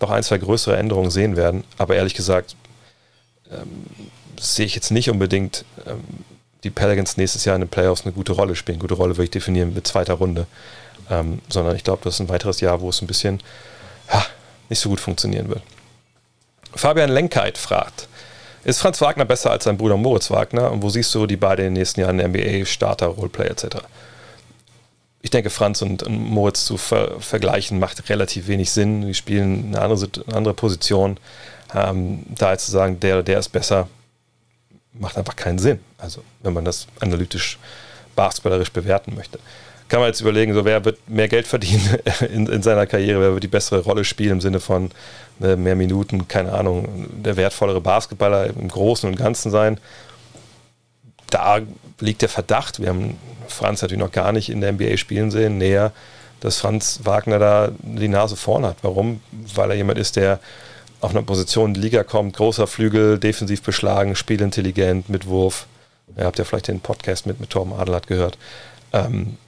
[0.00, 1.64] noch ein, zwei größere Änderungen sehen werden.
[1.78, 2.56] Aber ehrlich gesagt,
[3.50, 3.86] ähm,
[4.40, 6.02] sehe ich jetzt nicht unbedingt ähm,
[6.64, 8.80] die Pelicans nächstes Jahr in den Playoffs eine gute Rolle spielen.
[8.80, 10.46] Gute Rolle würde ich definieren mit zweiter Runde.
[11.08, 13.40] Ähm, sondern ich glaube, das ist ein weiteres Jahr, wo es ein bisschen
[14.08, 14.24] ha,
[14.68, 15.62] nicht so gut funktionieren wird.
[16.74, 18.08] Fabian Lenkheit fragt,
[18.64, 20.70] ist Franz Wagner besser als sein Bruder Moritz Wagner?
[20.70, 23.46] Und wo siehst du die beiden in den nächsten Jahren in der NBA, Starter, Roleplay
[23.46, 23.76] etc.?
[25.22, 29.06] Ich denke, Franz und, Moritz zu ver vergleichen macht relativ wenig Sinn.
[29.06, 31.18] Die spielen eine andere, eine andere Position.
[31.74, 33.88] Ähm, da jetzt zu sagen, der der ist besser,
[34.92, 35.78] macht einfach keinen Sinn.
[35.98, 37.58] Also, wenn man das analytisch,
[38.14, 39.38] basketballerisch bewerten möchte.
[39.88, 41.98] Kann man jetzt überlegen, so wer wird mehr Geld verdienen
[42.32, 44.90] in, in seiner Karriere, wer wird die bessere Rolle spielen im Sinne von
[45.38, 49.78] ne, mehr Minuten, keine Ahnung, der wertvollere Basketballer im Großen und Ganzen sein.
[51.32, 51.60] Da
[51.98, 53.18] liegt der Verdacht, wir haben
[53.48, 55.92] Franz natürlich noch gar nicht in der NBA spielen sehen, näher,
[56.40, 58.76] dass Franz Wagner da die Nase vorn hat.
[58.82, 59.20] Warum?
[59.54, 60.40] Weil er jemand ist, der
[61.00, 65.66] auf einer Position in die Liga kommt, großer Flügel, defensiv beschlagen, spielintelligent, mit Wurf.
[66.16, 68.36] Ihr habt ja vielleicht den Podcast mit, mit Torben Adelhardt gehört.
[68.92, 69.38] Ähm,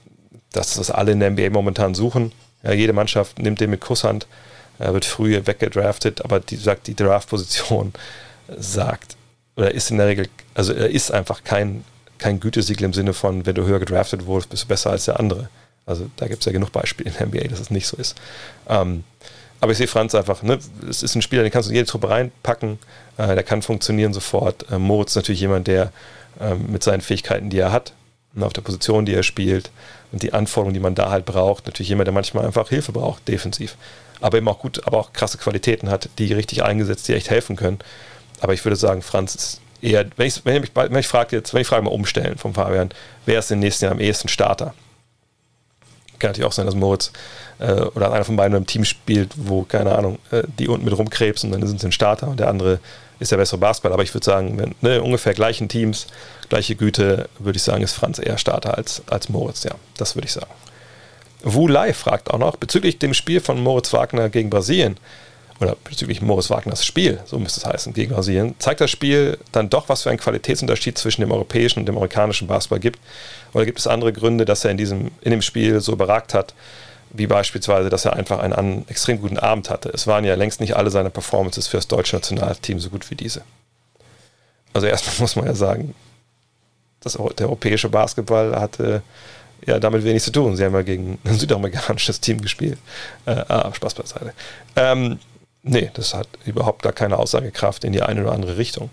[0.51, 2.31] dass das alle in der NBA momentan suchen.
[2.63, 4.25] Ja, jede Mannschaft nimmt den mit Kusshand.
[4.79, 7.93] Er wird früh weggedraftet, aber die sagt, die Draftposition
[8.57, 9.14] sagt,
[9.55, 11.83] oder ist in der Regel, also er ist einfach kein,
[12.17, 15.19] kein Gütesiegel im Sinne von, wenn du höher gedraftet wurdest, bist du besser als der
[15.19, 15.49] andere.
[15.85, 18.15] Also da gibt es ja genug Beispiele in der NBA, dass es nicht so ist.
[18.67, 19.03] Ähm,
[19.61, 21.87] aber ich sehe Franz einfach, ne, es ist ein Spieler, den kannst du in jede
[21.87, 22.79] Truppe reinpacken,
[23.17, 24.69] äh, der kann funktionieren sofort.
[24.71, 25.91] Äh, Moritz ist natürlich jemand, der
[26.39, 27.93] äh, mit seinen Fähigkeiten, die er hat,
[28.35, 29.71] und auf der Position, die er spielt
[30.11, 33.25] und die Anforderungen, die man da halt braucht, natürlich jemand, der manchmal einfach Hilfe braucht,
[33.29, 33.77] defensiv
[34.21, 37.55] aber eben auch gut, aber auch krasse Qualitäten hat, die richtig eingesetzt, die echt helfen
[37.55, 37.79] können.
[38.41, 41.53] Aber ich würde sagen, Franz ist eher, wenn ich, wenn ich, wenn ich frage jetzt,
[41.53, 42.89] wenn ich frage mal umstellen vom Fabian,
[43.25, 44.73] wer ist den nächsten Jahren am ehesten Starter?
[46.19, 47.11] Kann natürlich auch sein, dass Moritz
[47.59, 50.97] äh, oder einer von beiden im Team spielt, wo, keine Ahnung, äh, die unten mit
[50.97, 52.79] rumkrebsen, dann sind sie ein Starter und der andere
[53.19, 53.93] ist der bessere Basketball.
[53.93, 56.07] Aber ich würde sagen, wenn ne, ungefähr gleichen Teams,
[56.49, 59.63] gleiche Güte, würde ich sagen, ist Franz eher Starter als, als Moritz.
[59.63, 60.51] Ja, das würde ich sagen.
[61.43, 64.97] Wu Lai fragt auch noch bezüglich dem Spiel von Moritz Wagner gegen Brasilien
[65.59, 69.69] oder bezüglich Moritz Wagners Spiel, so müsste es heißen, gegen Brasilien, zeigt das Spiel dann
[69.69, 72.99] doch, was für einen Qualitätsunterschied zwischen dem europäischen und dem amerikanischen Basketball gibt?
[73.53, 76.53] Oder gibt es andere Gründe, dass er in, diesem, in dem Spiel so überragt hat,
[77.11, 79.89] wie beispielsweise, dass er einfach einen, einen extrem guten Abend hatte?
[79.93, 83.15] Es waren ja längst nicht alle seine Performances für das deutsche Nationalteam so gut wie
[83.15, 83.41] diese.
[84.73, 85.95] Also erstmal muss man ja sagen,
[86.99, 89.03] das, der europäische Basketball hatte
[89.65, 90.55] ja damit wenig zu tun.
[90.57, 92.77] Sie haben ja gegen ein südamerikanisches Team gespielt.
[93.25, 94.33] Äh, ah, Spaß beiseite.
[94.75, 95.19] Ähm,
[95.65, 98.89] nee, das hat überhaupt gar keine Aussagekraft in die eine oder andere Richtung.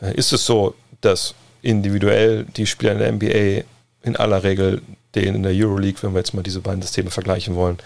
[0.00, 3.64] Äh, ist es so, dass individuell die Spieler in der NBA
[4.02, 4.82] in aller Regel
[5.14, 7.78] denen in der Euroleague, wenn wir jetzt mal diese beiden Systeme vergleichen wollen,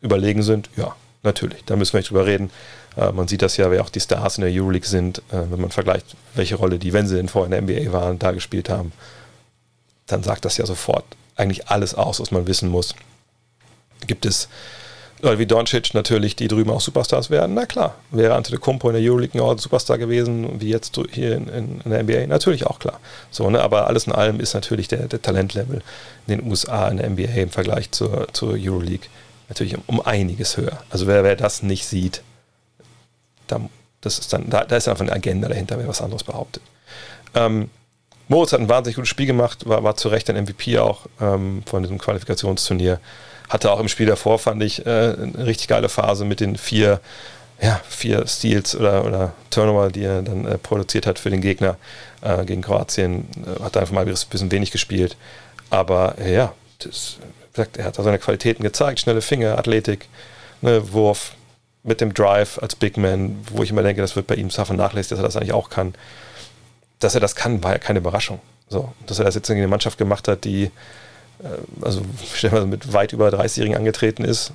[0.00, 0.68] überlegen sind?
[0.76, 1.64] Ja, natürlich.
[1.64, 2.50] Da müssen wir nicht drüber reden.
[2.96, 5.60] Äh, man sieht das ja, wer auch die Stars in der Euroleague sind, äh, wenn
[5.60, 8.68] man vergleicht, welche Rolle die, wenn sie denn vorher in der NBA waren, da gespielt
[8.68, 8.92] haben,
[10.06, 11.04] dann sagt das ja sofort
[11.36, 12.94] eigentlich alles aus, was man wissen muss.
[14.06, 14.48] Gibt es
[15.24, 17.54] Leute wie Doncic natürlich, die drüben auch Superstars werden?
[17.54, 17.94] Na klar.
[18.10, 21.80] Wäre Ante de Kumpo in der Euroleague ein Superstar gewesen, wie jetzt hier in, in,
[21.84, 22.26] in, der NBA?
[22.26, 22.98] Natürlich auch klar.
[23.30, 23.62] So, ne?
[23.62, 25.80] Aber alles in allem ist natürlich der, der Talentlevel
[26.26, 29.08] in den USA, in der NBA im Vergleich zur, zur Euroleague
[29.48, 30.82] natürlich um, um einiges höher.
[30.90, 32.22] Also wer, wer das nicht sieht,
[33.46, 33.60] da,
[34.00, 36.64] das ist dann, da, da ist einfach eine Agenda dahinter, wer was anderes behauptet.
[37.34, 37.70] Ähm,
[38.26, 41.62] Moritz hat ein wahnsinnig gutes Spiel gemacht, war, war zu Recht ein MVP auch ähm,
[41.66, 42.98] von diesem Qualifikationsturnier.
[43.52, 47.00] Hatte auch im Spiel davor, fand ich, äh, eine richtig geile Phase mit den vier,
[47.60, 51.76] ja, vier Steals oder, oder Turnover, die er dann äh, produziert hat für den Gegner
[52.22, 53.28] äh, gegen Kroatien.
[53.44, 55.16] Äh, hat einfach mal ein bisschen wenig gespielt.
[55.70, 57.18] Aber ja, das,
[57.52, 60.08] gesagt, er hat seine Qualitäten gezeigt, schnelle Finger, Athletik,
[60.60, 61.32] ne, Wurf
[61.82, 64.66] mit dem Drive als Big Man, wo ich immer denke, das wird bei ihm zwar
[64.66, 65.94] vernachlässigt, dass er das eigentlich auch kann
[67.02, 68.40] dass er das kann, war ja keine Überraschung.
[68.68, 70.70] So, dass er das jetzt in eine Mannschaft gemacht hat, die
[71.42, 72.02] äh, also
[72.66, 74.52] mit weit über 30-Jährigen angetreten ist.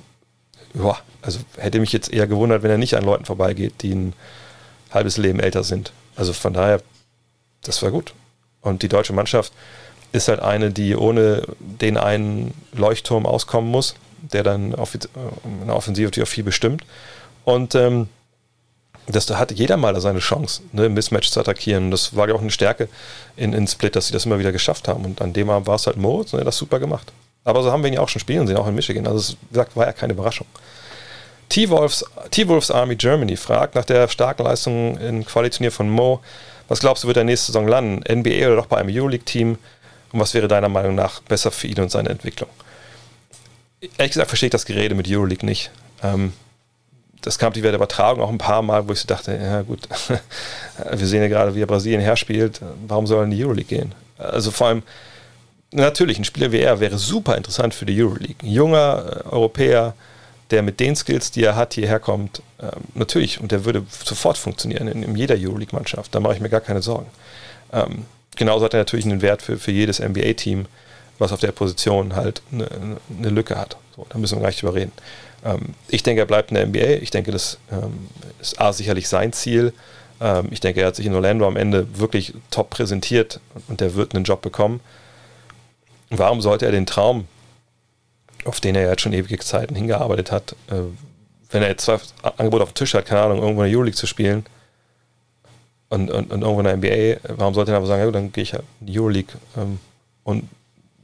[0.74, 4.12] Ja, also hätte mich jetzt eher gewundert, wenn er nicht an Leuten vorbeigeht, die ein
[4.90, 5.92] halbes Leben älter sind.
[6.16, 6.82] Also von daher,
[7.62, 8.12] das war gut.
[8.60, 9.52] Und die deutsche Mannschaft
[10.12, 13.94] ist halt eine, die ohne den einen Leuchtturm auskommen muss,
[14.32, 16.84] der dann in der Offensive natürlich auch viel bestimmt.
[17.44, 18.08] Und ähm,
[19.08, 21.90] das hatte jeder mal seine Chance, ne, Mismatch zu attackieren.
[21.90, 22.88] Das war ja auch eine Stärke
[23.36, 25.04] in, in Split, dass sie das immer wieder geschafft haben.
[25.04, 27.12] Und an dem Abend war es halt Moritz und er hat das super gemacht.
[27.44, 29.06] Aber so haben wir ihn ja auch schon spielen sehen, auch in Michigan.
[29.06, 30.46] Also, gesagt, war ja keine Überraschung.
[31.48, 36.20] T-Wolves, T-Wolves Army Germany fragt nach der starken Leistung im Qualiturnier von Mo,
[36.68, 38.04] was glaubst du, wird er nächste Saison landen?
[38.06, 39.56] NBA oder doch bei einem Euroleague-Team?
[40.12, 42.50] Und was wäre deiner Meinung nach besser für ihn und seine Entwicklung?
[43.96, 45.70] Ehrlich gesagt verstehe ich das Gerede mit Euroleague nicht.
[46.02, 46.32] Ähm,
[47.22, 49.88] das kam die Übertragung auch ein paar Mal, wo ich so dachte, ja gut,
[50.90, 53.94] wir sehen ja gerade, wie er Brasilien herspielt, warum soll er in die Euroleague gehen?
[54.18, 54.82] Also vor allem,
[55.72, 58.36] natürlich, ein Spieler wie er wäre super interessant für die Euroleague.
[58.42, 59.94] Ein junger äh, Europäer,
[60.50, 64.38] der mit den Skills, die er hat, hierher kommt, äh, natürlich, und der würde sofort
[64.38, 66.14] funktionieren in, in jeder Euroleague-Mannschaft.
[66.14, 67.06] Da mache ich mir gar keine Sorgen.
[67.72, 70.66] Ähm, genauso hat er natürlich einen Wert für, für jedes NBA-Team,
[71.18, 72.68] was auf der Position halt eine,
[73.18, 73.76] eine Lücke hat.
[73.96, 74.92] So, da müssen wir gar nicht drüber reden.
[75.44, 77.02] Ähm, ich denke, er bleibt in der NBA.
[77.02, 78.08] Ich denke, das ähm,
[78.40, 79.72] ist A, sicherlich sein Ziel.
[80.20, 83.94] Ähm, ich denke, er hat sich in Orlando am Ende wirklich top präsentiert und der
[83.94, 84.80] wird einen Job bekommen.
[86.10, 87.26] Warum sollte er den Traum,
[88.44, 90.82] auf den er jetzt schon ewige Zeiten hingearbeitet hat, äh,
[91.50, 91.98] wenn er jetzt zwei
[92.36, 94.44] Angebote auf dem Tisch hat, keine Ahnung, irgendwo in der Euroleague zu spielen
[95.88, 98.42] und, und, und irgendwo in der NBA, warum sollte er aber sagen, ja, dann gehe
[98.42, 99.34] ich halt in die Euroleague
[100.24, 100.48] und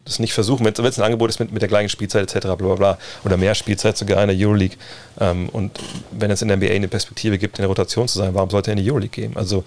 [0.05, 2.47] das nicht versuchen, wenn es ein Angebot ist mit, mit der gleichen Spielzeit etc.
[2.47, 4.77] Bla, bla, bla, oder mehr Spielzeit sogar in der Euroleague
[5.21, 5.79] ähm, und
[6.11, 8.71] wenn es in der NBA eine Perspektive gibt, in der Rotation zu sein, warum sollte
[8.71, 9.37] er in die Euroleague gehen?
[9.37, 9.65] Also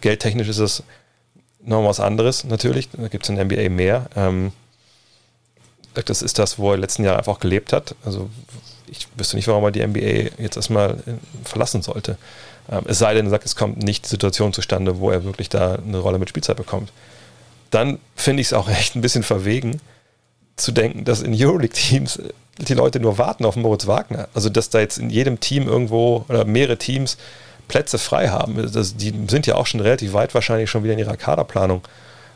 [0.00, 0.82] geldtechnisch ist es
[1.64, 4.06] noch was anderes natürlich, da gibt es in der NBA mehr.
[4.16, 4.52] Ähm,
[5.94, 7.94] das ist das, wo er letzten Jahr einfach gelebt hat.
[8.04, 8.30] Also
[8.86, 11.14] ich wüsste nicht, warum er die NBA jetzt erstmal äh,
[11.44, 12.16] verlassen sollte.
[12.70, 15.48] Ähm, es sei denn, er sagt, es kommt nicht die Situation zustande, wo er wirklich
[15.48, 16.90] da eine Rolle mit Spielzeit bekommt
[17.72, 19.80] dann finde ich es auch echt ein bisschen verwegen,
[20.56, 22.20] zu denken, dass in Euroleague-Teams
[22.58, 24.28] die Leute nur warten auf Moritz Wagner.
[24.34, 27.16] Also, dass da jetzt in jedem Team irgendwo oder mehrere Teams
[27.68, 28.70] Plätze frei haben.
[28.72, 31.82] Das, die sind ja auch schon relativ weit wahrscheinlich schon wieder in ihrer Kaderplanung,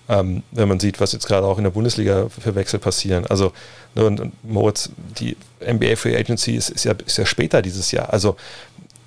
[0.08, 3.26] ähm, wenn man sieht, was jetzt gerade auch in der Bundesliga für Wechsel passieren.
[3.26, 3.52] Also,
[3.94, 7.90] ne, und, und Moritz, die NBA Free Agency ist, ist, ja, ist ja später dieses
[7.90, 8.12] Jahr.
[8.12, 8.36] Also,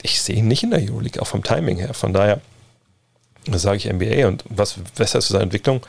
[0.03, 1.93] ich sehe ihn nicht in der Euroleague, auch vom Timing her.
[1.93, 2.39] Von daher
[3.51, 5.81] sage ich NBA und was besser ist für seine Entwicklung,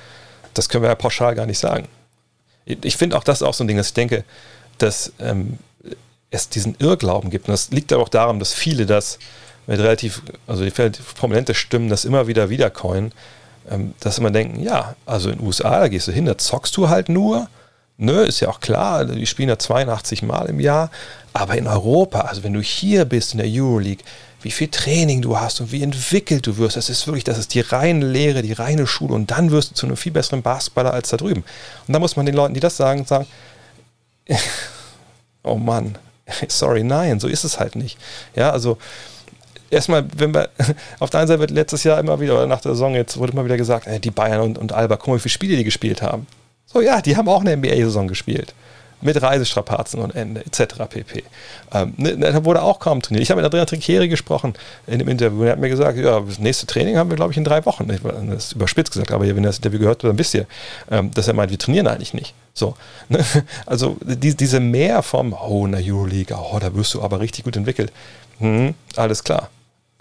[0.60, 1.88] das können wir ja pauschal gar nicht sagen.
[2.66, 4.24] Ich finde auch das auch so ein Ding, dass ich denke,
[4.76, 5.58] dass ähm,
[6.30, 7.48] es diesen Irrglauben gibt.
[7.48, 9.18] Und das liegt aber auch daran, dass viele das
[9.66, 13.12] mit relativ, also die relativ prominente Stimmen das immer wieder wiedercoin,
[13.70, 16.76] ähm, dass immer denken, ja, also in den USA, da gehst du hin, da zockst
[16.76, 17.48] du halt nur.
[17.96, 20.90] Nö, ist ja auch klar, die spielen ja 82 Mal im Jahr.
[21.32, 24.04] Aber in Europa, also wenn du hier bist in der Euroleague,
[24.42, 26.76] wie viel Training du hast und wie entwickelt du wirst.
[26.76, 29.74] Das ist wirklich, das ist die reine Lehre, die reine Schule und dann wirst du
[29.74, 31.44] zu einem viel besseren Basketballer als da drüben.
[31.86, 33.26] Und da muss man den Leuten, die das sagen, sagen,
[35.42, 35.98] oh Mann,
[36.48, 37.98] sorry, nein, so ist es halt nicht.
[38.34, 38.78] Ja, also
[39.68, 40.48] erstmal, wenn wir,
[41.00, 43.32] auf der einen Seite wird letztes Jahr immer wieder, oder nach der Saison jetzt wurde
[43.32, 46.02] immer wieder gesagt, die Bayern und, und Alba, guck mal, wie viele Spiele die gespielt
[46.02, 46.26] haben.
[46.66, 48.54] So, ja, die haben auch eine NBA-Saison gespielt
[49.02, 50.74] mit Reisestrapazen und Ende etc.
[50.88, 51.24] pp.
[51.72, 53.22] Ähm, ne, da wurde auch kaum trainiert.
[53.22, 54.54] Ich habe mit Adrian Trinchieri gesprochen
[54.86, 57.32] in dem Interview und er hat mir gesagt, ja, das nächste Training haben wir, glaube
[57.32, 57.88] ich, in drei Wochen.
[57.88, 60.46] Das ist überspitzt gesagt, aber wenn ihr das Interview gehört habt, dann wisst ihr,
[60.90, 62.34] ähm, dass er meint, wir trainieren eigentlich nicht.
[62.54, 62.74] So,
[63.08, 63.24] ne?
[63.66, 67.44] Also die, diese Mehr vom, oh, in der Euroleague, oh, da wirst du aber richtig
[67.44, 67.92] gut entwickelt.
[68.38, 69.50] Hm, alles klar.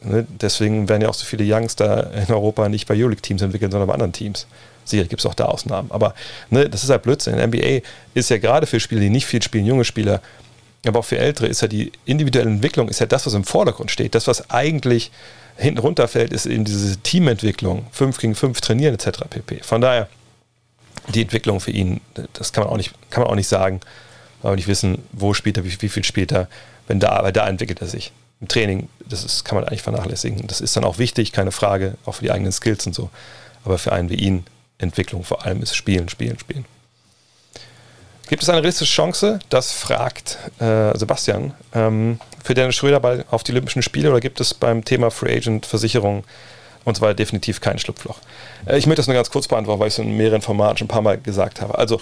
[0.01, 0.25] Ne?
[0.41, 3.93] Deswegen werden ja auch so viele Youngster in Europa nicht bei Euroleague-Teams entwickelt, sondern bei
[3.93, 4.47] anderen Teams.
[4.89, 5.91] Sicherlich gibt es auch da Ausnahmen.
[5.91, 6.13] Aber
[6.49, 7.37] ne, das ist halt Blödsinn.
[7.37, 7.81] In NBA
[8.13, 10.21] ist ja gerade für Spieler, die nicht viel spielen, junge Spieler,
[10.85, 13.91] aber auch für Ältere, ist ja die individuelle Entwicklung, ist ja das, was im Vordergrund
[13.91, 14.15] steht.
[14.15, 15.11] Das, was eigentlich
[15.57, 19.19] hinten runterfällt, ist eben diese Teamentwicklung, 5 gegen 5 trainieren etc.
[19.29, 19.59] pp.
[19.61, 20.07] Von daher,
[21.13, 22.01] die Entwicklung für ihn,
[22.33, 23.81] das kann man auch nicht, kann man auch nicht sagen,
[24.41, 26.47] weil wir nicht wissen, wo spielt er, wie, wie viel spielt er,
[26.87, 28.11] wenn da, weil da entwickelt er sich.
[28.41, 30.47] Im Training, das ist, kann man eigentlich vernachlässigen.
[30.47, 33.09] Das ist dann auch wichtig, keine Frage, auch für die eigenen Skills und so.
[33.65, 34.45] Aber für einen wie ihn
[34.79, 36.65] Entwicklung vor allem ist Spielen, Spielen, Spielen.
[38.27, 43.43] Gibt es eine realistische Chance, das fragt äh, Sebastian, ähm, für Dennis Schröder bei, auf
[43.43, 46.23] die Olympischen Spiele oder gibt es beim Thema Free Agent Versicherung
[46.85, 48.19] und weiter definitiv kein Schlupfloch?
[48.67, 50.85] Äh, ich möchte das nur ganz kurz beantworten, weil ich es in mehreren Formaten schon
[50.85, 51.77] ein paar Mal gesagt habe.
[51.77, 51.99] Also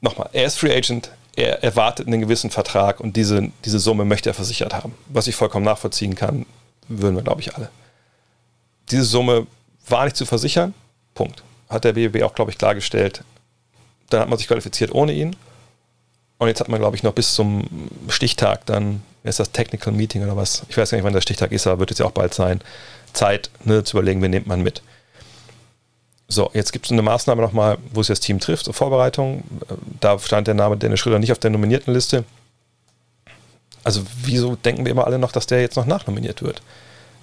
[0.00, 4.30] nochmal, er ist Free Agent, er erwartet einen gewissen Vertrag und diese, diese Summe möchte
[4.30, 4.96] er versichert haben.
[5.06, 6.44] Was ich vollkommen nachvollziehen kann,
[6.88, 7.70] würden wir, glaube ich, alle.
[8.90, 9.46] Diese Summe
[9.88, 10.74] war nicht zu versichern,
[11.14, 13.24] Punkt hat der BBB auch, glaube ich, klargestellt.
[14.10, 15.36] Dann hat man sich qualifiziert ohne ihn.
[16.38, 17.64] Und jetzt hat man, glaube ich, noch bis zum
[18.08, 20.62] Stichtag dann, ist das Technical Meeting oder was?
[20.68, 22.60] Ich weiß gar nicht, wann der Stichtag ist, aber wird jetzt ja auch bald sein.
[23.12, 24.82] Zeit, ne, zu überlegen, wen nimmt man mit.
[26.28, 29.44] So, jetzt gibt es eine Maßnahme nochmal, wo es das Team trifft, so Vorbereitung.
[30.00, 32.24] Da stand der Name Dennis Schröder nicht auf der nominierten Liste.
[33.84, 36.62] Also, wieso denken wir immer alle noch, dass der jetzt noch nachnominiert wird?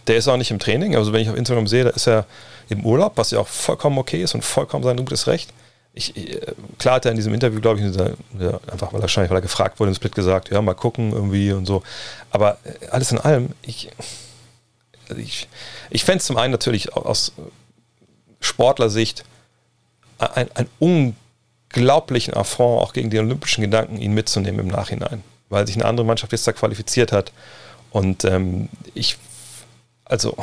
[0.08, 0.96] Der ist auch nicht im Training.
[0.96, 2.26] Also wenn ich auf Instagram sehe, da ist er
[2.70, 5.52] im Urlaub, was ja auch vollkommen okay ist und vollkommen sein gutes Recht.
[5.94, 9.30] Ich, äh, klar hat er in diesem Interview, glaube ich, ja, einfach weil er wahrscheinlich,
[9.30, 11.84] weil er gefragt wurde, im Split gesagt, ja, mal gucken irgendwie und so.
[12.32, 13.90] Aber äh, alles in allem, ich,
[15.16, 15.48] ich,
[15.90, 17.34] ich fände es zum einen natürlich aus
[18.40, 19.24] Sportlersicht
[20.18, 20.68] ein, ein
[21.74, 26.06] unglaublichen Affront auch gegen die olympischen Gedanken, ihn mitzunehmen im Nachhinein, weil sich eine andere
[26.06, 27.32] Mannschaft jetzt da qualifiziert hat.
[27.92, 29.18] Und ähm, ich,
[30.06, 30.36] also,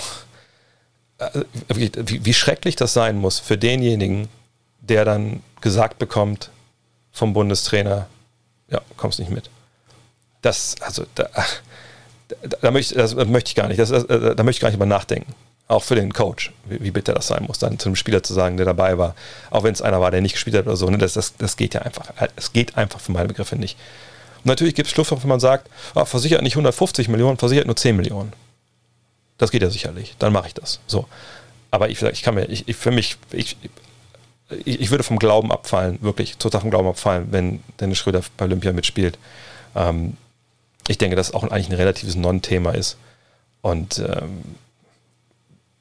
[1.19, 4.29] äh, wie, schrecklich das sein muss für denjenigen,
[4.81, 6.51] der dann gesagt bekommt
[7.13, 8.07] vom Bundestrainer,
[8.69, 9.51] ja, kommst nicht mit.
[10.43, 11.29] Das, also, da,
[12.29, 14.87] da, da möchte, das möchte ich gar nicht, das, da möchte ich gar nicht über
[14.87, 15.35] nachdenken.
[15.69, 18.35] Auch für den Coach, wie, wie, bitter das sein muss, dann zu einem Spieler zu
[18.35, 19.15] sagen, der dabei war,
[19.51, 21.57] auch wenn es einer war, der nicht gespielt hat oder so, ne, das, das, das
[21.57, 22.09] geht ja einfach.
[22.35, 23.77] Es geht einfach für meine Begriffe nicht.
[24.39, 27.77] Und natürlich gibt es Schlussfolgerungen, wenn man sagt, oh, versichert nicht 150 Millionen, versichert nur
[27.77, 28.33] 10 Millionen.
[29.41, 30.15] Das geht ja sicherlich.
[30.19, 30.81] Dann mache ich das.
[30.87, 31.07] So.
[31.71, 33.57] Aber ich, ich kann mir, ich, ich für mich, ich,
[34.51, 38.75] ich, würde vom Glauben abfallen, wirklich total vom Glauben abfallen, wenn Dennis Schröder bei Olympia
[38.75, 39.19] mitspielt.
[39.75, 40.19] Ähm,
[40.89, 42.99] ich denke, dass auch eigentlich ein relatives Non-Thema ist.
[43.63, 44.57] Und ähm,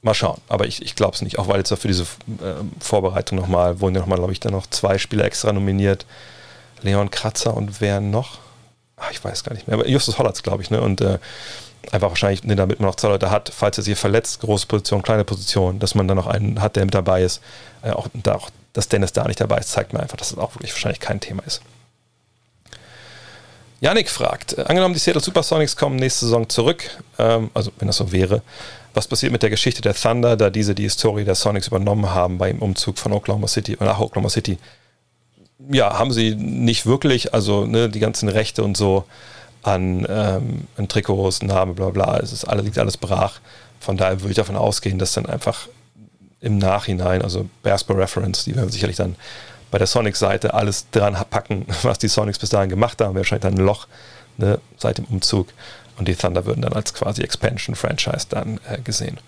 [0.04, 0.40] mal schauen.
[0.48, 1.38] Aber ich, ich glaube es nicht.
[1.38, 4.68] Auch weil jetzt für diese äh, Vorbereitung nochmal, wurden ja nochmal, glaube ich, dann noch
[4.68, 6.06] zwei Spieler extra nominiert.
[6.82, 8.40] Leon Kratzer und wer noch?
[8.96, 9.78] Ach, ich weiß gar nicht mehr.
[9.78, 10.82] Aber Justus Hollatz, glaube ich, ne?
[10.82, 11.20] Und äh,
[11.92, 15.02] einfach wahrscheinlich, ne, damit man noch zwei Leute hat, falls er sich verletzt, große Position,
[15.02, 17.42] kleine Position, dass man dann noch einen hat, der mit dabei ist.
[17.82, 20.36] Äh, auch, da, auch, dass Dennis da nicht dabei ist, zeigt mir einfach, dass es
[20.36, 21.62] das auch wirklich wahrscheinlich kein Thema ist.
[23.82, 27.98] Janik fragt, äh, angenommen die Seattle Supersonics kommen nächste Saison zurück, ähm, also wenn das
[27.98, 28.42] so wäre,
[28.94, 32.38] was passiert mit der Geschichte der Thunder, da diese die Historie der Sonics übernommen haben
[32.38, 34.58] beim Umzug von Oklahoma City nach Oklahoma City?
[35.72, 39.06] Ja, haben sie nicht wirklich, also ne, die ganzen Rechte und so
[39.64, 43.40] an, ähm, an Trikots, Namen, bla bla, es ist alles, liegt alles brach.
[43.80, 45.68] Von daher würde ich davon ausgehen, dass dann einfach
[46.42, 49.16] im Nachhinein, also Basketball Reference, die werden sicherlich dann
[49.72, 53.16] bei der Sonics-Seite alles dran packen, was die Sonics bis dahin gemacht haben.
[53.16, 53.88] Wahrscheinlich dann ein Loch
[54.38, 55.50] ne, seit dem Umzug.
[55.98, 59.20] Und die Thunder würden dann als quasi Expansion-Franchise dann äh, gesehen.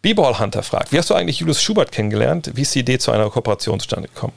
[0.00, 2.52] B-Ball Hunter fragt, wie hast du eigentlich Julius Schubert kennengelernt?
[2.54, 4.34] Wie ist die Idee zu einer Kooperation zustande gekommen?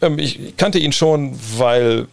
[0.00, 2.08] Ähm, ich kannte ihn schon, weil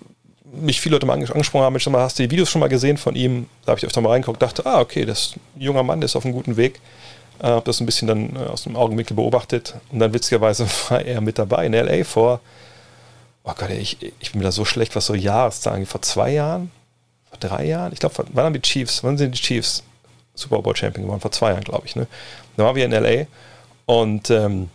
[0.59, 3.15] mich viele Leute mal angesprochen haben, Mensch, hast du die Videos schon mal gesehen von
[3.15, 3.47] ihm?
[3.65, 6.05] Da habe ich öfter mal reingeguckt, dachte, ah, okay, das ist ein junger Mann, der
[6.05, 6.79] ist auf einem guten Weg.
[7.39, 11.01] Äh, habe das ein bisschen dann äh, aus dem Augenwinkel beobachtet und dann witzigerweise war
[11.01, 12.03] er mit dabei in L.A.
[12.03, 12.39] vor,
[13.43, 16.71] oh Gott, ich, ich bin mir da so schlecht, was so Jahreszahlen, vor zwei Jahren,
[17.29, 19.83] vor drei Jahren, ich glaube, wann haben die Chiefs, wann sind die Chiefs
[20.33, 21.21] Super Bowl Champion geworden?
[21.21, 22.07] Vor zwei Jahren, glaube ich, ne?
[22.57, 23.27] Da waren wir in L.A.
[23.85, 24.69] und ähm,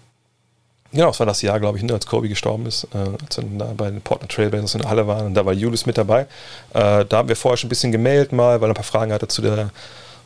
[0.93, 3.45] Genau, es war das Jahr, glaube ich, ne, als Kobe gestorben ist, äh, als wir
[3.59, 6.23] da bei den Portland Trailblazers in der Halle waren und da war Julius mit dabei.
[6.75, 9.13] Äh, da haben wir vorher schon ein bisschen gemailt mal, weil er ein paar Fragen
[9.13, 9.71] hatte zu, der,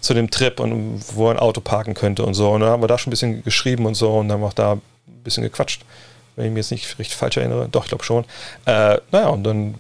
[0.01, 2.51] zu dem Trip und wo er ein Auto parken könnte und so.
[2.51, 4.47] Und dann haben wir da schon ein bisschen geschrieben und so und dann haben wir
[4.47, 4.81] auch da ein
[5.23, 5.83] bisschen gequatscht,
[6.37, 7.69] wenn ich mich jetzt nicht richtig falsch erinnere.
[7.71, 8.25] Doch, ich glaube schon.
[8.65, 9.75] Äh, naja, und dann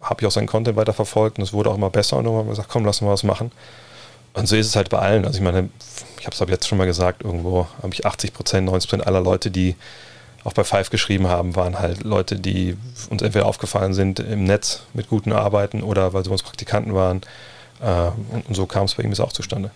[0.00, 2.46] habe ich auch seinen Content weiterverfolgt und es wurde auch immer besser und dann haben
[2.46, 3.52] wir gesagt, komm, lass mal was machen.
[4.34, 5.24] Und so ist es halt bei allen.
[5.24, 5.70] Also ich meine,
[6.18, 9.20] ich habe es jetzt schon mal gesagt, irgendwo habe ich 80 Prozent, 90 Prozent aller
[9.20, 9.76] Leute, die
[10.46, 12.76] auch bei Five geschrieben haben, waren halt Leute, die
[13.10, 17.22] uns entweder aufgefallen sind im Netz mit guten Arbeiten oder weil sie uns Praktikanten waren.
[17.82, 18.10] Äh,
[18.46, 19.72] und so kam es bei ihm jetzt auch zustande.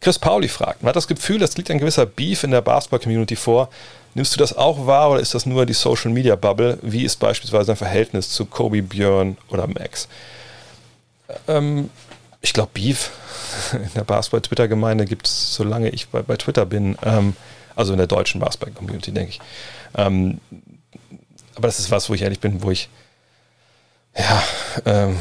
[0.00, 3.36] Chris Pauli fragt, man hat das Gefühl, es liegt ein gewisser Beef in der Basketball-Community
[3.36, 3.68] vor.
[4.14, 6.78] Nimmst du das auch wahr oder ist das nur die Social-Media-Bubble?
[6.82, 10.08] Wie ist beispielsweise dein Verhältnis zu Kobe, Björn oder Max?
[11.48, 11.90] Ähm,
[12.42, 13.10] ich glaube, Beef
[13.72, 16.96] in der Basketball-Twitter-Gemeinde gibt es, solange ich bei, bei Twitter bin.
[17.04, 17.34] Ähm,
[17.76, 19.40] also in der deutschen Basketball-Community, denke ich.
[19.96, 20.40] Ähm,
[21.54, 22.88] aber das ist was, wo ich ehrlich bin, wo ich,
[24.16, 24.42] ja,
[24.84, 25.16] ähm,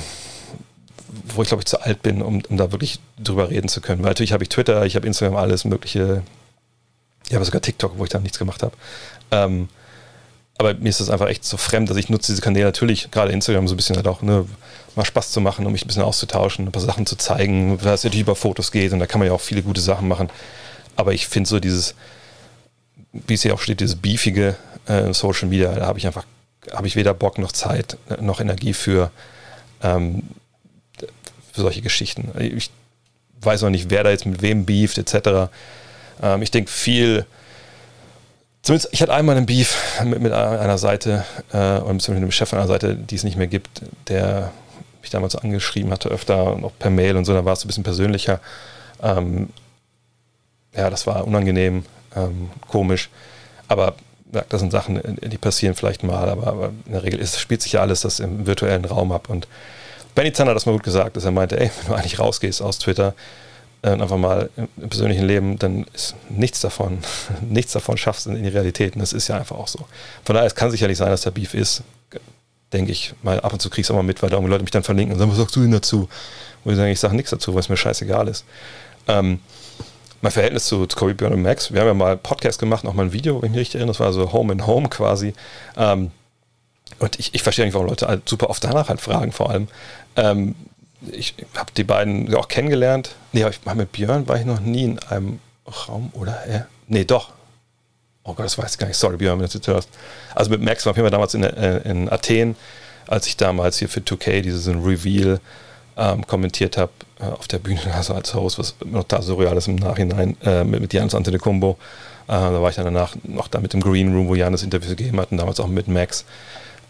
[1.36, 4.02] wo ich glaube ich zu alt bin, um, um da wirklich drüber reden zu können.
[4.04, 6.24] Weil natürlich habe ich Twitter, ich habe Instagram, alles mögliche.
[7.28, 8.76] Ich habe sogar TikTok, wo ich da nichts gemacht habe.
[9.32, 9.70] Ähm,
[10.58, 13.32] aber mir ist das einfach echt so fremd, dass ich nutze diese Kanäle natürlich, gerade
[13.32, 14.46] Instagram, so ein bisschen halt auch, ne,
[14.96, 18.00] mal Spaß zu machen, um mich ein bisschen auszutauschen, ein paar Sachen zu zeigen, was
[18.00, 20.30] es natürlich über Fotos geht und da kann man ja auch viele gute Sachen machen.
[20.96, 21.96] Aber ich finde so dieses,
[23.14, 24.56] wie es hier auch steht, dieses beefige
[24.88, 26.26] äh, Social Media, da habe ich einfach,
[26.74, 29.12] habe ich weder Bock noch Zeit, noch Energie für,
[29.82, 30.24] ähm,
[31.52, 32.32] für solche Geschichten.
[32.40, 32.72] Ich
[33.42, 35.52] weiß noch nicht, wer da jetzt mit wem beeft, etc.
[36.22, 37.26] Ähm, ich denke viel,
[38.64, 42.54] zumindest ich hatte einmal einen Beef mit, mit einer Seite, äh, oder mit einem Chef
[42.54, 44.52] einer Seite, die es nicht mehr gibt, der
[45.02, 47.84] mich damals angeschrieben hatte, öfter noch per Mail und so, da war es ein bisschen
[47.84, 48.40] persönlicher.
[49.02, 49.50] Ähm,
[50.76, 51.84] ja, das war unangenehm
[52.16, 53.10] ähm, komisch.
[53.68, 53.96] Aber
[54.34, 57.62] ja, das sind Sachen, die passieren vielleicht mal, aber, aber in der Regel ist, spielt
[57.62, 59.30] sich ja alles das im virtuellen Raum ab.
[59.30, 59.48] Und
[60.16, 62.62] Benny Zander hat das mal gut gesagt, dass er meinte, ey, wenn du eigentlich rausgehst
[62.62, 63.14] aus Twitter,
[63.84, 67.00] äh, einfach mal im persönlichen Leben, dann ist nichts davon,
[67.42, 68.96] nichts davon schaffst in die Realität.
[68.96, 69.86] Und das ist ja einfach auch so.
[70.26, 71.84] Von daher, es kann sicherlich sein, dass der Beef ist,
[72.72, 74.72] denke ich, mal ab und zu kriegst du auch mal mit, weil da Leute mich
[74.72, 76.10] dann verlinken und sagen, was sagst du denn dazu?
[76.64, 78.46] Wo ich sage, ich sage nichts dazu, weil es mir scheißegal ist.
[79.08, 79.40] Ähm,
[80.24, 82.94] mein Verhältnis zu, Kobe Björn und Max, wir haben ja mal einen Podcast gemacht, auch
[82.94, 85.34] mal ein Video, wenn ich mich richtig erinnere, das war so Home and Home quasi.
[85.76, 86.12] Ähm,
[87.00, 89.68] und ich, ich verstehe nicht, warum Leute halt super oft danach halt fragen, vor allem.
[90.16, 90.56] Ähm,
[91.12, 93.16] ich habe die beiden auch kennengelernt.
[93.34, 96.42] Nee, aber ich, mit Björn war ich noch nie in einem Raum, oder?
[96.48, 96.68] Er?
[96.88, 97.34] Nee, doch.
[98.24, 98.96] Oh Gott, das weiß ich gar nicht.
[98.96, 99.90] Sorry, Björn, wenn du das hörst.
[100.34, 102.56] Also mit Max war ich damals in, äh, in Athen,
[103.08, 105.42] als ich damals hier für 2K diesen Reveal
[105.98, 109.68] ähm, kommentiert habe äh, auf der Bühne, also als Host, was noch da surreal ist
[109.68, 111.78] im Nachhinein, äh, mit, mit Janis Antetokounmpo.
[112.28, 114.96] Äh, da war ich dann danach noch da mit dem Green Room, wo Janis Interviews
[114.96, 116.26] gegeben hat und damals auch mit Max.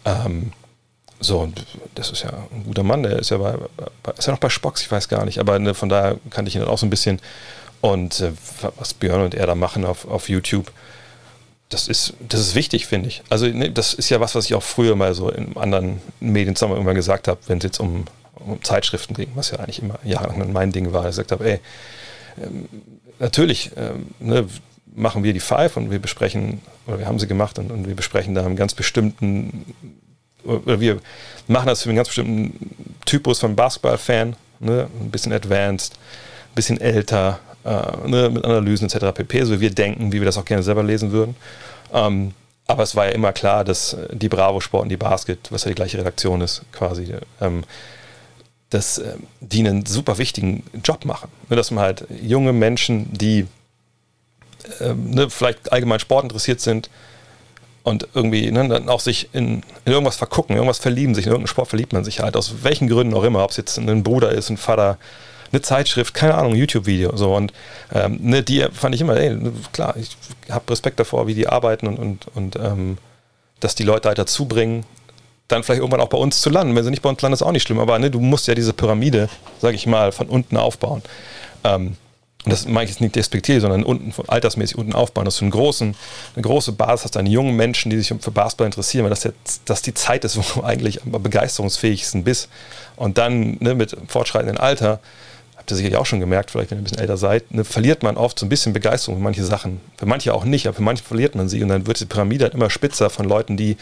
[0.04, 0.52] Ähm,
[1.20, 1.64] so, und
[1.94, 3.56] das ist ja ein guter Mann, der ist ja, bei,
[4.02, 6.48] bei, ist ja noch bei Spocks, ich weiß gar nicht, aber ne, von daher kannte
[6.48, 7.20] ich ihn dann auch so ein bisschen.
[7.80, 8.32] Und äh,
[8.78, 10.72] was Björn und er da machen auf, auf YouTube,
[11.68, 13.22] das ist, das ist wichtig, finde ich.
[13.28, 16.56] Also, ne, das ist ja was, was ich auch früher mal so in anderen Medien
[16.58, 18.04] irgendwann gesagt habe, wenn es jetzt um,
[18.46, 21.02] um Zeitschriften ging, was ja eigentlich immer jahrelang mein Ding war.
[21.02, 21.60] Ich gesagt habe, ey,
[22.42, 22.68] ähm,
[23.18, 24.46] natürlich ähm, ne,
[24.94, 27.94] machen wir die Five und wir besprechen, oder wir haben sie gemacht und, und wir
[27.94, 29.64] besprechen da einen ganz bestimmten
[30.44, 31.00] oder wir
[31.46, 32.70] machen das für einen ganz bestimmten
[33.06, 34.88] Typus von Basketball-Fan, ne?
[35.00, 38.30] ein bisschen advanced, ein bisschen älter, äh, ne?
[38.30, 39.14] mit Analysen etc.
[39.14, 39.44] pp.
[39.44, 41.36] So wie wir denken, wie wir das auch gerne selber lesen würden.
[41.92, 42.32] Ähm,
[42.66, 45.70] aber es war ja immer klar, dass die Bravo Sport und die Basket, was ja
[45.70, 47.62] die gleiche Redaktion ist, quasi, ähm,
[48.74, 51.30] dass äh, die einen super wichtigen Job machen.
[51.48, 51.56] Ne?
[51.56, 53.46] Dass man halt junge Menschen, die
[54.80, 56.90] äh, ne, vielleicht allgemein Sport interessiert sind,
[57.84, 61.48] und irgendwie ne, dann auch sich in, in, irgendwas vergucken, irgendwas verlieben sich, in irgendeinen
[61.48, 64.32] Sport verliebt man sich halt, aus welchen Gründen auch immer, ob es jetzt ein Bruder
[64.32, 64.96] ist, ein Vater,
[65.52, 67.52] eine Zeitschrift, keine Ahnung, YouTube-Video so und
[67.92, 69.38] ähm, ne, die fand ich immer, ey,
[69.72, 70.16] klar, ich
[70.48, 72.96] habe Respekt davor, wie die arbeiten und, und, und ähm,
[73.60, 74.86] dass die Leute halt dazu bringen,
[75.48, 76.74] dann vielleicht irgendwann auch bei uns zu landen.
[76.74, 78.54] Wenn sie nicht bei uns landen, ist auch nicht schlimm, aber ne, du musst ja
[78.54, 79.28] diese Pyramide,
[79.60, 81.02] sag ich mal, von unten aufbauen.
[81.64, 81.96] Ähm,
[82.44, 85.50] und das meine ich jetzt nicht despektiert, sondern unten, altersmäßig unten aufbauen, dass du einen
[85.50, 85.94] großen,
[86.34, 89.62] eine große Basis hast an jungen Menschen, die sich für Basketball interessieren, weil das jetzt
[89.64, 92.48] das die Zeit ist, wo du eigentlich am begeisterungsfähigsten bist.
[92.96, 95.00] Und dann ne, mit fortschreitendem Alter,
[95.56, 98.02] habt ihr sicherlich auch schon gemerkt, vielleicht wenn ihr ein bisschen älter seid, ne, verliert
[98.02, 99.80] man oft so ein bisschen Begeisterung für manche Sachen.
[99.96, 101.62] Für manche auch nicht, aber für manche verliert man sie.
[101.62, 103.78] Und dann wird die Pyramide halt immer spitzer von Leuten, die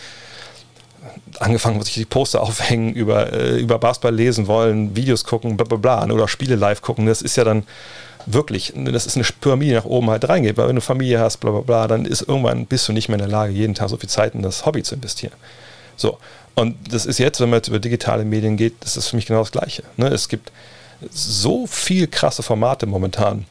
[1.39, 5.79] angefangen, sich die Poster aufhängen, über, äh, über Basketball lesen wollen, Videos gucken, bla bla
[5.79, 7.07] bla, oder Spiele live gucken.
[7.07, 7.65] Das ist ja dann
[8.27, 11.51] wirklich, das ist eine Pyramide nach oben halt reingeht, weil wenn du Familie hast, bla
[11.51, 13.97] bla bla, dann ist irgendwann bist du nicht mehr in der Lage, jeden Tag so
[13.97, 15.35] viel Zeit in das Hobby zu investieren.
[15.97, 16.19] So.
[16.55, 19.27] Und das ist jetzt, wenn man jetzt über digitale Medien geht, das ist für mich
[19.27, 19.85] genau das Gleiche.
[19.97, 20.09] Ne?
[20.09, 20.53] Es gibt
[21.11, 23.47] so viel krasse Formate momentan,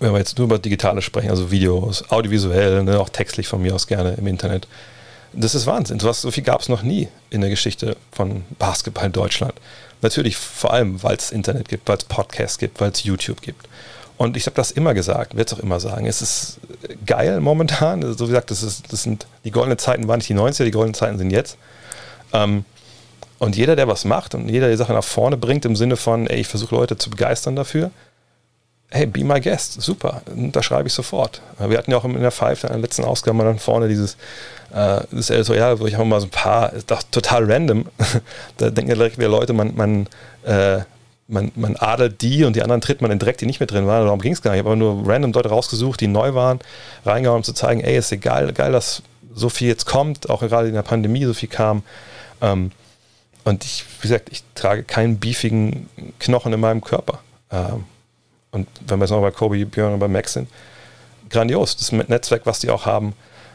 [0.00, 3.74] wenn wir jetzt nur über digitale sprechen, also Videos, audiovisuell, ne, auch textlich von mir
[3.74, 4.66] aus gerne im Internet.
[5.38, 6.00] Das ist Wahnsinn.
[6.00, 9.52] So viel gab es noch nie in der Geschichte von Basketball in Deutschland.
[10.00, 13.68] Natürlich vor allem, weil es Internet gibt, weil es Podcasts gibt, weil es YouTube gibt.
[14.16, 16.06] Und ich habe das immer gesagt, werde es auch immer sagen.
[16.06, 16.58] Es ist
[17.04, 18.00] geil momentan.
[18.14, 20.70] So wie gesagt, das, ist, das sind die goldenen Zeiten waren nicht die 90er, die
[20.70, 21.58] goldenen Zeiten sind jetzt.
[22.32, 22.64] Ähm,
[23.38, 26.26] und jeder, der was macht und jeder, der Sachen nach vorne bringt, im Sinne von,
[26.26, 27.90] ey, ich versuche Leute zu begeistern dafür,
[28.90, 31.42] hey, be my guest, super, da schreibe ich sofort.
[31.58, 34.16] Wir hatten ja auch in der Five, in der letzten Ausgabe, dann vorne dieses
[34.72, 37.86] äh, das Editorial, wo ich auch mal so ein paar, ist doch total random,
[38.56, 40.06] da denken ja direkt wieder Leute, man, man,
[40.44, 40.80] äh,
[41.28, 43.86] man, man adelt die und die anderen tritt man in direkt, die nicht mehr drin
[43.86, 44.60] waren, darum ging es gar nicht.
[44.60, 46.60] Ich habe aber nur random Leute rausgesucht, die neu waren,
[47.04, 49.02] reingehauen, um zu zeigen, ey, ist egal, geil, dass
[49.34, 51.82] so viel jetzt kommt, auch gerade in der Pandemie so viel kam.
[52.40, 52.70] Ähm,
[53.44, 55.88] und ich, wie gesagt, ich trage keinen beefigen
[56.18, 57.20] Knochen in meinem Körper.
[57.50, 57.84] Ähm,
[58.56, 60.48] und wenn wir jetzt noch bei Kobe, Björn und bei Max sind,
[61.30, 61.76] grandios.
[61.76, 63.14] Das Netzwerk, was die auch haben,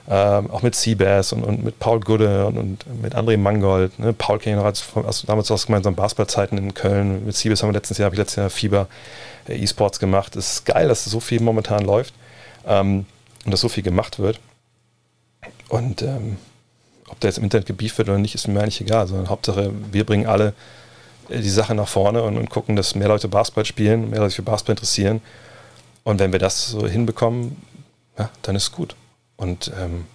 [0.09, 3.97] ähm, auch mit Seabass und, und mit Paul Gude und, und mit André Mangold.
[3.99, 4.13] Ne?
[4.13, 7.25] Paul kenne ich noch als, als, damals aus gemeinsamen Basketballzeiten in Köln.
[7.25, 8.87] Mit Seabass haben wir letztes Jahr, habe ich letztes Jahr Fieber
[9.47, 10.35] äh, E-Sports gemacht.
[10.35, 12.13] Es ist geil, dass so viel momentan läuft
[12.65, 13.05] ähm,
[13.45, 14.39] und dass so viel gemacht wird.
[15.69, 16.37] Und ähm,
[17.07, 19.71] ob der jetzt im Internet gebieft wird oder nicht, ist mir eigentlich egal, sondern Hauptsache,
[19.91, 20.53] wir bringen alle
[21.29, 24.41] die Sache nach vorne und, und, gucken, dass mehr Leute Basketball spielen, mehr Leute für
[24.41, 25.21] Basketball interessieren.
[26.03, 27.61] Und wenn wir das so hinbekommen,
[28.17, 28.95] ja, dann ist gut.
[29.37, 30.05] Und ähm,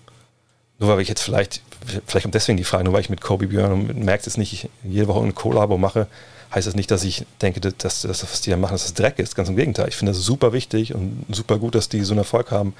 [0.79, 1.63] nur weil ich jetzt vielleicht,
[2.07, 4.69] vielleicht kommt deswegen die Frage, nur weil ich mit Kobe Björn und merkt es nicht,
[4.85, 6.07] jede Woche ein Kollabo mache,
[6.55, 9.19] heißt das nicht, dass ich denke, dass, dass was die da machen, dass das Dreck
[9.19, 9.35] ist.
[9.35, 9.89] Ganz im Gegenteil.
[9.89, 12.75] Ich finde das super wichtig und super gut, dass die so einen Erfolg haben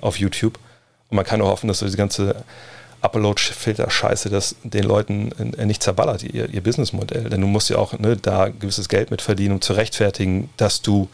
[0.00, 0.58] auf YouTube.
[1.10, 2.44] Und man kann auch hoffen, dass so diese ganze
[3.00, 7.30] Upload-Filter-Scheiße, das den Leuten äh, nicht zerballert, ihr, ihr Businessmodell.
[7.30, 10.82] Denn du musst ja auch ne, da gewisses Geld mit verdienen, um zu rechtfertigen, dass
[10.82, 11.08] du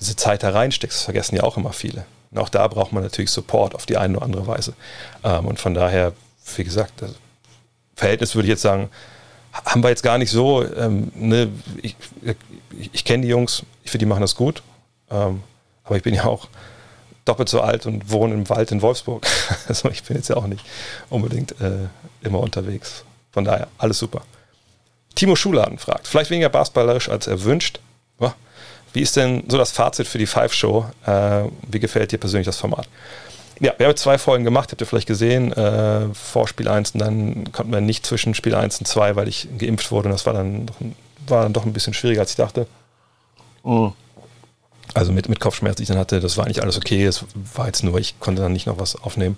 [0.00, 0.98] diese Zeit da reinsteckst.
[0.98, 2.04] Das vergessen ja auch immer viele.
[2.30, 4.74] Und auch da braucht man natürlich Support auf die eine oder andere Weise.
[5.24, 6.12] Ähm, und von daher,
[6.56, 7.14] wie gesagt, das
[7.94, 8.90] Verhältnis würde ich jetzt sagen,
[9.52, 10.64] haben wir jetzt gar nicht so.
[10.64, 11.48] Ähm, ne,
[11.82, 14.62] ich, ich, ich kenne die Jungs, ich finde, die machen das gut.
[15.10, 15.42] Ähm,
[15.84, 16.48] aber ich bin ja auch
[17.28, 19.26] doppelt so alt und wohne im Wald in Wolfsburg.
[19.68, 20.64] Also ich bin jetzt ja auch nicht
[21.10, 21.88] unbedingt äh,
[22.22, 23.04] immer unterwegs.
[23.32, 24.22] Von daher, alles super.
[25.14, 27.80] Timo Schuladen fragt, vielleicht weniger basketballerisch als er wünscht.
[28.92, 30.86] Wie ist denn so das Fazit für die Five-Show?
[31.06, 32.88] Äh, wie gefällt dir persönlich das Format?
[33.60, 37.00] Ja, wir haben zwei Folgen gemacht, habt ihr vielleicht gesehen, äh, vor Spiel 1 und
[37.00, 40.26] dann konnten wir nicht zwischen Spiel 1 und 2, weil ich geimpft wurde und das
[40.26, 40.66] war dann
[41.26, 42.66] war dann doch ein bisschen schwieriger, als ich dachte.
[43.64, 43.92] Mhm.
[44.94, 47.04] Also mit, mit Kopfschmerz, die ich dann hatte, das war eigentlich alles okay.
[47.04, 47.24] Es
[47.54, 49.36] war jetzt nur, ich konnte dann nicht noch was aufnehmen.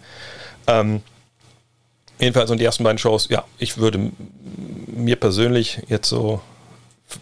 [0.66, 1.02] Ähm,
[2.18, 4.12] jedenfalls, und die ersten beiden Shows, ja, ich würde
[4.86, 6.40] mir persönlich jetzt so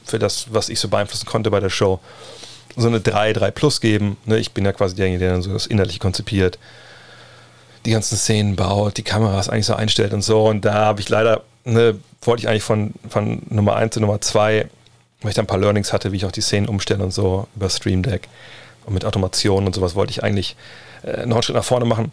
[0.04, 2.00] für das, was ich so beeinflussen konnte bei der Show,
[2.76, 4.16] so eine 3, 3 Plus geben.
[4.24, 6.58] Ne, ich bin ja quasi derjenige, der dann so das innerlich konzipiert,
[7.86, 10.46] die ganzen Szenen baut, die Kameras eigentlich so einstellt und so.
[10.46, 14.20] Und da habe ich leider, ne, wollte ich eigentlich von, von Nummer 1 zu Nummer
[14.20, 14.68] 2
[15.20, 17.48] weil ich da ein paar Learnings hatte, wie ich auch die Szenen umstelle und so
[17.56, 18.28] über Stream Deck
[18.86, 20.56] und mit Automation und sowas wollte ich eigentlich
[21.02, 22.12] äh, einen Schritt nach vorne machen,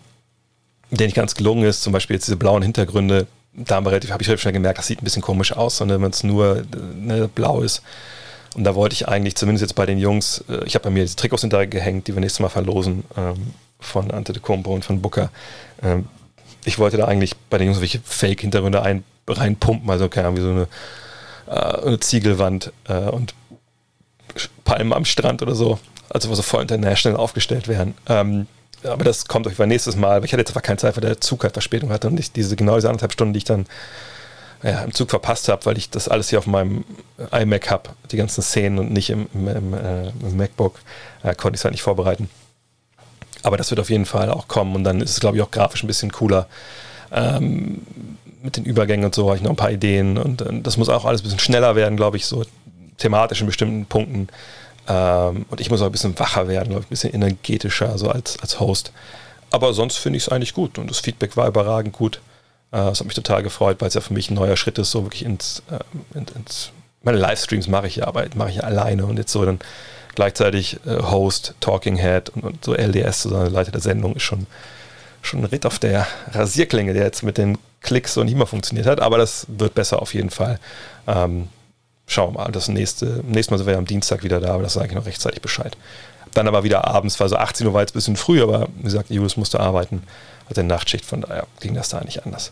[0.91, 1.83] der nicht ganz gelungen ist.
[1.83, 5.05] Zum Beispiel jetzt diese blauen Hintergründe, da habe ich relativ schnell gemerkt, das sieht ein
[5.05, 6.63] bisschen komisch aus, sondern wenn es nur äh,
[6.95, 7.81] ne, blau ist.
[8.55, 11.03] Und da wollte ich eigentlich, zumindest jetzt bei den Jungs, äh, ich habe bei mir
[11.03, 14.85] diese Trikots hinterher gehängt, die wir nächstes Mal verlosen, ähm, von Ante de Combo und
[14.85, 15.29] von Booker.
[15.83, 16.07] Ähm,
[16.63, 20.43] ich wollte da eigentlich bei den Jungs welche Fake-Hintergründe ein, reinpumpen, also keine Ahnung, wie
[20.43, 20.67] so eine
[21.47, 23.33] äh, eine Ziegelwand äh, und
[24.63, 25.79] Palmen am Strand oder so.
[26.09, 27.95] Also wo so voll international aufgestellt werden.
[28.07, 28.47] Ähm,
[28.83, 30.23] aber das kommt euch bei nächstes Mal.
[30.23, 32.55] Ich hatte jetzt aber keine Zeit, weil der Zug halt Verspätung hatte und ich diese
[32.55, 33.65] genau diese anderthalb Stunden, die ich dann
[34.63, 36.83] ja, im Zug verpasst habe, weil ich das alles hier auf meinem
[37.31, 40.79] iMac habe, die ganzen Szenen und nicht im, im, im, äh, im MacBook,
[41.23, 42.29] äh, konnte ich es halt nicht vorbereiten.
[43.43, 45.51] Aber das wird auf jeden Fall auch kommen und dann ist es, glaube ich, auch
[45.51, 46.47] grafisch ein bisschen cooler.
[47.11, 47.81] Ähm,
[48.45, 50.89] mit den Übergängen und so habe ich noch ein paar Ideen und, und, das muss
[50.89, 52.43] auch alles ein bisschen schneller werden, glaube ich, so
[52.97, 54.29] thematisch in bestimmten Punkten.
[54.87, 58.09] Ähm, und ich muss auch ein bisschen wacher werden, glaube ich, ein bisschen energetischer, so
[58.09, 58.91] als, als Host.
[59.51, 62.21] Aber sonst finde ich es eigentlich gut und das Feedback war überragend gut.
[62.71, 64.91] Äh, das hat mich total gefreut, weil es ja für mich ein neuer Schritt ist,
[64.91, 66.71] so wirklich ins, äh, ins
[67.05, 69.59] meine Livestreams mache ich ja, aber mache ich ja alleine und jetzt so dann
[70.15, 74.23] gleichzeitig äh, Host, Talking Head und, und, so LDS, so eine Leiter der Sendung, ist
[74.23, 74.47] schon,
[75.25, 78.87] schon ein Ritt auf der Rasierklinge, der jetzt mit den Klicks so nicht mehr funktioniert
[78.87, 80.59] hat, aber das wird besser auf jeden Fall.
[81.07, 81.49] Ähm,
[82.07, 82.51] schauen wir mal.
[82.51, 84.93] Das nächste, nächstes Mal sind wir ja am Dienstag wieder da, aber das sage ich
[84.93, 85.77] noch rechtzeitig Bescheid.
[86.33, 88.83] Dann aber wieder abends, war so 18 Uhr war jetzt ein bisschen früh, aber wie
[88.83, 90.03] gesagt, Julius musste arbeiten,
[90.49, 92.51] hat eine Nachtschicht, von daher ging das da nicht anders.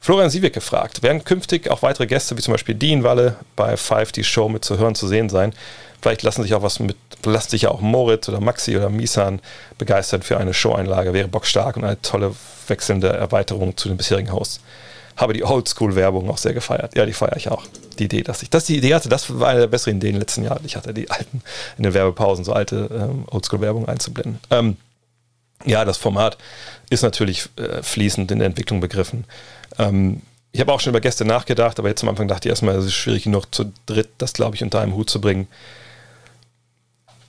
[0.00, 4.12] Florian Siebeck gefragt, werden künftig auch weitere Gäste wie zum Beispiel Dean Walle bei Five
[4.12, 5.52] die Show mit zu hören zu sehen sein?
[6.00, 9.40] Vielleicht lassen sich auch was mit, lassen sich ja auch Moritz oder Maxi oder Misan
[9.78, 11.12] begeistern für eine Show-Einlage.
[11.12, 12.34] Wäre bockstark und eine tolle
[12.68, 14.60] wechselnde Erweiterung zu den bisherigen Hosts.
[15.16, 16.94] Habe die Oldschool-Werbung auch sehr gefeiert.
[16.94, 17.64] Ja, die feiere ich auch.
[17.98, 20.14] Die Idee, dass ich das die Idee hatte, das war eine der besseren Ideen in
[20.16, 20.62] den letzten Jahren.
[20.64, 21.42] Ich hatte die alten
[21.78, 24.38] in den Werbepausen so alte ähm, Oldschool-Werbung einzublenden.
[24.50, 24.76] Ähm,
[25.64, 26.36] ja, das Format
[26.90, 29.24] ist natürlich äh, fließend in der Entwicklung begriffen.
[29.78, 30.20] Ähm,
[30.52, 32.86] ich habe auch schon über Gäste nachgedacht, aber jetzt am Anfang dachte ich erstmal, es
[32.86, 35.48] ist schwierig genug, zu dritt das, glaube ich, unter einem Hut zu bringen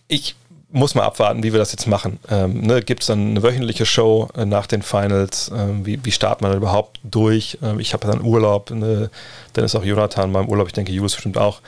[0.07, 0.35] ich
[0.69, 2.19] muss mal abwarten, wie wir das jetzt machen.
[2.29, 5.49] Ähm, ne, Gibt es dann eine wöchentliche Show äh, nach den Finals?
[5.55, 7.57] Ähm, wie, wie startet man überhaupt durch?
[7.63, 9.09] Ähm, ich habe dann Urlaub, ne,
[9.53, 11.61] dann ist auch Jonathan beim Urlaub, ich denke, Julius bestimmt auch.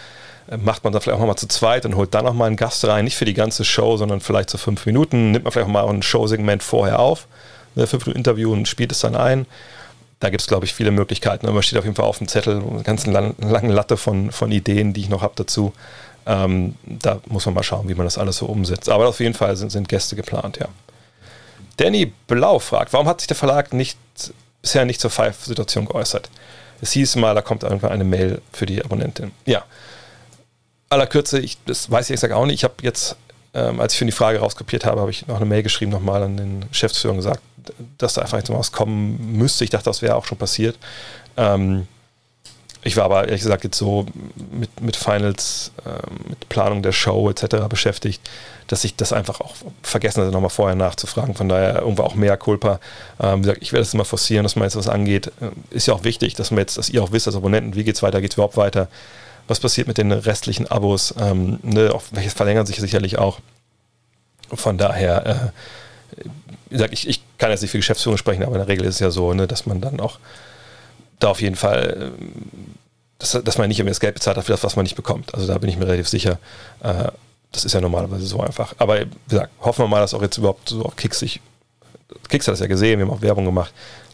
[0.50, 2.86] Äh, macht man da vielleicht auch nochmal zu zweit und holt dann nochmal einen Gast
[2.86, 5.72] rein, nicht für die ganze Show, sondern vielleicht so fünf Minuten, nimmt man vielleicht auch
[5.72, 7.28] mal ein Showsegment vorher auf,
[7.76, 9.46] ne, fünf Minuten Interview und spielt es dann ein.
[10.20, 11.50] Da gibt es, glaube ich, viele Möglichkeiten.
[11.50, 14.92] Man steht auf jeden Fall auf dem Zettel, eine ganz lange Latte von, von Ideen,
[14.92, 15.72] die ich noch habe dazu.
[16.26, 18.90] Ähm, da muss man mal schauen, wie man das alles so umsetzt.
[18.90, 20.68] Aber auf jeden Fall sind, sind Gäste geplant, ja.
[21.78, 23.98] Danny Blau fragt, warum hat sich der Verlag nicht,
[24.62, 26.30] bisher nicht zur Five-Situation geäußert?
[26.82, 29.32] Es hieß mal, da kommt irgendwann eine Mail für die Abonnentin.
[29.46, 29.64] Ja.
[30.90, 32.56] Aller Kürze, ich, das weiß ich exakt auch nicht.
[32.56, 33.16] Ich habe jetzt,
[33.54, 36.24] ähm, als ich für die Frage rauskopiert habe, habe ich noch eine Mail geschrieben, nochmal
[36.24, 37.42] an den Geschäftsführer gesagt,
[37.98, 39.64] dass da einfach jetzt mal was kommen müsste.
[39.64, 40.78] Ich dachte, das wäre auch schon passiert.
[41.38, 41.88] Ähm,
[42.84, 44.06] ich war aber ehrlich gesagt jetzt so
[44.52, 47.68] mit, mit Finals, äh, mit Planung der Show etc.
[47.68, 48.22] beschäftigt,
[48.68, 51.36] dass ich das einfach auch vergessen hatte, nochmal vorher nachzufragen.
[51.36, 52.80] Von daher irgendwo auch mehr Culpa.
[53.20, 55.28] Ähm, wie gesagt, ich werde es immer forcieren, dass man jetzt was angeht.
[55.42, 57.84] Äh, ist ja auch wichtig, dass man jetzt, dass ihr auch wisst als Abonnenten, wie
[57.84, 58.88] geht es weiter, geht es überhaupt weiter.
[59.48, 61.14] Was passiert mit den restlichen Abos?
[61.20, 63.40] Ähm, ne, auch, welches verlängern sich sicherlich auch.
[64.54, 65.52] Von daher,
[66.16, 66.24] äh,
[66.70, 68.96] wie gesagt, ich, ich kann jetzt nicht für Geschäftsführung sprechen, aber in der Regel ist
[68.96, 70.20] es ja so, ne, dass man dann auch
[71.20, 72.76] da auf jeden Fall, ähm,
[73.20, 75.34] dass, dass man nicht immer das Geld bezahlt hat für das, was man nicht bekommt.
[75.34, 76.40] Also da bin ich mir relativ sicher.
[76.82, 77.12] Äh,
[77.52, 78.76] das ist ja normalerweise so einfach.
[78.78, 81.42] Aber wie gesagt, hoffen wir mal, dass auch jetzt überhaupt so auch Kicks sich,
[82.30, 83.74] Kicks hat es ja gesehen, wir haben auch Werbung gemacht,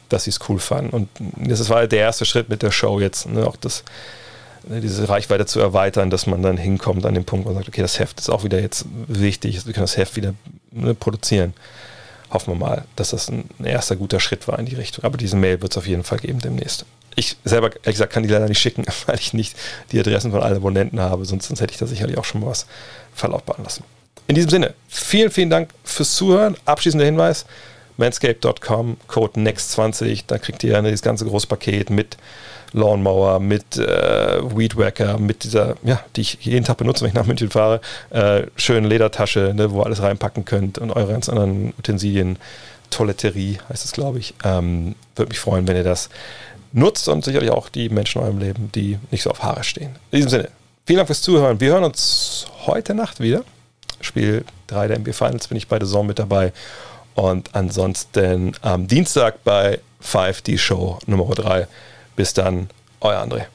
[0.10, 0.92] dass sie es cool fanden.
[0.92, 3.84] Und das war der erste Schritt mit der Show jetzt, ne, auch das,
[4.68, 7.68] ne, diese Reichweite zu erweitern, dass man dann hinkommt an den Punkt, wo man sagt,
[7.68, 10.34] okay, das Heft ist auch wieder jetzt wichtig, wir können das Heft wieder
[10.72, 11.54] ne, produzieren.
[12.36, 15.06] Hoffen wir mal, dass das ein erster guter Schritt war in die Richtung.
[15.06, 16.86] Aber diese Mail wird es auf jeden Fall geben demnächst.
[17.16, 19.56] Ich selber, ehrlich gesagt, kann die leider nicht schicken, weil ich nicht
[19.94, 22.48] die Adressen von allen Abonnenten habe, sonst, sonst hätte ich da sicherlich auch schon mal
[22.48, 22.66] was
[23.14, 23.86] verlautbaren lassen.
[24.28, 26.58] In diesem Sinne, vielen, vielen Dank fürs Zuhören.
[26.66, 27.46] Abschließender Hinweis:
[27.96, 30.26] manscape.com, Code NEXT20.
[30.28, 32.18] Da kriegt ihr das ganze große Paket mit
[32.76, 37.26] Lawnmower, mit äh, Weedwacker, mit dieser, ja, die ich jeden Tag benutze, wenn ich nach
[37.26, 37.80] München fahre,
[38.10, 42.38] äh, schönen Ledertasche, ne, wo ihr alles reinpacken könnt und eure ganz anderen Utensilien.
[42.90, 44.36] Toiletterie heißt es, glaube ich.
[44.44, 46.10] Ähm, Würde mich freuen, wenn ihr das
[46.72, 49.96] nutzt und sicherlich auch die Menschen in eurem Leben, die nicht so auf Haare stehen.
[50.12, 50.50] In diesem Sinne,
[50.86, 51.60] vielen Dank fürs Zuhören.
[51.60, 53.44] Wir hören uns heute Nacht wieder.
[54.02, 56.52] Spiel 3 der NBA Finals bin ich bei der Saison mit dabei.
[57.16, 61.68] Und ansonsten am Dienstag bei 5 die Show Nummer 3.
[62.16, 62.70] Bis dann,
[63.02, 63.48] euer André.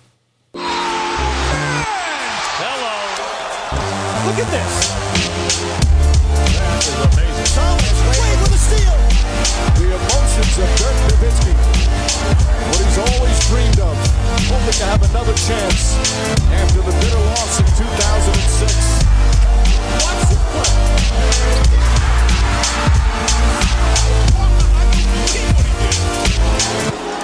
[9.76, 11.52] The emotions of Dirk Nowitzki.
[12.68, 13.96] What he's always dreamed of.
[14.50, 15.96] Hoping to have another chance
[16.52, 18.76] after the bitter loss in 2006.
[20.04, 20.38] Watch it.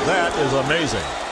[0.07, 1.26] That is amazing.